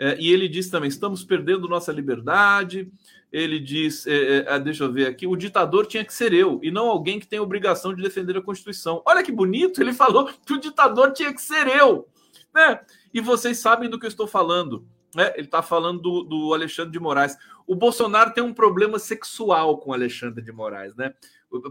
Uh, 0.01 0.15
e 0.21 0.33
ele 0.33 0.49
diz 0.49 0.71
também: 0.71 0.89
estamos 0.89 1.25
perdendo 1.25 1.69
nossa 1.69 1.91
liberdade. 1.91 2.89
Ele 3.33 3.59
diz: 3.59 4.07
uh, 4.07 4.61
deixa 4.63 4.85
eu 4.85 4.93
ver 4.93 5.09
aqui, 5.09 5.27
o 5.27 5.35
ditador 5.35 5.87
tinha 5.87 6.05
que 6.05 6.15
ser 6.15 6.33
eu, 6.33 6.61
e 6.63 6.71
não 6.71 6.89
alguém 6.89 7.19
que 7.19 7.27
tem 7.27 7.41
obrigação 7.41 7.93
de 7.93 8.01
defender 8.01 8.37
a 8.37 8.43
Constituição. 8.43 9.03
Olha 9.05 9.25
que 9.25 9.33
bonito, 9.33 9.83
ele 9.83 9.93
falou 9.95 10.31
que 10.47 10.53
o 10.53 10.61
ditador 10.61 11.13
tinha 11.13 11.35
que 11.35 11.43
ser 11.43 11.67
eu. 11.67 12.09
Né? 12.55 12.81
E 13.13 13.21
vocês 13.21 13.59
sabem 13.59 13.91
do 13.91 13.99
que 13.99 14.07
eu 14.07 14.11
estou 14.11 14.29
falando. 14.29 14.87
Né? 15.13 15.33
Ele 15.35 15.47
está 15.47 15.63
falando 15.63 16.01
do, 16.01 16.23
do 16.23 16.55
Alexandre 16.55 16.93
de 16.93 17.01
Moraes. 17.01 17.37
O 17.67 17.75
Bolsonaro 17.75 18.33
tem 18.33 18.45
um 18.45 18.55
problema 18.55 18.99
sexual 18.99 19.79
com 19.79 19.91
o 19.91 19.95
Alexandre 19.95 20.43
de 20.43 20.53
Moraes, 20.53 20.95
né? 20.95 21.15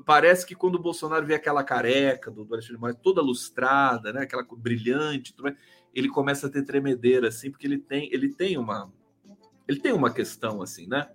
Parece 0.05 0.45
que 0.45 0.55
quando 0.55 0.75
o 0.75 0.81
Bolsonaro 0.81 1.25
vê 1.25 1.35
aquela 1.35 1.63
careca 1.63 2.31
do, 2.31 2.45
do 2.45 2.53
Alexandre 2.53 2.75
de 2.75 2.81
Moraes 2.81 2.99
toda 3.01 3.21
lustrada, 3.21 4.13
né? 4.13 4.21
Aquela 4.21 4.45
brilhante, 4.55 5.33
ele 5.93 6.09
começa 6.09 6.47
a 6.47 6.49
ter 6.49 6.63
tremedeira 6.63 7.27
assim, 7.27 7.51
porque 7.51 7.67
ele 7.67 7.77
tem, 7.77 8.09
ele 8.13 8.33
tem 8.33 8.57
uma 8.57 8.91
ele 9.67 9.79
tem 9.79 9.93
uma 9.93 10.11
questão 10.11 10.61
assim, 10.61 10.87
né? 10.87 11.07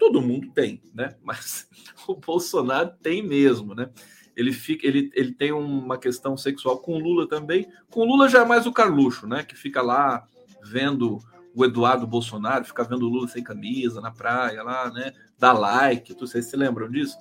todo 0.00 0.22
mundo 0.22 0.50
tem, 0.50 0.82
né? 0.94 1.14
Mas 1.22 1.68
o 2.08 2.14
Bolsonaro 2.14 2.90
tem 3.02 3.22
mesmo, 3.22 3.74
né? 3.74 3.90
Ele, 4.34 4.52
fica, 4.52 4.86
ele, 4.86 5.10
ele 5.14 5.32
tem 5.32 5.52
uma 5.52 5.98
questão 5.98 6.36
sexual 6.36 6.78
com 6.78 6.98
Lula 6.98 7.28
também. 7.28 7.70
Com 7.90 8.04
Lula 8.04 8.28
já 8.28 8.40
é 8.40 8.44
mais 8.44 8.66
o 8.66 8.72
Carluxo, 8.72 9.26
né? 9.26 9.42
Que 9.42 9.54
fica 9.54 9.82
lá 9.82 10.26
vendo 10.62 11.18
o 11.54 11.64
Eduardo 11.64 12.06
Bolsonaro, 12.06 12.64
fica 12.64 12.84
vendo 12.84 13.06
o 13.06 13.08
Lula 13.08 13.28
sem 13.28 13.42
camisa 13.42 14.00
na 14.00 14.10
praia 14.10 14.62
lá, 14.62 14.90
né? 14.90 15.12
Dá 15.38 15.52
like, 15.52 16.14
vocês 16.14 16.46
se 16.46 16.56
lembram 16.56 16.88
disso? 16.88 17.16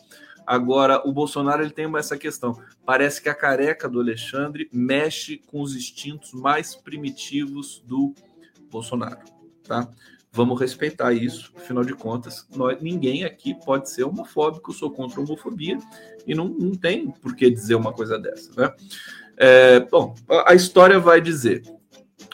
Agora, 0.50 1.08
o 1.08 1.14
Bolsonaro 1.14 1.62
ele 1.62 1.70
tem 1.70 1.86
essa 1.95 2.18
questão. 2.18 2.60
Parece 2.84 3.22
que 3.22 3.30
a 3.30 3.36
careca 3.36 3.88
do 3.88 4.00
Alexandre 4.00 4.68
mexe 4.74 5.38
com 5.38 5.62
os 5.62 5.76
instintos 5.76 6.34
mais 6.34 6.76
primitivos 6.76 7.84
do 7.86 8.16
Bolsonaro, 8.72 9.20
tá? 9.64 9.88
Vamos 10.32 10.60
respeitar 10.60 11.14
isso, 11.14 11.54
afinal 11.56 11.84
de 11.84 11.93
contas, 11.93 12.47
nós, 12.56 12.82
ninguém 12.82 13.26
aqui 13.26 13.54
pode 13.64 13.91
ser 13.91 14.06
homofóbico, 14.06 14.74
sou 14.74 14.89
contra 14.89 15.20
a 15.20 15.24
homofobia 15.24 15.78
e 16.26 16.34
não, 16.34 16.47
não 16.47 16.72
tem 16.72 17.12
por 17.12 17.36
que 17.36 17.47
dizer 17.47 17.76
uma 17.76 17.93
coisa 17.93 18.18
dessa, 18.18 18.50
né? 18.60 18.74
É, 19.38 19.82
bom, 19.82 20.16
a, 20.28 20.54
a 20.54 20.56
história 20.56 21.00
vai 21.00 21.22
dizer. 21.22 21.62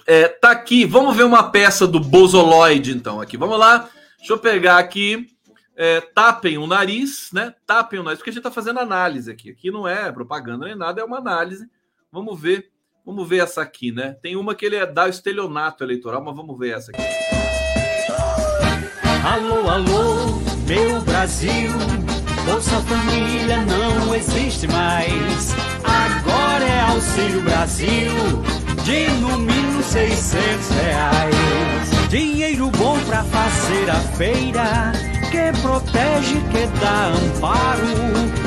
É, 0.07 0.29
tá 0.29 0.51
aqui, 0.51 0.85
vamos 0.85 1.17
ver 1.17 1.23
uma 1.23 1.51
peça 1.51 1.85
do 1.85 1.99
Bozoloid, 1.99 2.91
então, 2.91 3.19
aqui. 3.19 3.35
Vamos 3.35 3.59
lá, 3.59 3.89
deixa 4.17 4.31
eu 4.31 4.39
pegar 4.39 4.77
aqui. 4.77 5.34
É, 5.75 5.99
tapem 5.99 6.57
o 6.57 6.65
nariz, 6.65 7.29
né? 7.33 7.53
Tapem 7.65 7.99
o 7.99 8.03
nariz, 8.03 8.19
porque 8.19 8.29
a 8.29 8.33
gente 8.33 8.43
tá 8.43 8.51
fazendo 8.51 8.79
análise 8.79 9.29
aqui. 9.29 9.49
Aqui 9.49 9.69
não 9.69 9.87
é 9.87 10.11
propaganda 10.11 10.65
nem 10.65 10.75
nada, 10.75 11.01
é 11.01 11.03
uma 11.03 11.17
análise. 11.17 11.69
Vamos 12.11 12.39
ver, 12.39 12.71
vamos 13.05 13.27
ver 13.27 13.43
essa 13.43 13.61
aqui, 13.61 13.91
né? 13.91 14.15
Tem 14.21 14.37
uma 14.37 14.55
que 14.55 14.65
ele 14.65 14.77
é 14.77 14.85
da 14.85 15.09
estelionato 15.09 15.83
eleitoral, 15.83 16.23
mas 16.23 16.35
vamos 16.35 16.57
ver 16.57 16.75
essa 16.75 16.91
aqui. 16.91 17.01
Alô, 19.25 19.69
alô, 19.69 20.39
meu 20.65 21.01
Brasil. 21.01 21.71
Bolsa 22.45 22.79
Família 22.81 23.65
não 23.65 24.15
existe 24.15 24.67
mais. 24.67 25.53
Agora 25.83 26.63
é 26.63 26.81
Auxílio 26.91 27.41
Brasil. 27.41 28.13
De 28.85 29.09
no 29.19 29.39
mínimo 29.39 29.81
600 29.81 30.69
reais. 30.69 31.35
Dinheiro 32.09 32.69
bom 32.69 32.97
pra 33.05 33.23
fazer 33.23 33.89
a 33.89 33.99
feira. 34.15 35.14
Que 35.31 35.61
protege, 35.61 36.35
que 36.51 36.65
dá 36.79 37.07
amparo. 37.09 37.87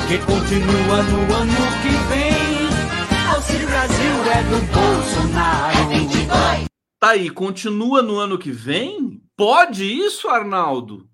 Que 0.07 0.17
continua 0.19 1.03
no 1.03 1.33
ano 1.35 1.69
que 1.81 1.93
vem. 2.09 2.69
Auxílio 3.33 3.67
Brasil 3.67 4.13
é 4.31 4.43
do 4.43 4.59
Bolsonaro. 4.73 5.79
Tá 6.99 7.11
aí, 7.11 7.29
continua 7.29 8.01
no 8.01 8.19
ano 8.19 8.37
que 8.37 8.51
vem? 8.51 9.21
Pode 9.37 9.85
isso, 9.85 10.27
Arnaldo? 10.27 11.09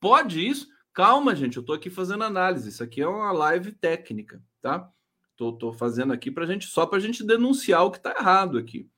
Pode 0.00 0.44
isso? 0.44 0.66
Calma, 0.92 1.36
gente, 1.36 1.58
eu 1.58 1.62
tô 1.62 1.72
aqui 1.72 1.88
fazendo 1.90 2.24
análise. 2.24 2.70
Isso 2.70 2.82
aqui 2.82 3.00
é 3.00 3.06
uma 3.06 3.30
live 3.30 3.70
técnica, 3.70 4.42
tá? 4.60 4.90
Tô, 5.36 5.52
tô 5.52 5.72
fazendo 5.72 6.12
aqui 6.12 6.28
pra 6.28 6.44
gente, 6.44 6.66
só 6.66 6.84
pra 6.84 6.98
gente 6.98 7.24
denunciar 7.24 7.84
o 7.84 7.92
que 7.92 8.00
tá 8.00 8.16
errado 8.18 8.58
aqui. 8.58 8.88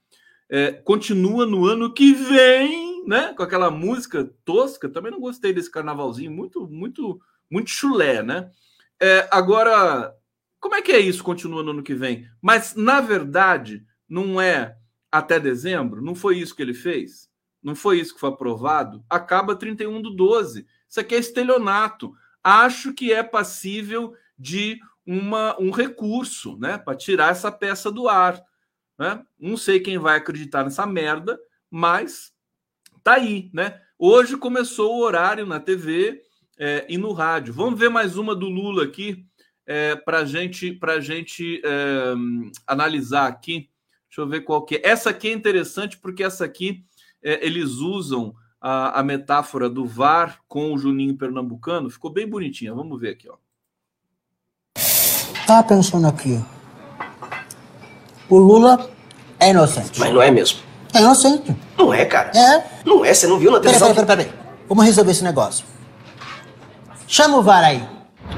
É, 0.48 0.72
continua 0.72 1.44
no 1.44 1.66
ano 1.66 1.92
que 1.92 2.14
vem, 2.14 2.89
né? 3.06 3.34
Com 3.34 3.42
aquela 3.42 3.70
música 3.70 4.30
tosca. 4.44 4.88
Também 4.88 5.12
não 5.12 5.20
gostei 5.20 5.52
desse 5.52 5.70
carnavalzinho, 5.70 6.30
muito, 6.30 6.66
muito, 6.68 7.20
muito 7.50 7.70
chulé, 7.70 8.22
né? 8.22 8.50
É, 9.00 9.28
agora, 9.30 10.14
como 10.58 10.74
é 10.74 10.82
que 10.82 10.92
é 10.92 10.98
isso? 10.98 11.24
Continua 11.24 11.62
no 11.62 11.70
ano 11.70 11.82
que 11.82 11.94
vem? 11.94 12.28
Mas 12.40 12.74
na 12.74 13.00
verdade, 13.00 13.84
não 14.08 14.40
é 14.40 14.76
até 15.10 15.40
dezembro? 15.40 16.02
Não 16.02 16.14
foi 16.14 16.38
isso 16.38 16.54
que 16.54 16.62
ele 16.62 16.74
fez? 16.74 17.30
não 17.62 17.74
foi 17.74 18.00
isso 18.00 18.14
que 18.14 18.20
foi 18.20 18.30
aprovado, 18.30 19.04
acaba 19.08 19.54
31 19.54 20.00
do 20.00 20.10
12. 20.10 20.66
Isso 20.88 21.00
aqui 21.00 21.14
é 21.14 21.18
estelionato. 21.18 22.14
Acho 22.42 22.92
que 22.92 23.12
é 23.12 23.22
passível 23.22 24.14
de 24.38 24.80
uma, 25.04 25.58
um 25.60 25.70
recurso, 25.70 26.56
né, 26.58 26.78
para 26.78 26.96
tirar 26.96 27.30
essa 27.30 27.52
peça 27.52 27.90
do 27.90 28.08
ar. 28.08 28.42
Né? 28.98 29.22
Não 29.38 29.56
sei 29.56 29.80
quem 29.80 29.98
vai 29.98 30.16
acreditar 30.16 30.64
nessa 30.64 30.86
merda, 30.86 31.38
mas 31.70 32.32
tá 33.02 33.14
aí, 33.14 33.50
né? 33.52 33.80
Hoje 33.98 34.36
começou 34.36 34.96
o 34.96 35.02
horário 35.02 35.46
na 35.46 35.60
TV 35.60 36.22
é, 36.58 36.86
e 36.88 36.96
no 36.96 37.12
rádio. 37.12 37.52
Vamos 37.52 37.78
ver 37.78 37.90
mais 37.90 38.16
uma 38.16 38.34
do 38.34 38.48
Lula 38.48 38.84
aqui 38.84 39.26
é, 39.66 39.94
para 39.96 40.24
gente, 40.24 40.72
para 40.72 41.00
gente 41.00 41.60
é, 41.64 42.14
analisar 42.66 43.26
aqui. 43.26 43.68
Deixa 44.08 44.20
eu 44.22 44.28
ver 44.28 44.40
qual 44.40 44.64
que 44.64 44.76
é. 44.76 44.88
Essa 44.88 45.10
aqui 45.10 45.28
é 45.28 45.32
interessante 45.32 45.98
porque 45.98 46.22
essa 46.22 46.44
aqui 46.44 46.84
é, 47.22 47.44
eles 47.46 47.72
usam 47.74 48.34
a, 48.60 48.98
a, 48.98 49.02
metáfora 49.02 49.70
do 49.70 49.86
VAR 49.86 50.40
com 50.48 50.72
o 50.72 50.78
Juninho 50.78 51.16
Pernambucano. 51.16 51.88
Ficou 51.88 52.10
bem 52.10 52.28
bonitinha. 52.28 52.74
Vamos 52.74 53.00
ver 53.00 53.10
aqui, 53.10 53.28
ó. 53.28 53.36
Tá 55.46 55.62
pensando 55.62 56.06
aqui. 56.06 56.42
O 58.28 58.38
Lula 58.38 58.90
é 59.38 59.50
inocente. 59.50 59.98
Mas 59.98 60.12
não 60.12 60.22
é 60.22 60.30
mesmo. 60.30 60.69
É 60.94 61.00
inocente. 61.00 61.54
Não 61.78 61.92
é, 61.94 62.04
cara. 62.04 62.30
É. 62.34 62.62
Não 62.84 63.04
é, 63.04 63.14
você 63.14 63.26
não 63.26 63.38
viu 63.38 63.50
na 63.50 63.60
televisão? 63.60 63.88
Peraí, 63.94 64.06
peraí, 64.06 64.24
peraí. 64.24 64.32
Pera. 64.32 64.50
Vamos 64.68 64.84
resolver 64.84 65.10
esse 65.12 65.24
negócio. 65.24 65.64
Chama 67.06 67.38
o 67.38 67.42
VAR 67.42 67.64
aí. 67.64 67.82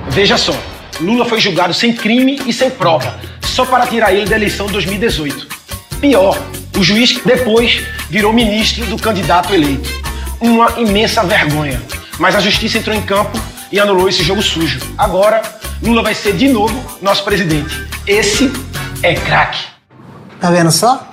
Veja 0.09 0.37
só. 0.37 0.55
Lula 1.01 1.25
foi 1.25 1.41
julgado 1.41 1.75
sem 1.75 1.95
crime 1.95 2.41
e 2.47 2.53
sem 2.53 2.71
prova, 2.71 3.19
só 3.43 3.65
para 3.65 3.87
tirar 3.87 4.13
ele 4.13 4.27
da 4.29 4.37
eleição 4.37 4.67
de 4.67 4.73
2018. 4.73 5.47
Pior, 6.01 6.39
o 6.79 6.83
juiz 6.83 7.19
depois 7.25 7.83
virou 8.09 8.33
ministro 8.33 8.85
do 8.87 8.97
candidato 8.97 9.53
eleito. 9.55 9.89
Uma 10.41 10.79
imensa 10.79 11.23
vergonha. 11.23 11.83
Mas 12.19 12.35
a 12.35 12.41
justiça 12.41 12.79
entrou 12.79 12.95
em 12.95 13.03
campo 13.03 13.39
e 13.71 13.79
anulou 13.81 14.09
esse 14.09 14.23
jogo 14.23 14.43
sujo. 14.43 14.81
Agora, 14.97 15.43
Lula 15.83 16.03
vai 16.03 16.15
ser 16.15 16.35
de 16.35 16.49
novo 16.49 16.75
nosso 17.01 17.25
presidente. 17.25 17.87
Esse 18.07 18.53
é 19.03 19.15
craque. 19.15 19.65
Tá 20.41 20.51
vendo 20.51 20.71
só? 20.71 21.12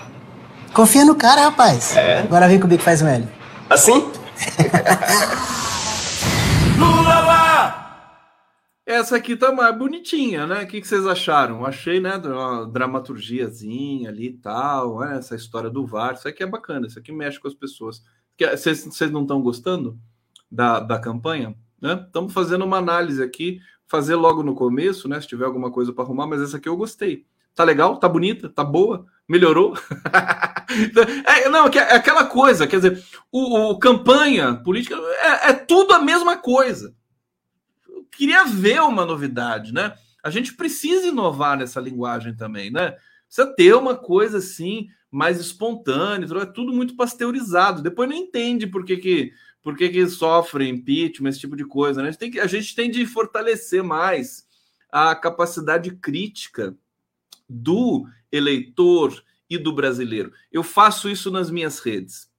Confia 0.79 1.03
no 1.03 1.13
cara, 1.13 1.41
rapaz. 1.41 1.97
É. 1.97 2.19
Agora 2.19 2.47
vem 2.47 2.57
comigo 2.57 2.77
que 2.77 2.83
faz 2.85 3.01
melhor. 3.01 3.27
Assim? 3.69 3.99
Lula 6.79 7.19
lá! 7.19 8.15
Essa 8.85 9.17
aqui 9.17 9.35
tá 9.35 9.51
mais 9.51 9.77
bonitinha, 9.77 10.47
né? 10.47 10.63
O 10.63 10.67
que, 10.67 10.79
que 10.79 10.87
vocês 10.87 11.05
acharam? 11.05 11.65
Achei, 11.65 11.99
né? 11.99 12.15
Uma 12.15 12.65
dramaturgiazinha 12.65 14.09
ali 14.09 14.27
e 14.27 14.37
tal, 14.37 14.99
né? 14.99 15.17
essa 15.17 15.35
história 15.35 15.69
do 15.69 15.85
VAR. 15.85 16.13
Isso 16.13 16.29
aqui 16.29 16.43
é 16.43 16.47
bacana, 16.47 16.87
isso 16.87 16.97
aqui 16.97 17.11
mexe 17.11 17.41
com 17.41 17.49
as 17.49 17.53
pessoas. 17.53 18.01
Vocês, 18.39 18.85
vocês 18.85 19.11
não 19.11 19.23
estão 19.23 19.41
gostando 19.41 19.99
da, 20.49 20.79
da 20.79 20.97
campanha? 20.97 21.53
Né? 21.81 22.01
Estamos 22.05 22.31
fazendo 22.31 22.63
uma 22.63 22.77
análise 22.77 23.21
aqui, 23.21 23.59
fazer 23.85 24.15
logo 24.15 24.43
no 24.43 24.55
começo, 24.55 25.09
né? 25.09 25.19
Se 25.19 25.27
tiver 25.27 25.43
alguma 25.43 25.71
coisa 25.71 25.91
para 25.91 26.05
arrumar, 26.05 26.25
mas 26.25 26.41
essa 26.41 26.55
aqui 26.55 26.69
eu 26.69 26.77
gostei. 26.77 27.25
Tá 27.53 27.65
legal? 27.65 27.97
Tá 27.97 28.07
bonita? 28.07 28.47
Tá 28.47 28.63
boa? 28.63 29.05
Melhorou? 29.29 29.77
é, 31.25 31.47
não, 31.47 31.67
é 31.67 31.95
aquela 31.95 32.25
coisa, 32.25 32.67
quer 32.67 32.77
dizer, 32.77 33.03
o, 33.31 33.69
o 33.71 33.79
campanha 33.79 34.55
política 34.55 34.95
é, 35.21 35.51
é 35.51 35.53
tudo 35.53 35.93
a 35.93 35.99
mesma 35.99 36.35
coisa 36.35 36.93
queria 38.19 38.43
ver 38.43 38.81
uma 38.81 39.05
novidade, 39.05 39.73
né? 39.73 39.93
A 40.21 40.29
gente 40.29 40.53
precisa 40.53 41.07
inovar 41.07 41.57
nessa 41.57 41.79
linguagem 41.79 42.35
também, 42.35 42.69
né? 42.69 42.97
Precisa 43.25 43.55
ter 43.55 43.73
uma 43.73 43.95
coisa 43.95 44.39
assim 44.39 44.89
mais 45.09 45.39
espontânea, 45.39 46.27
é 46.41 46.45
tudo 46.45 46.73
muito 46.73 46.97
pasteurizado. 46.97 47.81
Depois 47.81 48.09
não 48.09 48.15
entende 48.17 48.67
por 48.67 48.83
que, 48.83 48.97
que, 48.97 49.31
por 49.63 49.77
que, 49.77 49.87
que 49.87 50.05
sofre 50.07 50.67
impeachment, 50.67 51.29
esse 51.29 51.39
tipo 51.39 51.55
de 51.55 51.63
coisa. 51.63 52.01
Né? 52.01 52.09
A, 52.09 52.11
gente 52.11 52.19
tem 52.19 52.31
que, 52.31 52.39
a 52.41 52.47
gente 52.47 52.75
tem 52.75 52.91
de 52.91 53.05
fortalecer 53.05 53.81
mais 53.81 54.45
a 54.91 55.15
capacidade 55.15 55.91
crítica 55.91 56.75
do 57.47 58.05
eleitor 58.31 59.23
e 59.49 59.57
do 59.57 59.73
brasileiro. 59.73 60.31
Eu 60.51 60.63
faço 60.63 61.09
isso 61.09 61.31
nas 61.31 61.49
minhas 61.49 61.79
redes. 61.79 62.29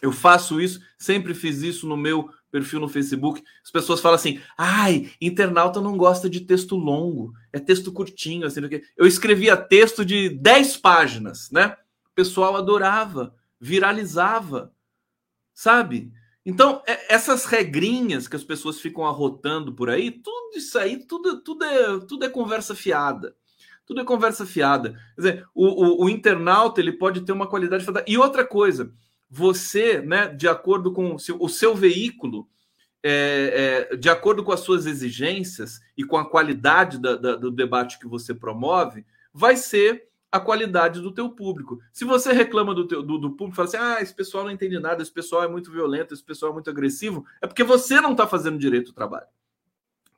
Eu 0.00 0.12
faço 0.12 0.60
isso, 0.60 0.80
sempre 0.98 1.34
fiz 1.34 1.62
isso 1.62 1.86
no 1.86 1.96
meu 1.96 2.30
perfil 2.50 2.80
no 2.80 2.88
Facebook, 2.88 3.42
as 3.62 3.70
pessoas 3.70 4.00
falam 4.00 4.16
assim: 4.16 4.40
ai, 4.56 5.10
internauta 5.20 5.80
não 5.80 5.96
gosta 5.96 6.28
de 6.28 6.40
texto 6.40 6.76
longo, 6.76 7.32
é 7.52 7.58
texto 7.58 7.92
curtinho. 7.92 8.46
Assim, 8.46 8.60
eu 8.96 9.06
escrevia 9.06 9.56
texto 9.56 10.04
de 10.04 10.28
10 10.30 10.78
páginas, 10.78 11.50
né? 11.50 11.76
O 12.06 12.14
pessoal 12.14 12.56
adorava, 12.56 13.34
viralizava, 13.60 14.74
sabe? 15.54 16.12
Então, 16.44 16.82
é, 16.86 17.14
essas 17.14 17.44
regrinhas 17.44 18.26
que 18.26 18.36
as 18.36 18.42
pessoas 18.42 18.80
ficam 18.80 19.06
arrotando 19.06 19.74
por 19.74 19.90
aí, 19.90 20.10
tudo 20.10 20.56
isso 20.56 20.78
aí, 20.78 21.04
tudo, 21.04 21.40
tudo, 21.42 21.64
é, 21.64 22.00
tudo 22.00 22.24
é 22.24 22.28
conversa 22.28 22.74
fiada. 22.74 23.36
Tudo 23.90 24.02
é 24.02 24.04
conversa 24.04 24.46
fiada. 24.46 24.92
Quer 25.16 25.20
dizer, 25.20 25.46
o, 25.52 25.66
o, 25.66 26.04
o 26.04 26.08
internauta 26.08 26.80
ele 26.80 26.92
pode 26.92 27.22
ter 27.22 27.32
uma 27.32 27.48
qualidade. 27.48 27.84
E 28.06 28.16
outra 28.16 28.46
coisa, 28.46 28.92
você, 29.28 30.00
né, 30.00 30.28
de 30.28 30.46
acordo 30.46 30.92
com 30.92 31.16
o 31.16 31.48
seu 31.48 31.74
veículo, 31.74 32.48
é, 33.02 33.88
é, 33.90 33.96
de 33.96 34.08
acordo 34.08 34.44
com 34.44 34.52
as 34.52 34.60
suas 34.60 34.86
exigências 34.86 35.80
e 35.96 36.04
com 36.04 36.16
a 36.16 36.24
qualidade 36.24 37.00
da, 37.00 37.16
da, 37.16 37.34
do 37.34 37.50
debate 37.50 37.98
que 37.98 38.06
você 38.06 38.32
promove, 38.32 39.04
vai 39.34 39.56
ser 39.56 40.06
a 40.30 40.38
qualidade 40.38 41.00
do 41.00 41.10
teu 41.10 41.28
público. 41.28 41.80
Se 41.92 42.04
você 42.04 42.32
reclama 42.32 42.72
do, 42.72 42.86
teu, 42.86 43.02
do, 43.02 43.18
do 43.18 43.30
público, 43.32 43.56
fala 43.56 43.66
assim, 43.66 43.76
ah, 43.76 44.00
esse 44.00 44.14
pessoal 44.14 44.44
não 44.44 44.52
entende 44.52 44.78
nada, 44.78 45.02
esse 45.02 45.12
pessoal 45.12 45.42
é 45.42 45.48
muito 45.48 45.68
violento, 45.72 46.14
esse 46.14 46.22
pessoal 46.22 46.52
é 46.52 46.54
muito 46.54 46.70
agressivo, 46.70 47.26
é 47.42 47.48
porque 47.48 47.64
você 47.64 48.00
não 48.00 48.12
está 48.12 48.24
fazendo 48.24 48.56
direito 48.56 48.90
o 48.90 48.94
trabalho. 48.94 49.26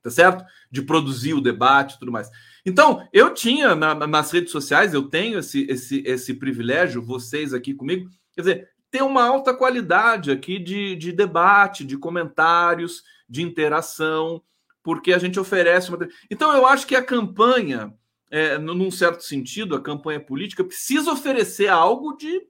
Tá 0.02 0.10
certo? 0.10 0.44
De 0.70 0.82
produzir 0.82 1.34
o 1.34 1.40
debate 1.40 1.94
e 1.94 1.98
tudo 1.98 2.10
mais. 2.10 2.28
Então, 2.66 3.06
eu 3.12 3.32
tinha 3.32 3.74
na, 3.74 3.94
nas 3.94 4.30
redes 4.30 4.50
sociais, 4.50 4.94
eu 4.94 5.08
tenho 5.08 5.38
esse, 5.38 5.64
esse, 5.68 6.02
esse 6.04 6.34
privilégio, 6.34 7.02
vocês 7.02 7.54
aqui 7.54 7.72
comigo, 7.72 8.10
quer 8.34 8.40
dizer, 8.40 8.68
ter 8.90 9.02
uma 9.02 9.24
alta 9.24 9.54
qualidade 9.54 10.30
aqui 10.30 10.58
de, 10.58 10.96
de 10.96 11.12
debate, 11.12 11.84
de 11.84 11.96
comentários, 11.96 13.02
de 13.28 13.42
interação, 13.42 14.42
porque 14.82 15.12
a 15.12 15.18
gente 15.18 15.38
oferece 15.38 15.88
uma. 15.88 16.08
Então, 16.30 16.52
eu 16.52 16.66
acho 16.66 16.86
que 16.86 16.96
a 16.96 17.02
campanha 17.02 17.94
é, 18.32 18.56
num 18.56 18.90
certo 18.90 19.22
sentido, 19.22 19.76
a 19.76 19.82
campanha 19.82 20.18
política 20.18 20.64
precisa 20.64 21.12
oferecer 21.12 21.68
algo 21.68 22.16
de, 22.16 22.40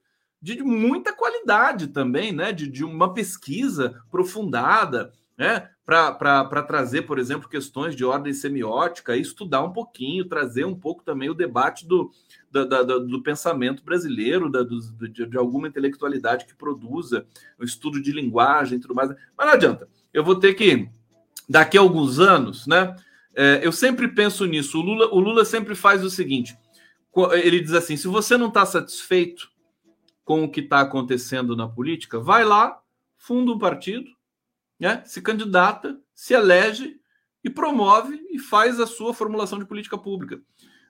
de 0.40 0.62
muita 0.62 1.12
qualidade 1.12 1.88
também, 1.88 2.30
né? 2.30 2.52
De, 2.52 2.68
de 2.68 2.84
uma 2.84 3.12
pesquisa 3.12 4.00
aprofundada, 4.06 5.12
né? 5.36 5.68
Para 5.84 6.62
trazer, 6.62 7.02
por 7.02 7.18
exemplo, 7.18 7.48
questões 7.48 7.96
de 7.96 8.04
ordem 8.04 8.32
semiótica, 8.32 9.16
estudar 9.16 9.62
um 9.62 9.72
pouquinho, 9.72 10.28
trazer 10.28 10.64
um 10.64 10.74
pouco 10.74 11.02
também 11.02 11.28
o 11.28 11.34
debate 11.34 11.86
do, 11.86 12.10
da, 12.50 12.64
da, 12.64 12.82
do 12.82 13.22
pensamento 13.22 13.82
brasileiro, 13.82 14.50
da, 14.50 14.62
do, 14.62 14.80
de, 15.08 15.26
de, 15.26 15.36
alguma 15.36 15.66
intelectualidade 15.66 16.44
que 16.46 16.54
produza 16.54 17.26
o 17.58 17.64
estudo 17.64 18.00
de 18.00 18.12
linguagem 18.12 18.78
e 18.78 18.80
tudo 18.80 18.94
mais. 18.94 19.10
Mas 19.36 19.46
não 19.46 19.54
adianta. 19.54 19.88
Eu 20.12 20.22
vou 20.22 20.36
ter 20.36 20.54
que, 20.54 20.88
daqui 21.48 21.76
a 21.76 21.80
alguns 21.80 22.20
anos, 22.20 22.66
né? 22.66 22.94
É, 23.34 23.60
eu 23.62 23.72
sempre 23.72 24.08
penso 24.08 24.44
nisso. 24.44 24.78
O 24.78 24.82
Lula, 24.82 25.06
o 25.06 25.18
Lula 25.18 25.44
sempre 25.44 25.74
faz 25.74 26.04
o 26.04 26.10
seguinte: 26.10 26.56
ele 27.32 27.60
diz 27.60 27.72
assim: 27.72 27.96
se 27.96 28.06
você 28.06 28.36
não 28.36 28.48
está 28.48 28.64
satisfeito 28.64 29.50
com 30.24 30.44
o 30.44 30.50
que 30.50 30.60
está 30.60 30.80
acontecendo 30.80 31.56
na 31.56 31.66
política, 31.66 32.20
vai 32.20 32.44
lá, 32.44 32.78
funda 33.16 33.50
um 33.50 33.58
partido, 33.58 34.08
né, 34.82 35.00
se 35.06 35.22
candidata, 35.22 35.96
se 36.12 36.34
elege 36.34 36.96
e 37.44 37.48
promove 37.48 38.20
e 38.30 38.38
faz 38.40 38.80
a 38.80 38.86
sua 38.86 39.14
formulação 39.14 39.60
de 39.60 39.64
política 39.64 39.96
pública. 39.96 40.40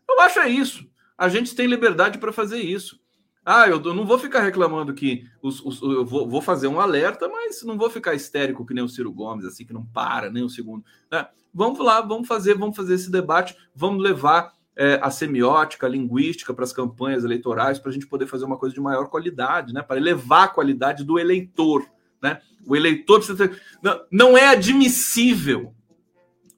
Eu 0.09 0.19
acho 0.21 0.39
é 0.39 0.49
isso. 0.49 0.91
A 1.17 1.29
gente 1.29 1.55
tem 1.55 1.67
liberdade 1.67 2.17
para 2.17 2.33
fazer 2.33 2.59
isso. 2.59 2.99
Ah, 3.45 3.69
eu 3.69 3.79
não 3.93 4.07
vou 4.07 4.19
ficar 4.19 4.41
reclamando 4.41 4.95
que 4.95 5.27
os, 5.43 5.61
os, 5.61 5.83
eu 5.83 6.07
vou, 6.07 6.27
vou, 6.27 6.41
fazer 6.41 6.69
um 6.69 6.81
alerta, 6.81 7.29
mas 7.29 7.63
não 7.65 7.77
vou 7.77 7.91
ficar 7.91 8.15
histérico 8.15 8.65
que 8.65 8.73
nem 8.73 8.83
o 8.83 8.89
Ciro 8.89 9.13
Gomes, 9.13 9.45
assim, 9.45 9.67
que 9.67 9.75
não 9.75 9.85
para 9.85 10.31
nem 10.31 10.43
um 10.43 10.49
segundo. 10.49 10.83
Né? 11.11 11.27
Vamos 11.53 11.79
lá, 11.81 12.01
vamos 12.01 12.27
fazer, 12.27 12.55
vamos 12.55 12.77
fazer 12.77 12.95
esse 12.95 13.11
debate, 13.11 13.55
vamos 13.75 14.03
levar 14.03 14.55
é, 14.75 14.99
a 15.03 15.11
semiótica, 15.11 15.87
a 15.87 15.91
linguística 15.91 16.55
para 16.55 16.65
as 16.65 16.73
campanhas 16.73 17.25
eleitorais, 17.25 17.79
para 17.79 17.91
a 17.91 17.93
gente 17.93 18.07
poder 18.07 18.27
fazer 18.27 18.47
uma 18.47 18.57
coisa 18.57 18.75
de 18.75 18.81
maior 18.81 19.11
qualidade, 19.11 19.75
né? 19.75 19.83
Para 19.83 19.99
elevar 19.99 20.45
a 20.45 20.49
qualidade 20.49 21.05
do 21.05 21.19
eleitor. 21.19 21.85
Né? 22.23 22.41
O 22.67 22.77
eleitor 22.77 23.19
precisa 23.19 23.49
ter... 23.49 23.61
não, 23.83 24.07
não 24.11 24.39
é 24.39 24.49
admissível, 24.49 25.75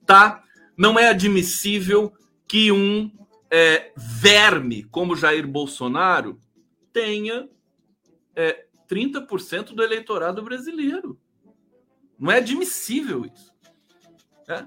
tá? 0.06 0.42
Não 0.76 0.98
é 0.98 1.08
admissível 1.08 2.12
que 2.46 2.70
um 2.70 3.10
é, 3.50 3.92
verme 3.96 4.84
como 4.84 5.16
Jair 5.16 5.46
Bolsonaro 5.46 6.38
tenha 6.92 7.48
é, 8.36 8.66
30% 8.88 9.74
do 9.74 9.82
eleitorado 9.82 10.42
brasileiro. 10.42 11.18
Não 12.18 12.30
é 12.30 12.38
admissível 12.38 13.24
isso. 13.24 13.52
É, 14.48 14.66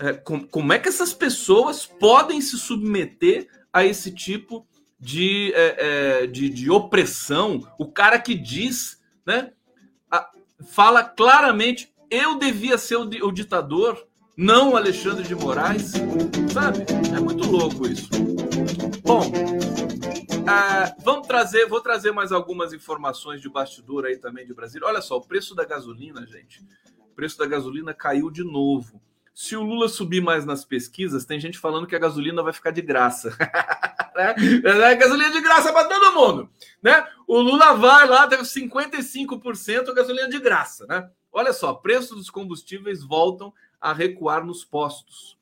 é, 0.00 0.12
com, 0.12 0.46
como 0.46 0.72
é 0.72 0.78
que 0.78 0.88
essas 0.88 1.12
pessoas 1.12 1.84
podem 1.84 2.40
se 2.40 2.56
submeter 2.56 3.48
a 3.72 3.84
esse 3.84 4.12
tipo 4.12 4.66
de, 4.98 5.52
é, 5.54 6.22
é 6.22 6.26
de, 6.26 6.48
de, 6.48 6.70
opressão? 6.70 7.66
O 7.78 7.90
cara 7.90 8.18
que 8.18 8.34
diz, 8.34 9.00
né, 9.26 9.52
fala 10.66 11.04
claramente: 11.04 11.92
eu 12.10 12.38
devia 12.38 12.78
ser 12.78 12.96
o, 12.96 13.32
ditador, 13.32 14.06
não 14.36 14.76
Alexandre 14.76 15.24
de 15.26 15.34
Moraes. 15.34 15.92
Sabe? 16.52 16.86
É 17.14 17.20
muito 17.20 17.50
louco 17.50 17.86
isso. 17.86 18.08
Bom, 19.02 19.30
ah, 20.46 20.94
vamos 21.04 21.26
trazer, 21.26 21.66
vou 21.66 21.80
trazer 21.80 22.12
mais 22.12 22.32
algumas 22.32 22.72
informações 22.72 23.40
de 23.40 23.48
bastidor 23.48 24.06
aí 24.06 24.16
também 24.16 24.46
de 24.46 24.54
Brasília. 24.54 24.86
Olha 24.86 25.02
só, 25.02 25.16
o 25.16 25.26
preço 25.26 25.54
da 25.54 25.64
gasolina, 25.64 26.26
gente. 26.26 26.64
O 27.10 27.14
preço 27.14 27.36
da 27.38 27.46
gasolina 27.46 27.92
caiu 27.92 28.30
de 28.30 28.44
novo. 28.44 29.00
Se 29.34 29.56
o 29.56 29.62
Lula 29.62 29.88
subir 29.88 30.20
mais 30.20 30.44
nas 30.44 30.64
pesquisas, 30.64 31.24
tem 31.24 31.38
gente 31.38 31.58
falando 31.58 31.86
que 31.86 31.94
a 31.94 31.98
gasolina 31.98 32.42
vai 32.42 32.52
ficar 32.52 32.70
de 32.70 32.82
graça. 32.82 33.36
né? 34.18 34.34
É 34.64 34.94
gasolina 34.96 35.30
de 35.30 35.40
graça 35.40 35.72
para 35.72 35.88
todo 35.88 36.14
mundo. 36.14 36.50
Né? 36.82 37.06
O 37.26 37.40
Lula 37.40 37.74
vai 37.74 38.06
lá, 38.08 38.26
tem 38.26 38.38
55% 38.40 39.94
gasolina 39.94 40.28
de 40.28 40.40
graça. 40.40 40.84
Né? 40.86 41.08
Olha 41.32 41.52
só, 41.52 41.72
preços 41.74 42.16
dos 42.16 42.30
combustíveis 42.30 43.02
voltam 43.02 43.52
a 43.80 43.92
recuar 43.92 44.44
nos 44.44 44.64
postos. 44.64 45.38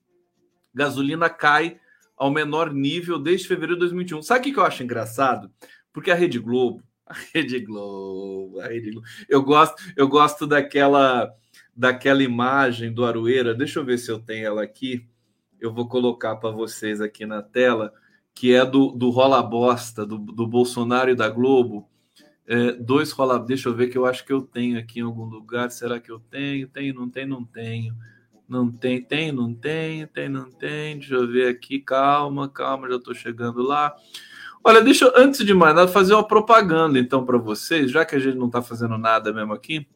Gasolina 0.75 1.31
cai 1.31 1.81
ao 2.17 2.31
menor 2.31 2.73
nível 2.73 3.19
desde 3.19 3.49
fevereiro 3.49 3.75
de 3.75 3.81
2021. 3.81 4.23
Sabe 4.23 4.51
o 4.51 4.53
que 4.53 4.59
eu 4.59 4.65
acho 4.65 4.83
engraçado? 4.83 5.51
Porque 5.93 6.11
a 6.11 6.15
Rede 6.15 6.39
Globo, 6.39 6.83
a 7.07 7.15
Rede 7.33 7.59
Globo, 7.61 8.61
a 8.61 8.67
Rede 8.67 8.91
Globo, 8.91 9.07
eu 9.29 9.43
gosto, 9.43 9.83
eu 9.97 10.07
gosto 10.07 10.47
daquela 10.47 11.33
daquela 11.75 12.23
imagem 12.23 12.93
do 12.93 13.05
Aroeira. 13.05 13.55
Deixa 13.55 13.79
eu 13.79 13.85
ver 13.85 13.99
se 13.99 14.11
eu 14.11 14.19
tenho 14.19 14.47
ela 14.47 14.63
aqui. 14.63 15.07
Eu 15.61 15.73
vou 15.73 15.87
colocar 15.87 16.37
para 16.37 16.51
vocês 16.51 17.01
aqui 17.03 17.27
na 17.27 17.43
tela, 17.43 17.93
que 18.37 18.55
é 18.55 18.67
do, 18.67 18.89
do 18.89 19.09
rola 19.09 19.43
bosta 19.43 20.05
do, 20.05 20.19
do 20.19 20.47
Bolsonaro 20.47 21.11
e 21.11 21.15
da 21.15 21.27
Globo. 21.27 21.89
É, 22.47 22.73
dois 22.73 23.11
rola, 23.11 23.39
deixa 23.39 23.71
eu 23.71 23.75
ver 23.75 23.89
que 23.89 23.97
eu 23.97 24.05
acho 24.05 24.27
que 24.27 24.33
eu 24.33 24.43
tenho 24.43 24.79
aqui 24.79 25.01
em 25.01 25.03
algum 25.03 25.25
lugar. 25.25 25.71
Será 25.71 25.99
que 25.99 26.13
eu 26.13 26.21
tenho? 26.21 26.69
Tenho, 26.69 26.95
não 26.95 27.09
tenho, 27.09 27.29
não 27.29 27.45
tenho. 27.45 27.97
Não 28.47 28.71
tem, 28.71 29.03
tem, 29.03 29.33
não 29.33 29.55
tem, 29.55 30.07
tem, 30.07 30.29
não 30.29 30.51
tem. 30.51 30.99
Deixa 30.99 31.15
eu 31.15 31.27
ver 31.27 31.49
aqui, 31.49 31.81
calma, 31.81 32.47
calma, 32.47 32.89
já 32.91 32.97
estou 32.97 33.15
chegando 33.15 33.63
lá. 33.63 33.97
Olha, 34.63 34.83
deixa 34.83 35.07
eu, 35.07 35.13
antes 35.17 35.45
de 35.45 35.55
mais 35.55 35.75
nada, 35.75 35.89
fazer 35.89 36.13
uma 36.13 36.27
propaganda 36.27 36.99
então 36.99 37.25
para 37.25 37.39
vocês, 37.39 37.91
já 37.91 38.05
que 38.05 38.15
a 38.15 38.19
gente 38.19 38.37
não 38.37 38.49
está 38.49 38.61
fazendo 38.61 38.99
nada 38.99 39.33
mesmo 39.33 39.55
aqui, 39.55 39.89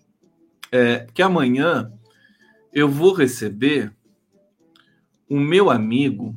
é, 0.73 1.07
que 1.13 1.21
amanhã 1.21 1.93
eu 2.73 2.89
vou 2.89 3.13
receber 3.13 3.95
o 5.29 5.39
meu 5.39 5.71
amigo 5.71 6.35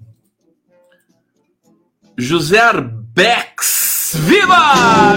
José 2.18 2.59
Arbex. 2.59 4.14
Viva! 4.16 5.16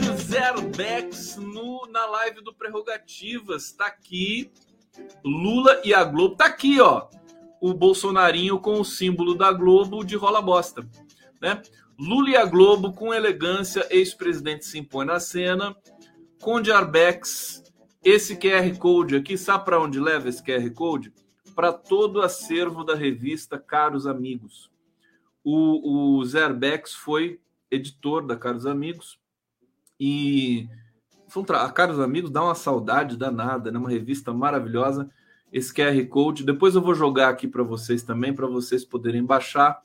José 0.00 0.38
Arbex! 0.38 1.36
No, 1.36 1.86
na 1.90 2.06
live 2.06 2.40
do 2.42 2.54
Prerrogativas. 2.54 3.64
Está 3.64 3.86
aqui. 3.86 4.52
Lula 5.24 5.80
e 5.84 5.92
a 5.92 6.04
Globo. 6.04 6.34
Está 6.34 6.46
aqui, 6.46 6.80
ó. 6.80 7.08
O 7.60 7.74
Bolsonarinho 7.74 8.60
com 8.60 8.80
o 8.80 8.84
símbolo 8.84 9.34
da 9.34 9.50
Globo 9.50 10.04
de 10.04 10.14
rola 10.14 10.40
bosta. 10.40 10.88
Né? 11.42 11.60
Lula 11.98 12.30
e 12.30 12.36
a 12.36 12.44
Globo, 12.44 12.92
com 12.92 13.12
elegância, 13.12 13.84
ex-presidente 13.90 14.66
se 14.66 14.78
impõe 14.78 15.04
na 15.04 15.18
cena. 15.18 15.74
Conde 16.40 16.70
Arbex, 16.70 17.64
esse 18.04 18.36
QR 18.36 18.78
Code 18.78 19.16
aqui, 19.16 19.36
sabe 19.36 19.64
para 19.64 19.80
onde 19.80 19.98
leva 19.98 20.28
esse 20.28 20.40
QR 20.40 20.70
Code? 20.70 21.12
Para 21.58 21.72
todo 21.72 22.18
o 22.18 22.22
acervo 22.22 22.84
da 22.84 22.94
revista 22.94 23.58
Caros 23.58 24.06
Amigos. 24.06 24.70
O, 25.42 26.18
o 26.20 26.24
Zé 26.24 26.44
Arbex 26.44 26.94
foi 26.94 27.40
editor 27.68 28.24
da 28.24 28.36
Caros 28.36 28.64
Amigos 28.64 29.18
e 29.98 30.68
a 31.48 31.68
Caros 31.72 31.98
Amigos 31.98 32.30
dá 32.30 32.44
uma 32.44 32.54
saudade 32.54 33.16
danada, 33.16 33.72
né? 33.72 33.78
Uma 33.80 33.90
revista 33.90 34.32
maravilhosa. 34.32 35.10
Esse 35.52 35.74
QR 35.74 36.00
Code, 36.06 36.44
depois 36.46 36.76
eu 36.76 36.80
vou 36.80 36.94
jogar 36.94 37.28
aqui 37.28 37.48
para 37.48 37.64
vocês 37.64 38.04
também, 38.04 38.32
para 38.32 38.46
vocês 38.46 38.84
poderem 38.84 39.24
baixar, 39.24 39.82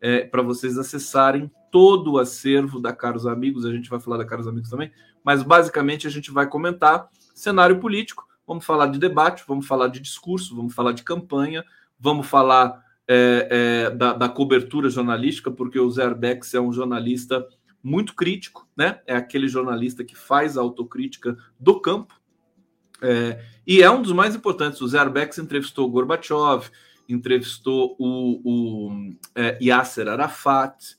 é, 0.00 0.20
para 0.20 0.42
vocês 0.42 0.78
acessarem 0.78 1.50
todo 1.72 2.12
o 2.12 2.18
acervo 2.18 2.78
da 2.78 2.92
Caros 2.92 3.26
Amigos. 3.26 3.66
A 3.66 3.72
gente 3.72 3.90
vai 3.90 3.98
falar 3.98 4.18
da 4.18 4.24
Caros 4.24 4.46
Amigos 4.46 4.70
também, 4.70 4.92
mas 5.24 5.42
basicamente 5.42 6.06
a 6.06 6.10
gente 6.10 6.30
vai 6.30 6.46
comentar 6.46 7.10
cenário 7.34 7.80
político. 7.80 8.29
Vamos 8.50 8.64
falar 8.64 8.86
de 8.86 8.98
debate, 8.98 9.44
vamos 9.46 9.64
falar 9.64 9.86
de 9.86 10.00
discurso, 10.00 10.56
vamos 10.56 10.74
falar 10.74 10.90
de 10.90 11.04
campanha, 11.04 11.64
vamos 11.96 12.26
falar 12.26 12.84
é, 13.06 13.46
é, 13.48 13.90
da, 13.90 14.12
da, 14.12 14.28
cobertura 14.28 14.90
jornalística, 14.90 15.52
porque 15.52 15.78
o 15.78 15.88
Zé 15.88 16.02
Arbex 16.02 16.52
é 16.54 16.60
um 16.60 16.72
jornalista 16.72 17.46
muito 17.80 18.12
crítico, 18.12 18.68
né? 18.76 18.98
É 19.06 19.14
aquele 19.14 19.46
jornalista 19.46 20.02
que 20.02 20.16
faz 20.16 20.58
a 20.58 20.62
autocrítica 20.62 21.38
do 21.60 21.80
campo. 21.80 22.20
É, 23.00 23.40
e 23.64 23.84
é 23.84 23.88
um 23.88 24.02
dos 24.02 24.10
mais 24.10 24.34
importantes. 24.34 24.80
O 24.80 24.88
Zé 24.88 24.98
Arbex 24.98 25.38
entrevistou 25.38 25.86
o 25.86 25.90
Gorbachev, 25.92 26.70
entrevistou 27.08 27.94
o, 28.00 28.40
o 28.44 29.14
é, 29.32 29.58
Yasser 29.62 30.08
Arafat, 30.08 30.96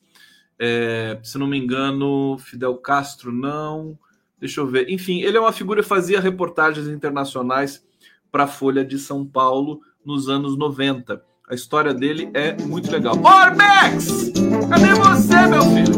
é, 0.58 1.20
se 1.22 1.38
não 1.38 1.48
me 1.48 1.58
engano, 1.58 2.38
Fidel 2.38 2.78
Castro 2.78 3.30
não. 3.30 4.00
Deixa 4.42 4.60
eu 4.60 4.66
ver. 4.66 4.90
Enfim, 4.90 5.22
ele 5.22 5.38
é 5.38 5.40
uma 5.40 5.54
figura 5.54 5.84
que 5.84 5.88
fazia 5.88 6.20
reportagens 6.20 6.88
internacionais 6.88 7.86
para 8.32 8.46
a 8.46 8.48
Folha 8.48 8.84
de 8.84 8.98
São 8.98 9.24
Paulo 9.24 9.82
nos 10.04 10.28
anos 10.28 10.58
90. 10.58 11.24
A 11.48 11.54
história 11.54 11.94
dele 11.94 12.32
é 12.34 12.54
muito 12.64 12.92
legal. 12.92 13.14
Orbex! 13.18 14.32
Cadê 14.68 14.94
você, 14.96 15.48
meu 15.48 15.62
filho? 15.62 15.96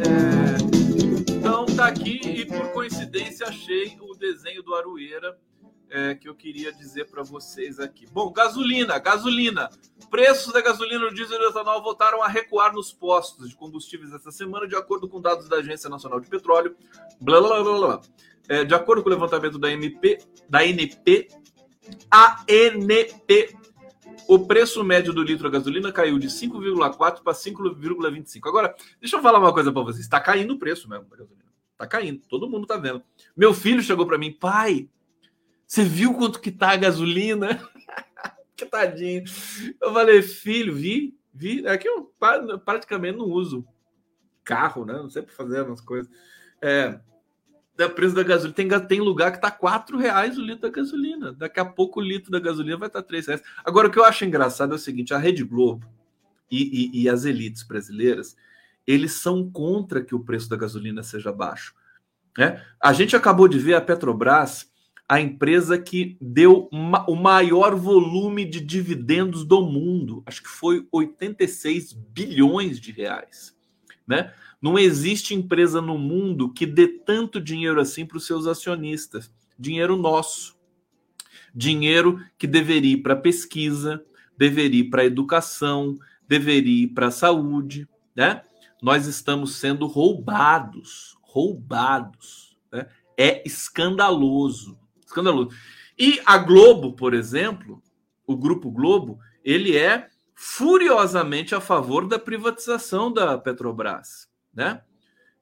É... 0.00 1.32
Então 1.32 1.66
tá 1.66 1.88
aqui 1.88 2.18
e 2.24 2.46
por 2.46 2.72
coincidência 2.72 3.46
achei 3.46 3.98
o 4.00 4.16
desenho 4.16 4.62
do 4.62 4.74
Aroeira 4.74 5.36
é, 5.90 6.14
que 6.14 6.28
eu 6.28 6.34
queria 6.34 6.72
dizer 6.72 7.06
para 7.06 7.22
vocês 7.22 7.78
aqui. 7.78 8.06
Bom, 8.12 8.32
gasolina, 8.32 8.98
gasolina. 8.98 9.68
Preços 10.10 10.52
da 10.52 10.60
gasolina, 10.60 11.06
o 11.06 11.14
diesel 11.14 11.40
e 11.40 11.46
o 11.46 11.50
etanol 11.50 11.82
voltaram 11.82 12.22
a 12.22 12.28
recuar 12.28 12.72
nos 12.72 12.92
postos 12.92 13.48
de 13.48 13.56
combustíveis 13.56 14.12
essa 14.12 14.30
semana, 14.30 14.66
de 14.66 14.76
acordo 14.76 15.08
com 15.08 15.20
dados 15.20 15.48
da 15.48 15.56
Agência 15.56 15.90
Nacional 15.90 16.20
de 16.20 16.28
Petróleo. 16.28 16.76
Blá, 17.20 17.40
blá, 17.40 17.62
blá, 17.62 17.78
blá. 17.78 18.00
É, 18.48 18.64
de 18.64 18.74
acordo 18.74 19.02
com 19.02 19.08
o 19.08 19.12
levantamento 19.12 19.58
da 19.58 19.70
MP, 19.70 20.18
da 20.48 20.64
NP, 20.64 21.28
ANP, 22.10 23.56
o 24.28 24.40
preço 24.40 24.82
médio 24.82 25.12
do 25.12 25.22
litro 25.22 25.44
da 25.44 25.58
gasolina 25.58 25.92
caiu 25.92 26.18
de 26.18 26.28
5,4 26.28 27.22
para 27.22 27.32
5,25. 27.32 28.48
Agora, 28.48 28.74
deixa 29.00 29.16
eu 29.16 29.22
falar 29.22 29.38
uma 29.38 29.52
coisa 29.52 29.72
para 29.72 29.82
vocês. 29.82 30.04
Está 30.04 30.20
caindo 30.20 30.54
o 30.54 30.58
preço 30.58 30.88
mesmo 30.88 31.04
da 31.08 31.16
gasolina. 31.16 31.46
Está 31.72 31.86
caindo, 31.86 32.22
todo 32.28 32.48
mundo 32.48 32.62
está 32.62 32.76
vendo. 32.76 33.02
Meu 33.36 33.52
filho 33.52 33.82
chegou 33.82 34.06
para 34.06 34.16
mim, 34.16 34.32
pai, 34.32 34.88
você 35.66 35.82
viu 35.82 36.14
quanto 36.14 36.40
que 36.40 36.52
tá 36.52 36.70
a 36.70 36.76
gasolina? 36.76 37.60
que 38.56 38.64
tadinho. 38.64 39.24
Eu 39.80 39.92
falei, 39.92 40.22
filho, 40.22 40.74
vi, 40.74 41.18
vi. 41.34 41.66
É 41.66 41.76
que 41.76 41.88
eu 41.88 42.12
praticamente 42.64 43.18
não 43.18 43.26
uso 43.26 43.66
carro, 44.44 44.84
né? 44.84 44.94
Não 44.94 45.10
sei 45.10 45.22
para 45.22 45.34
fazer 45.34 45.62
umas 45.62 45.80
coisas. 45.80 46.10
É, 46.62 47.00
o 47.84 47.90
preço 47.90 48.14
da 48.14 48.22
gasolina. 48.22 48.54
Tem, 48.54 48.68
tem 48.86 49.00
lugar 49.00 49.32
que 49.32 49.40
tá 49.40 49.50
quatro 49.50 49.98
reais 49.98 50.38
o 50.38 50.40
litro 50.40 50.62
da 50.62 50.70
gasolina. 50.70 51.32
Daqui 51.32 51.58
a 51.58 51.64
pouco 51.64 52.00
o 52.00 52.02
litro 52.02 52.30
da 52.30 52.38
gasolina 52.38 52.78
vai 52.78 52.88
estar 52.88 53.02
tá 53.02 53.08
três 53.08 53.26
reais. 53.26 53.42
Agora, 53.64 53.88
o 53.88 53.90
que 53.90 53.98
eu 53.98 54.04
acho 54.04 54.24
engraçado 54.24 54.72
é 54.72 54.76
o 54.76 54.78
seguinte: 54.78 55.12
a 55.12 55.18
Rede 55.18 55.42
Globo 55.42 55.86
e, 56.50 56.62
e, 56.92 57.02
e 57.02 57.08
as 57.08 57.24
elites 57.24 57.64
brasileiras, 57.64 58.36
eles 58.86 59.12
são 59.12 59.50
contra 59.50 60.02
que 60.02 60.14
o 60.14 60.20
preço 60.20 60.48
da 60.48 60.56
gasolina 60.56 61.02
seja 61.02 61.32
baixo. 61.32 61.74
Né? 62.38 62.64
A 62.80 62.92
gente 62.92 63.16
acabou 63.16 63.48
de 63.48 63.58
ver 63.58 63.74
a 63.74 63.80
Petrobras 63.80 64.70
a 65.08 65.20
empresa 65.20 65.78
que 65.78 66.16
deu 66.20 66.68
o 67.06 67.14
maior 67.14 67.76
volume 67.76 68.44
de 68.44 68.60
dividendos 68.60 69.44
do 69.44 69.62
mundo. 69.62 70.22
Acho 70.26 70.42
que 70.42 70.48
foi 70.48 70.86
86 70.90 71.92
bilhões 71.92 72.80
de 72.80 72.90
reais. 72.90 73.56
Né? 74.06 74.32
Não 74.60 74.76
existe 74.76 75.34
empresa 75.34 75.80
no 75.80 75.96
mundo 75.96 76.52
que 76.52 76.66
dê 76.66 76.88
tanto 76.88 77.40
dinheiro 77.40 77.80
assim 77.80 78.04
para 78.04 78.16
os 78.16 78.26
seus 78.26 78.46
acionistas. 78.46 79.30
Dinheiro 79.56 79.96
nosso. 79.96 80.56
Dinheiro 81.54 82.20
que 82.36 82.46
deveria 82.46 82.94
ir 82.94 83.02
para 83.02 83.14
pesquisa, 83.14 84.04
deveria 84.36 84.80
ir 84.80 84.90
para 84.90 85.04
educação, 85.04 85.96
deveria 86.28 86.84
ir 86.84 86.88
para 86.88 87.12
saúde. 87.12 87.88
Né? 88.14 88.42
Nós 88.82 89.06
estamos 89.06 89.54
sendo 89.54 89.86
roubados. 89.86 91.16
Roubados. 91.22 92.58
Né? 92.72 92.88
É 93.16 93.46
escandaloso 93.46 94.76
escandaloso. 95.06 95.50
E 95.98 96.20
a 96.26 96.36
Globo, 96.36 96.92
por 96.92 97.14
exemplo, 97.14 97.82
o 98.26 98.36
Grupo 98.36 98.70
Globo, 98.70 99.18
ele 99.44 99.76
é 99.76 100.08
furiosamente 100.34 101.54
a 101.54 101.60
favor 101.60 102.06
da 102.06 102.18
privatização 102.18 103.10
da 103.10 103.38
Petrobras, 103.38 104.28
né? 104.52 104.82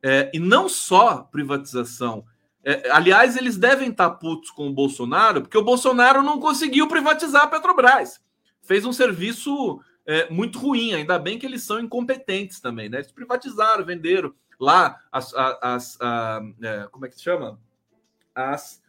É, 0.02 0.30
e 0.34 0.38
não 0.38 0.68
só 0.68 1.22
privatização. 1.22 2.24
É, 2.62 2.90
aliás, 2.90 3.36
eles 3.36 3.56
devem 3.56 3.90
estar 3.90 4.10
putos 4.10 4.50
com 4.50 4.68
o 4.68 4.72
Bolsonaro, 4.72 5.42
porque 5.42 5.58
o 5.58 5.64
Bolsonaro 5.64 6.22
não 6.22 6.38
conseguiu 6.38 6.86
privatizar 6.86 7.42
a 7.42 7.46
Petrobras. 7.48 8.20
Fez 8.62 8.84
um 8.84 8.92
serviço 8.92 9.80
é, 10.06 10.30
muito 10.30 10.58
ruim, 10.58 10.94
ainda 10.94 11.18
bem 11.18 11.38
que 11.38 11.46
eles 11.46 11.62
são 11.62 11.80
incompetentes 11.80 12.60
também, 12.60 12.88
né? 12.88 12.98
Eles 12.98 13.12
privatizaram, 13.12 13.84
venderam 13.84 14.32
lá 14.60 15.00
as, 15.10 15.34
as, 15.34 15.58
as 15.62 16.00
a, 16.00 16.40
é, 16.62 16.88
como 16.90 17.06
é 17.06 17.08
que 17.08 17.16
se 17.16 17.22
chama? 17.22 17.58
As 18.34 18.83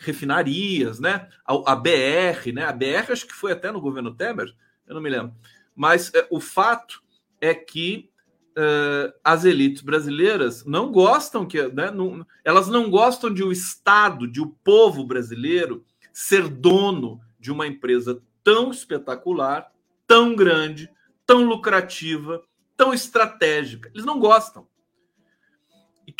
refinarias, 0.00 1.00
né? 1.00 1.28
A, 1.44 1.72
a, 1.72 1.76
BR, 1.76 2.52
né? 2.52 2.64
A 2.64 2.72
BR 2.72 3.12
acho 3.12 3.26
que 3.26 3.34
foi 3.34 3.52
até 3.52 3.70
no 3.70 3.80
governo 3.80 4.14
Temer, 4.14 4.54
eu 4.86 4.94
não 4.94 5.02
me 5.02 5.10
lembro. 5.10 5.34
Mas 5.74 6.12
é, 6.14 6.26
o 6.30 6.40
fato 6.40 7.02
é 7.40 7.54
que 7.54 8.10
uh, 8.50 9.12
as 9.24 9.44
elites 9.44 9.82
brasileiras 9.82 10.64
não 10.64 10.90
gostam 10.90 11.46
que, 11.46 11.62
né? 11.68 11.90
Não, 11.90 12.26
elas 12.44 12.68
não 12.68 12.90
gostam 12.90 13.32
de 13.32 13.42
o 13.42 13.52
Estado, 13.52 14.26
de 14.26 14.40
o 14.40 14.48
povo 14.62 15.04
brasileiro 15.04 15.84
ser 16.12 16.48
dono 16.48 17.20
de 17.38 17.50
uma 17.50 17.66
empresa 17.66 18.22
tão 18.44 18.70
espetacular, 18.70 19.72
tão 20.06 20.34
grande, 20.34 20.90
tão 21.26 21.44
lucrativa, 21.44 22.42
tão 22.76 22.92
estratégica. 22.92 23.90
Eles 23.94 24.04
não 24.04 24.18
gostam. 24.18 24.66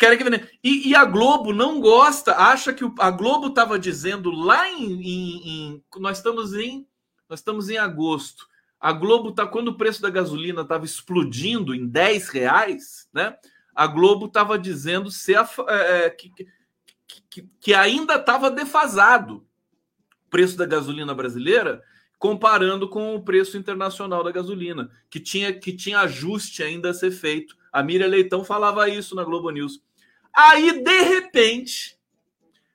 E 0.01 0.17
querem 0.17 0.17
que 0.17 0.49
e, 0.63 0.89
e, 0.89 0.95
a 0.95 1.05
Globo 1.05 1.53
não 1.53 1.79
gosta, 1.79 2.35
acha 2.35 2.73
que 2.73 2.83
o, 2.83 2.95
a 2.97 3.11
Globo 3.11 3.47
estava 3.47 3.77
dizendo 3.77 4.31
lá 4.31 4.67
em, 4.67 4.83
em, 4.83 5.47
em, 5.47 5.83
nós 5.97 6.17
estamos 6.17 6.53
em 6.55 6.87
nós 7.29 7.39
estamos 7.39 7.69
em 7.69 7.77
agosto. 7.77 8.47
A 8.79 8.91
Globo 8.91 9.31
tá 9.31 9.45
quando 9.45 9.67
o 9.67 9.77
preço 9.77 10.01
da 10.01 10.09
gasolina 10.09 10.63
estava 10.63 10.85
explodindo 10.85 11.75
em 11.75 11.87
10 11.87 12.29
reais, 12.29 13.07
né? 13.13 13.37
A 13.75 13.85
Globo 13.85 14.25
estava 14.25 14.57
dizendo 14.57 15.11
ser 15.11 15.37
a, 15.37 15.47
é, 15.67 16.05
é 16.05 16.09
que, 16.09 16.31
que, 17.29 17.49
que 17.59 17.73
ainda 17.73 18.15
estava 18.15 18.49
defasado 18.49 19.45
o 20.25 20.29
preço 20.31 20.57
da 20.57 20.65
gasolina 20.65 21.13
brasileira 21.13 21.83
comparando 22.17 22.89
com 22.89 23.15
o 23.15 23.23
preço 23.23 23.55
internacional 23.55 24.23
da 24.23 24.31
gasolina, 24.31 24.89
que 25.09 25.19
tinha 25.19 25.53
que 25.53 25.71
tinha 25.71 25.99
ajuste 25.99 26.63
ainda 26.63 26.89
a 26.89 26.93
ser 26.93 27.11
feito 27.11 27.55
a 27.71 27.81
Miriam 27.81 28.07
Leitão 28.07 28.43
falava 28.43 28.89
isso 28.89 29.15
na 29.15 29.23
Globo 29.23 29.49
News. 29.49 29.81
Aí, 30.35 30.83
de 30.83 31.01
repente, 31.01 31.97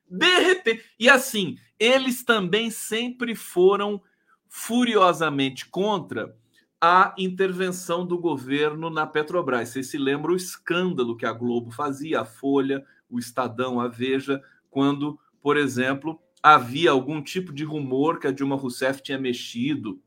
de 0.08 0.38
repente, 0.38 0.84
e 0.98 1.08
assim, 1.08 1.58
eles 1.78 2.24
também 2.24 2.70
sempre 2.70 3.34
foram 3.34 4.00
furiosamente 4.48 5.66
contra 5.66 6.34
a 6.80 7.14
intervenção 7.18 8.06
do 8.06 8.18
governo 8.18 8.90
na 8.90 9.06
Petrobras. 9.06 9.70
Vocês 9.70 9.90
se 9.90 9.98
lembram 9.98 10.34
o 10.34 10.36
escândalo 10.36 11.16
que 11.16 11.26
a 11.26 11.32
Globo 11.32 11.70
fazia, 11.70 12.20
a 12.20 12.24
Folha, 12.24 12.84
o 13.08 13.18
Estadão, 13.18 13.80
a 13.80 13.88
Veja, 13.88 14.42
quando, 14.70 15.18
por 15.40 15.56
exemplo, 15.56 16.20
havia 16.42 16.90
algum 16.90 17.22
tipo 17.22 17.52
de 17.52 17.64
rumor 17.64 18.20
que 18.20 18.26
a 18.26 18.30
Dilma 18.30 18.56
Rousseff 18.56 19.02
tinha 19.02 19.18
mexido 19.18 20.00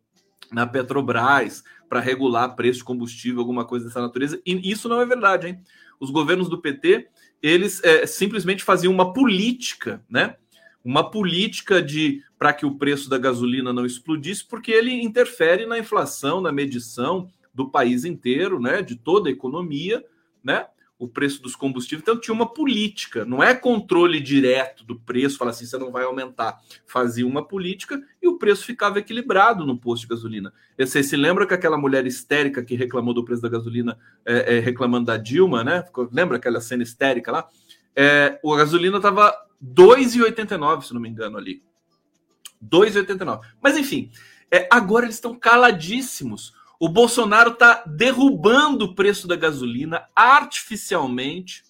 na 0.52 0.66
Petrobras 0.66 1.64
para 1.90 2.00
regular 2.00 2.56
preço 2.56 2.80
de 2.80 2.86
combustível, 2.86 3.40
alguma 3.40 3.66
coisa 3.66 3.88
dessa 3.88 4.00
natureza. 4.00 4.40
E 4.46 4.72
isso 4.72 4.88
não 4.88 5.02
é 5.02 5.06
verdade, 5.06 5.48
hein? 5.48 5.62
Os 6.00 6.12
governos 6.12 6.48
do 6.48 6.62
PT, 6.62 7.08
eles 7.42 7.84
é, 7.84 8.06
simplesmente 8.06 8.64
faziam 8.64 8.94
uma 8.94 9.12
política, 9.12 10.02
né? 10.08 10.36
Uma 10.86 11.10
política 11.10 11.82
de 11.82 12.24
para 12.38 12.54
que 12.54 12.66
o 12.66 12.76
preço 12.76 13.10
da 13.10 13.18
gasolina 13.18 13.74
não 13.74 13.86
explodisse, 13.86 14.46
porque 14.46 14.72
ele 14.72 14.94
interfere 14.94 15.66
na 15.66 15.78
inflação, 15.78 16.40
na 16.40 16.52
medição 16.52 17.28
do 17.54 17.70
país 17.70 18.06
inteiro, 18.06 18.60
né? 18.62 18.82
De 18.82 18.96
toda 18.96 19.28
a 19.28 19.32
economia, 19.32 20.06
né? 20.44 20.68
O 21.00 21.08
preço 21.08 21.41
dos 21.41 21.56
combustíveis. 21.56 22.02
Então 22.02 22.20
tinha 22.20 22.34
uma 22.34 22.45
política, 22.54 23.24
não 23.24 23.41
é 23.41 23.56
controle 23.56 24.20
direto 24.20 24.84
do 24.84 25.00
preço, 25.00 25.38
falar 25.38 25.52
assim, 25.52 25.66
você 25.66 25.78
não 25.78 25.91
vai 25.91 26.04
aumentar. 26.04 26.60
Fazia 26.86 27.26
uma 27.26 27.43
política 27.43 28.04
e 28.22 28.28
o 28.28 28.38
preço 28.38 28.66
ficava 28.66 29.00
equilibrado 29.00 29.66
no 29.66 29.78
posto 29.78 30.02
de 30.02 30.10
gasolina. 30.10 30.54
Você 30.78 31.02
se 31.02 31.16
lembra 31.16 31.47
que 31.47 31.54
aquela 31.54 31.78
mulher 31.78 32.06
histérica 32.06 32.64
que 32.64 32.76
reclamou 32.76 33.14
do 33.14 33.24
preço 33.24 33.41
da 33.41 33.47
gasolina, 33.47 33.97
é, 34.26 34.58
é, 34.58 34.60
reclamando 34.60 35.06
da 35.06 35.16
Dilma, 35.16 35.64
né? 35.64 35.86
Lembra 36.12 36.36
aquela 36.36 36.60
cena 36.60 36.84
histérica 36.84 37.32
lá? 37.32 37.47
É, 37.95 38.38
a 38.45 38.58
gasolina 38.58 38.97
estava 38.97 39.34
2,89, 39.64 40.82
se 40.84 40.93
não 40.93 41.00
me 41.00 41.08
engano, 41.08 41.38
ali. 41.38 41.64
2,89. 42.62 43.39
Mas 43.62 43.78
enfim, 43.78 44.12
é, 44.52 44.68
agora 44.70 45.06
eles 45.06 45.16
estão 45.16 45.34
caladíssimos 45.34 46.54
o 46.80 46.88
Bolsonaro 46.88 47.52
está 47.52 47.84
derrubando 47.86 48.86
o 48.86 48.96
preço 48.96 49.28
da 49.28 49.36
gasolina 49.36 50.08
artificialmente. 50.16 51.66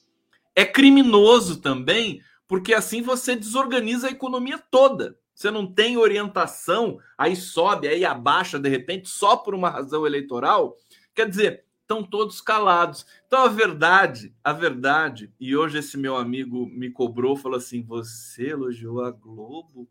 É 0.55 0.63
criminoso 0.63 1.59
também, 1.59 2.21
porque 2.47 2.75
assim 2.75 3.01
você 3.01 3.35
desorganiza 3.35 4.07
a 4.07 4.11
economia 4.11 4.59
toda. 4.59 5.17
Você 5.33 5.49
não 5.49 5.65
tem 5.65 5.97
orientação, 5.97 6.99
aí 7.17 7.35
sobe, 7.35 7.87
aí 7.87 8.05
abaixa 8.05 8.59
de 8.59 8.69
repente, 8.69 9.09
só 9.09 9.35
por 9.35 9.55
uma 9.55 9.69
razão 9.69 10.05
eleitoral. 10.05 10.77
Quer 11.15 11.27
dizer, 11.27 11.65
estão 11.81 12.03
todos 12.03 12.39
calados. 12.39 13.03
Então 13.25 13.39
a 13.39 13.47
verdade, 13.47 14.35
a 14.43 14.53
verdade, 14.53 15.33
e 15.39 15.55
hoje 15.55 15.79
esse 15.79 15.97
meu 15.97 16.17
amigo 16.17 16.67
me 16.67 16.91
cobrou, 16.91 17.35
falou 17.35 17.57
assim: 17.57 17.81
você 17.81 18.49
elogiou 18.49 19.01
a 19.01 19.09
Globo? 19.09 19.89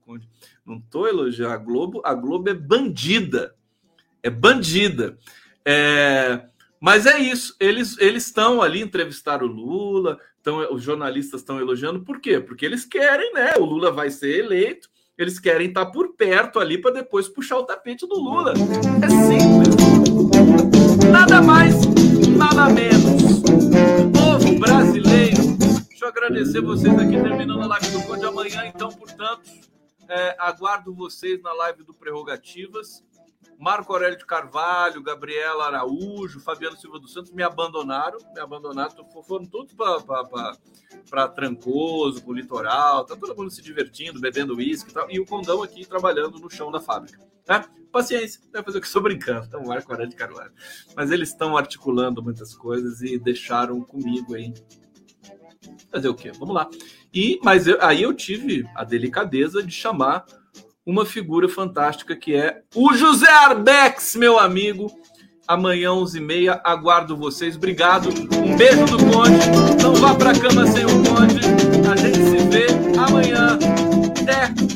Não 0.65 0.77
estou 0.77 1.09
elogiando 1.09 1.55
a 1.55 1.57
Globo, 1.57 2.03
a 2.05 2.15
Globo 2.15 2.51
é 2.51 2.55
bandida 2.55 3.58
é 4.23 4.31
bandida. 4.31 5.19
É, 5.65 6.41
mas 6.81 7.07
é 7.07 7.19
isso, 7.19 7.55
eles 7.59 7.97
eles 7.99 8.27
estão 8.27 8.63
ali, 8.63 8.81
entrevistaram 8.81 9.47
o 9.47 9.51
Lula, 9.51 10.19
então 10.41 10.73
os 10.73 10.83
jornalistas 10.83 11.41
estão 11.41 11.61
elogiando, 11.61 12.01
por 12.01 12.21
quê? 12.21 12.41
Porque 12.41 12.65
eles 12.65 12.85
querem, 12.85 13.33
né? 13.35 13.55
O 13.59 13.65
Lula 13.65 13.91
vai 13.91 14.11
ser 14.11 14.39
eleito, 14.45 14.89
Eles 15.19 15.41
querem 15.41 15.67
estar 15.67 15.87
por 15.87 16.15
perto 16.15 16.61
ali 16.61 16.79
para 16.79 16.93
depois 16.93 17.29
puxar 17.29 17.59
o 17.59 17.65
tapete 17.65 18.07
do 18.07 18.15
Lula. 18.15 18.53
É 18.53 19.09
simples. 19.27 19.75
Nada 21.11 21.43
mais, 21.43 21.75
nada 22.37 22.69
menos. 22.73 23.43
Povo 24.13 24.59
brasileiro. 24.61 25.57
Deixa 25.89 26.05
eu 26.05 26.09
agradecer 26.09 26.61
vocês 26.61 26.97
aqui 26.97 27.21
terminando 27.21 27.63
a 27.63 27.67
live 27.67 27.91
do 27.91 28.03
Conde 28.05 28.25
amanhã, 28.27 28.65
então, 28.73 28.91
portanto, 28.91 29.51
é, 30.09 30.37
aguardo 30.39 30.95
vocês 30.95 31.43
na 31.43 31.53
live 31.53 31.83
do 31.83 31.93
Prerrogativas. 31.93 33.03
Marco 33.59 33.93
Aurélio 33.93 34.17
de 34.17 34.25
Carvalho, 34.25 35.03
Gabriela 35.03 35.67
Araújo, 35.67 36.39
Fabiano 36.39 36.77
Silva 36.77 37.01
dos 37.01 37.13
Santos 37.13 37.33
me 37.33 37.43
abandonaram, 37.43 38.19
me 38.33 38.41
abandonaram, 38.41 39.05
foram 39.27 39.45
todos 39.45 39.75
para 39.75 41.29
Trancoso, 41.29 42.23
para 42.23 42.31
o 42.31 42.35
litoral, 42.35 43.05
tá 43.05 43.17
todo 43.17 43.37
mundo 43.37 43.51
se 43.51 43.61
divertindo, 43.61 44.21
bebendo 44.21 44.55
uísque 44.55 44.91
e 44.91 44.95
tal, 44.95 45.11
e 45.11 45.19
o 45.19 45.27
Condão 45.27 45.61
aqui 45.61 45.85
trabalhando 45.85 46.39
no 46.39 46.49
chão 46.49 46.71
da 46.71 46.81
fábrica. 46.81 47.19
Né? 47.49 47.65
Paciência, 47.91 48.41
vai 48.53 48.63
fazer 48.63 48.79
o 48.79 48.81
que 48.81 48.87
estou 48.87 49.03
brincando, 49.03 49.47
então 49.47 49.65
Marco 49.65 49.91
Aurélio 49.91 50.11
de 50.11 50.17
Carvalho. 50.17 50.53
Mas 50.95 51.11
eles 51.11 51.31
estão 51.31 51.57
articulando 51.57 52.23
muitas 52.23 52.55
coisas 52.55 53.01
e 53.01 53.19
deixaram 53.19 53.81
comigo 53.81 54.37
aí. 54.37 54.55
Fazer 55.91 56.09
o 56.09 56.15
quê? 56.15 56.31
Vamos 56.39 56.55
lá. 56.55 56.69
E, 57.13 57.41
mas 57.43 57.67
eu, 57.67 57.79
aí 57.83 58.03
eu 58.03 58.15
tive 58.15 58.69
a 58.75 58.85
delicadeza 58.85 59.63
de 59.63 59.73
chamar 59.73 60.25
uma 60.89 61.05
figura 61.05 61.47
fantástica 61.51 62.17
que 62.17 62.35
é 62.35 62.63
o 62.75 62.95
José 62.95 63.31
Arbex, 63.31 64.17
meu 64.17 64.39
amigo. 64.39 64.91
Amanhã, 65.47 65.91
11h30, 65.91 66.61
aguardo 66.65 67.15
vocês. 67.15 67.57
Obrigado. 67.57 68.09
Um 68.09 68.57
beijo 68.57 68.87
do 68.87 68.97
Conde. 68.97 69.83
Não 69.83 69.95
vá 69.95 70.15
para 70.15 70.33
cama 70.39 70.67
sem 70.67 70.87
o 70.87 71.05
Conde. 71.05 71.41
A 71.91 71.95
gente 71.95 72.17
se 72.17 72.39
vê 72.49 72.67
amanhã. 72.99 73.59
Até. 74.23 74.68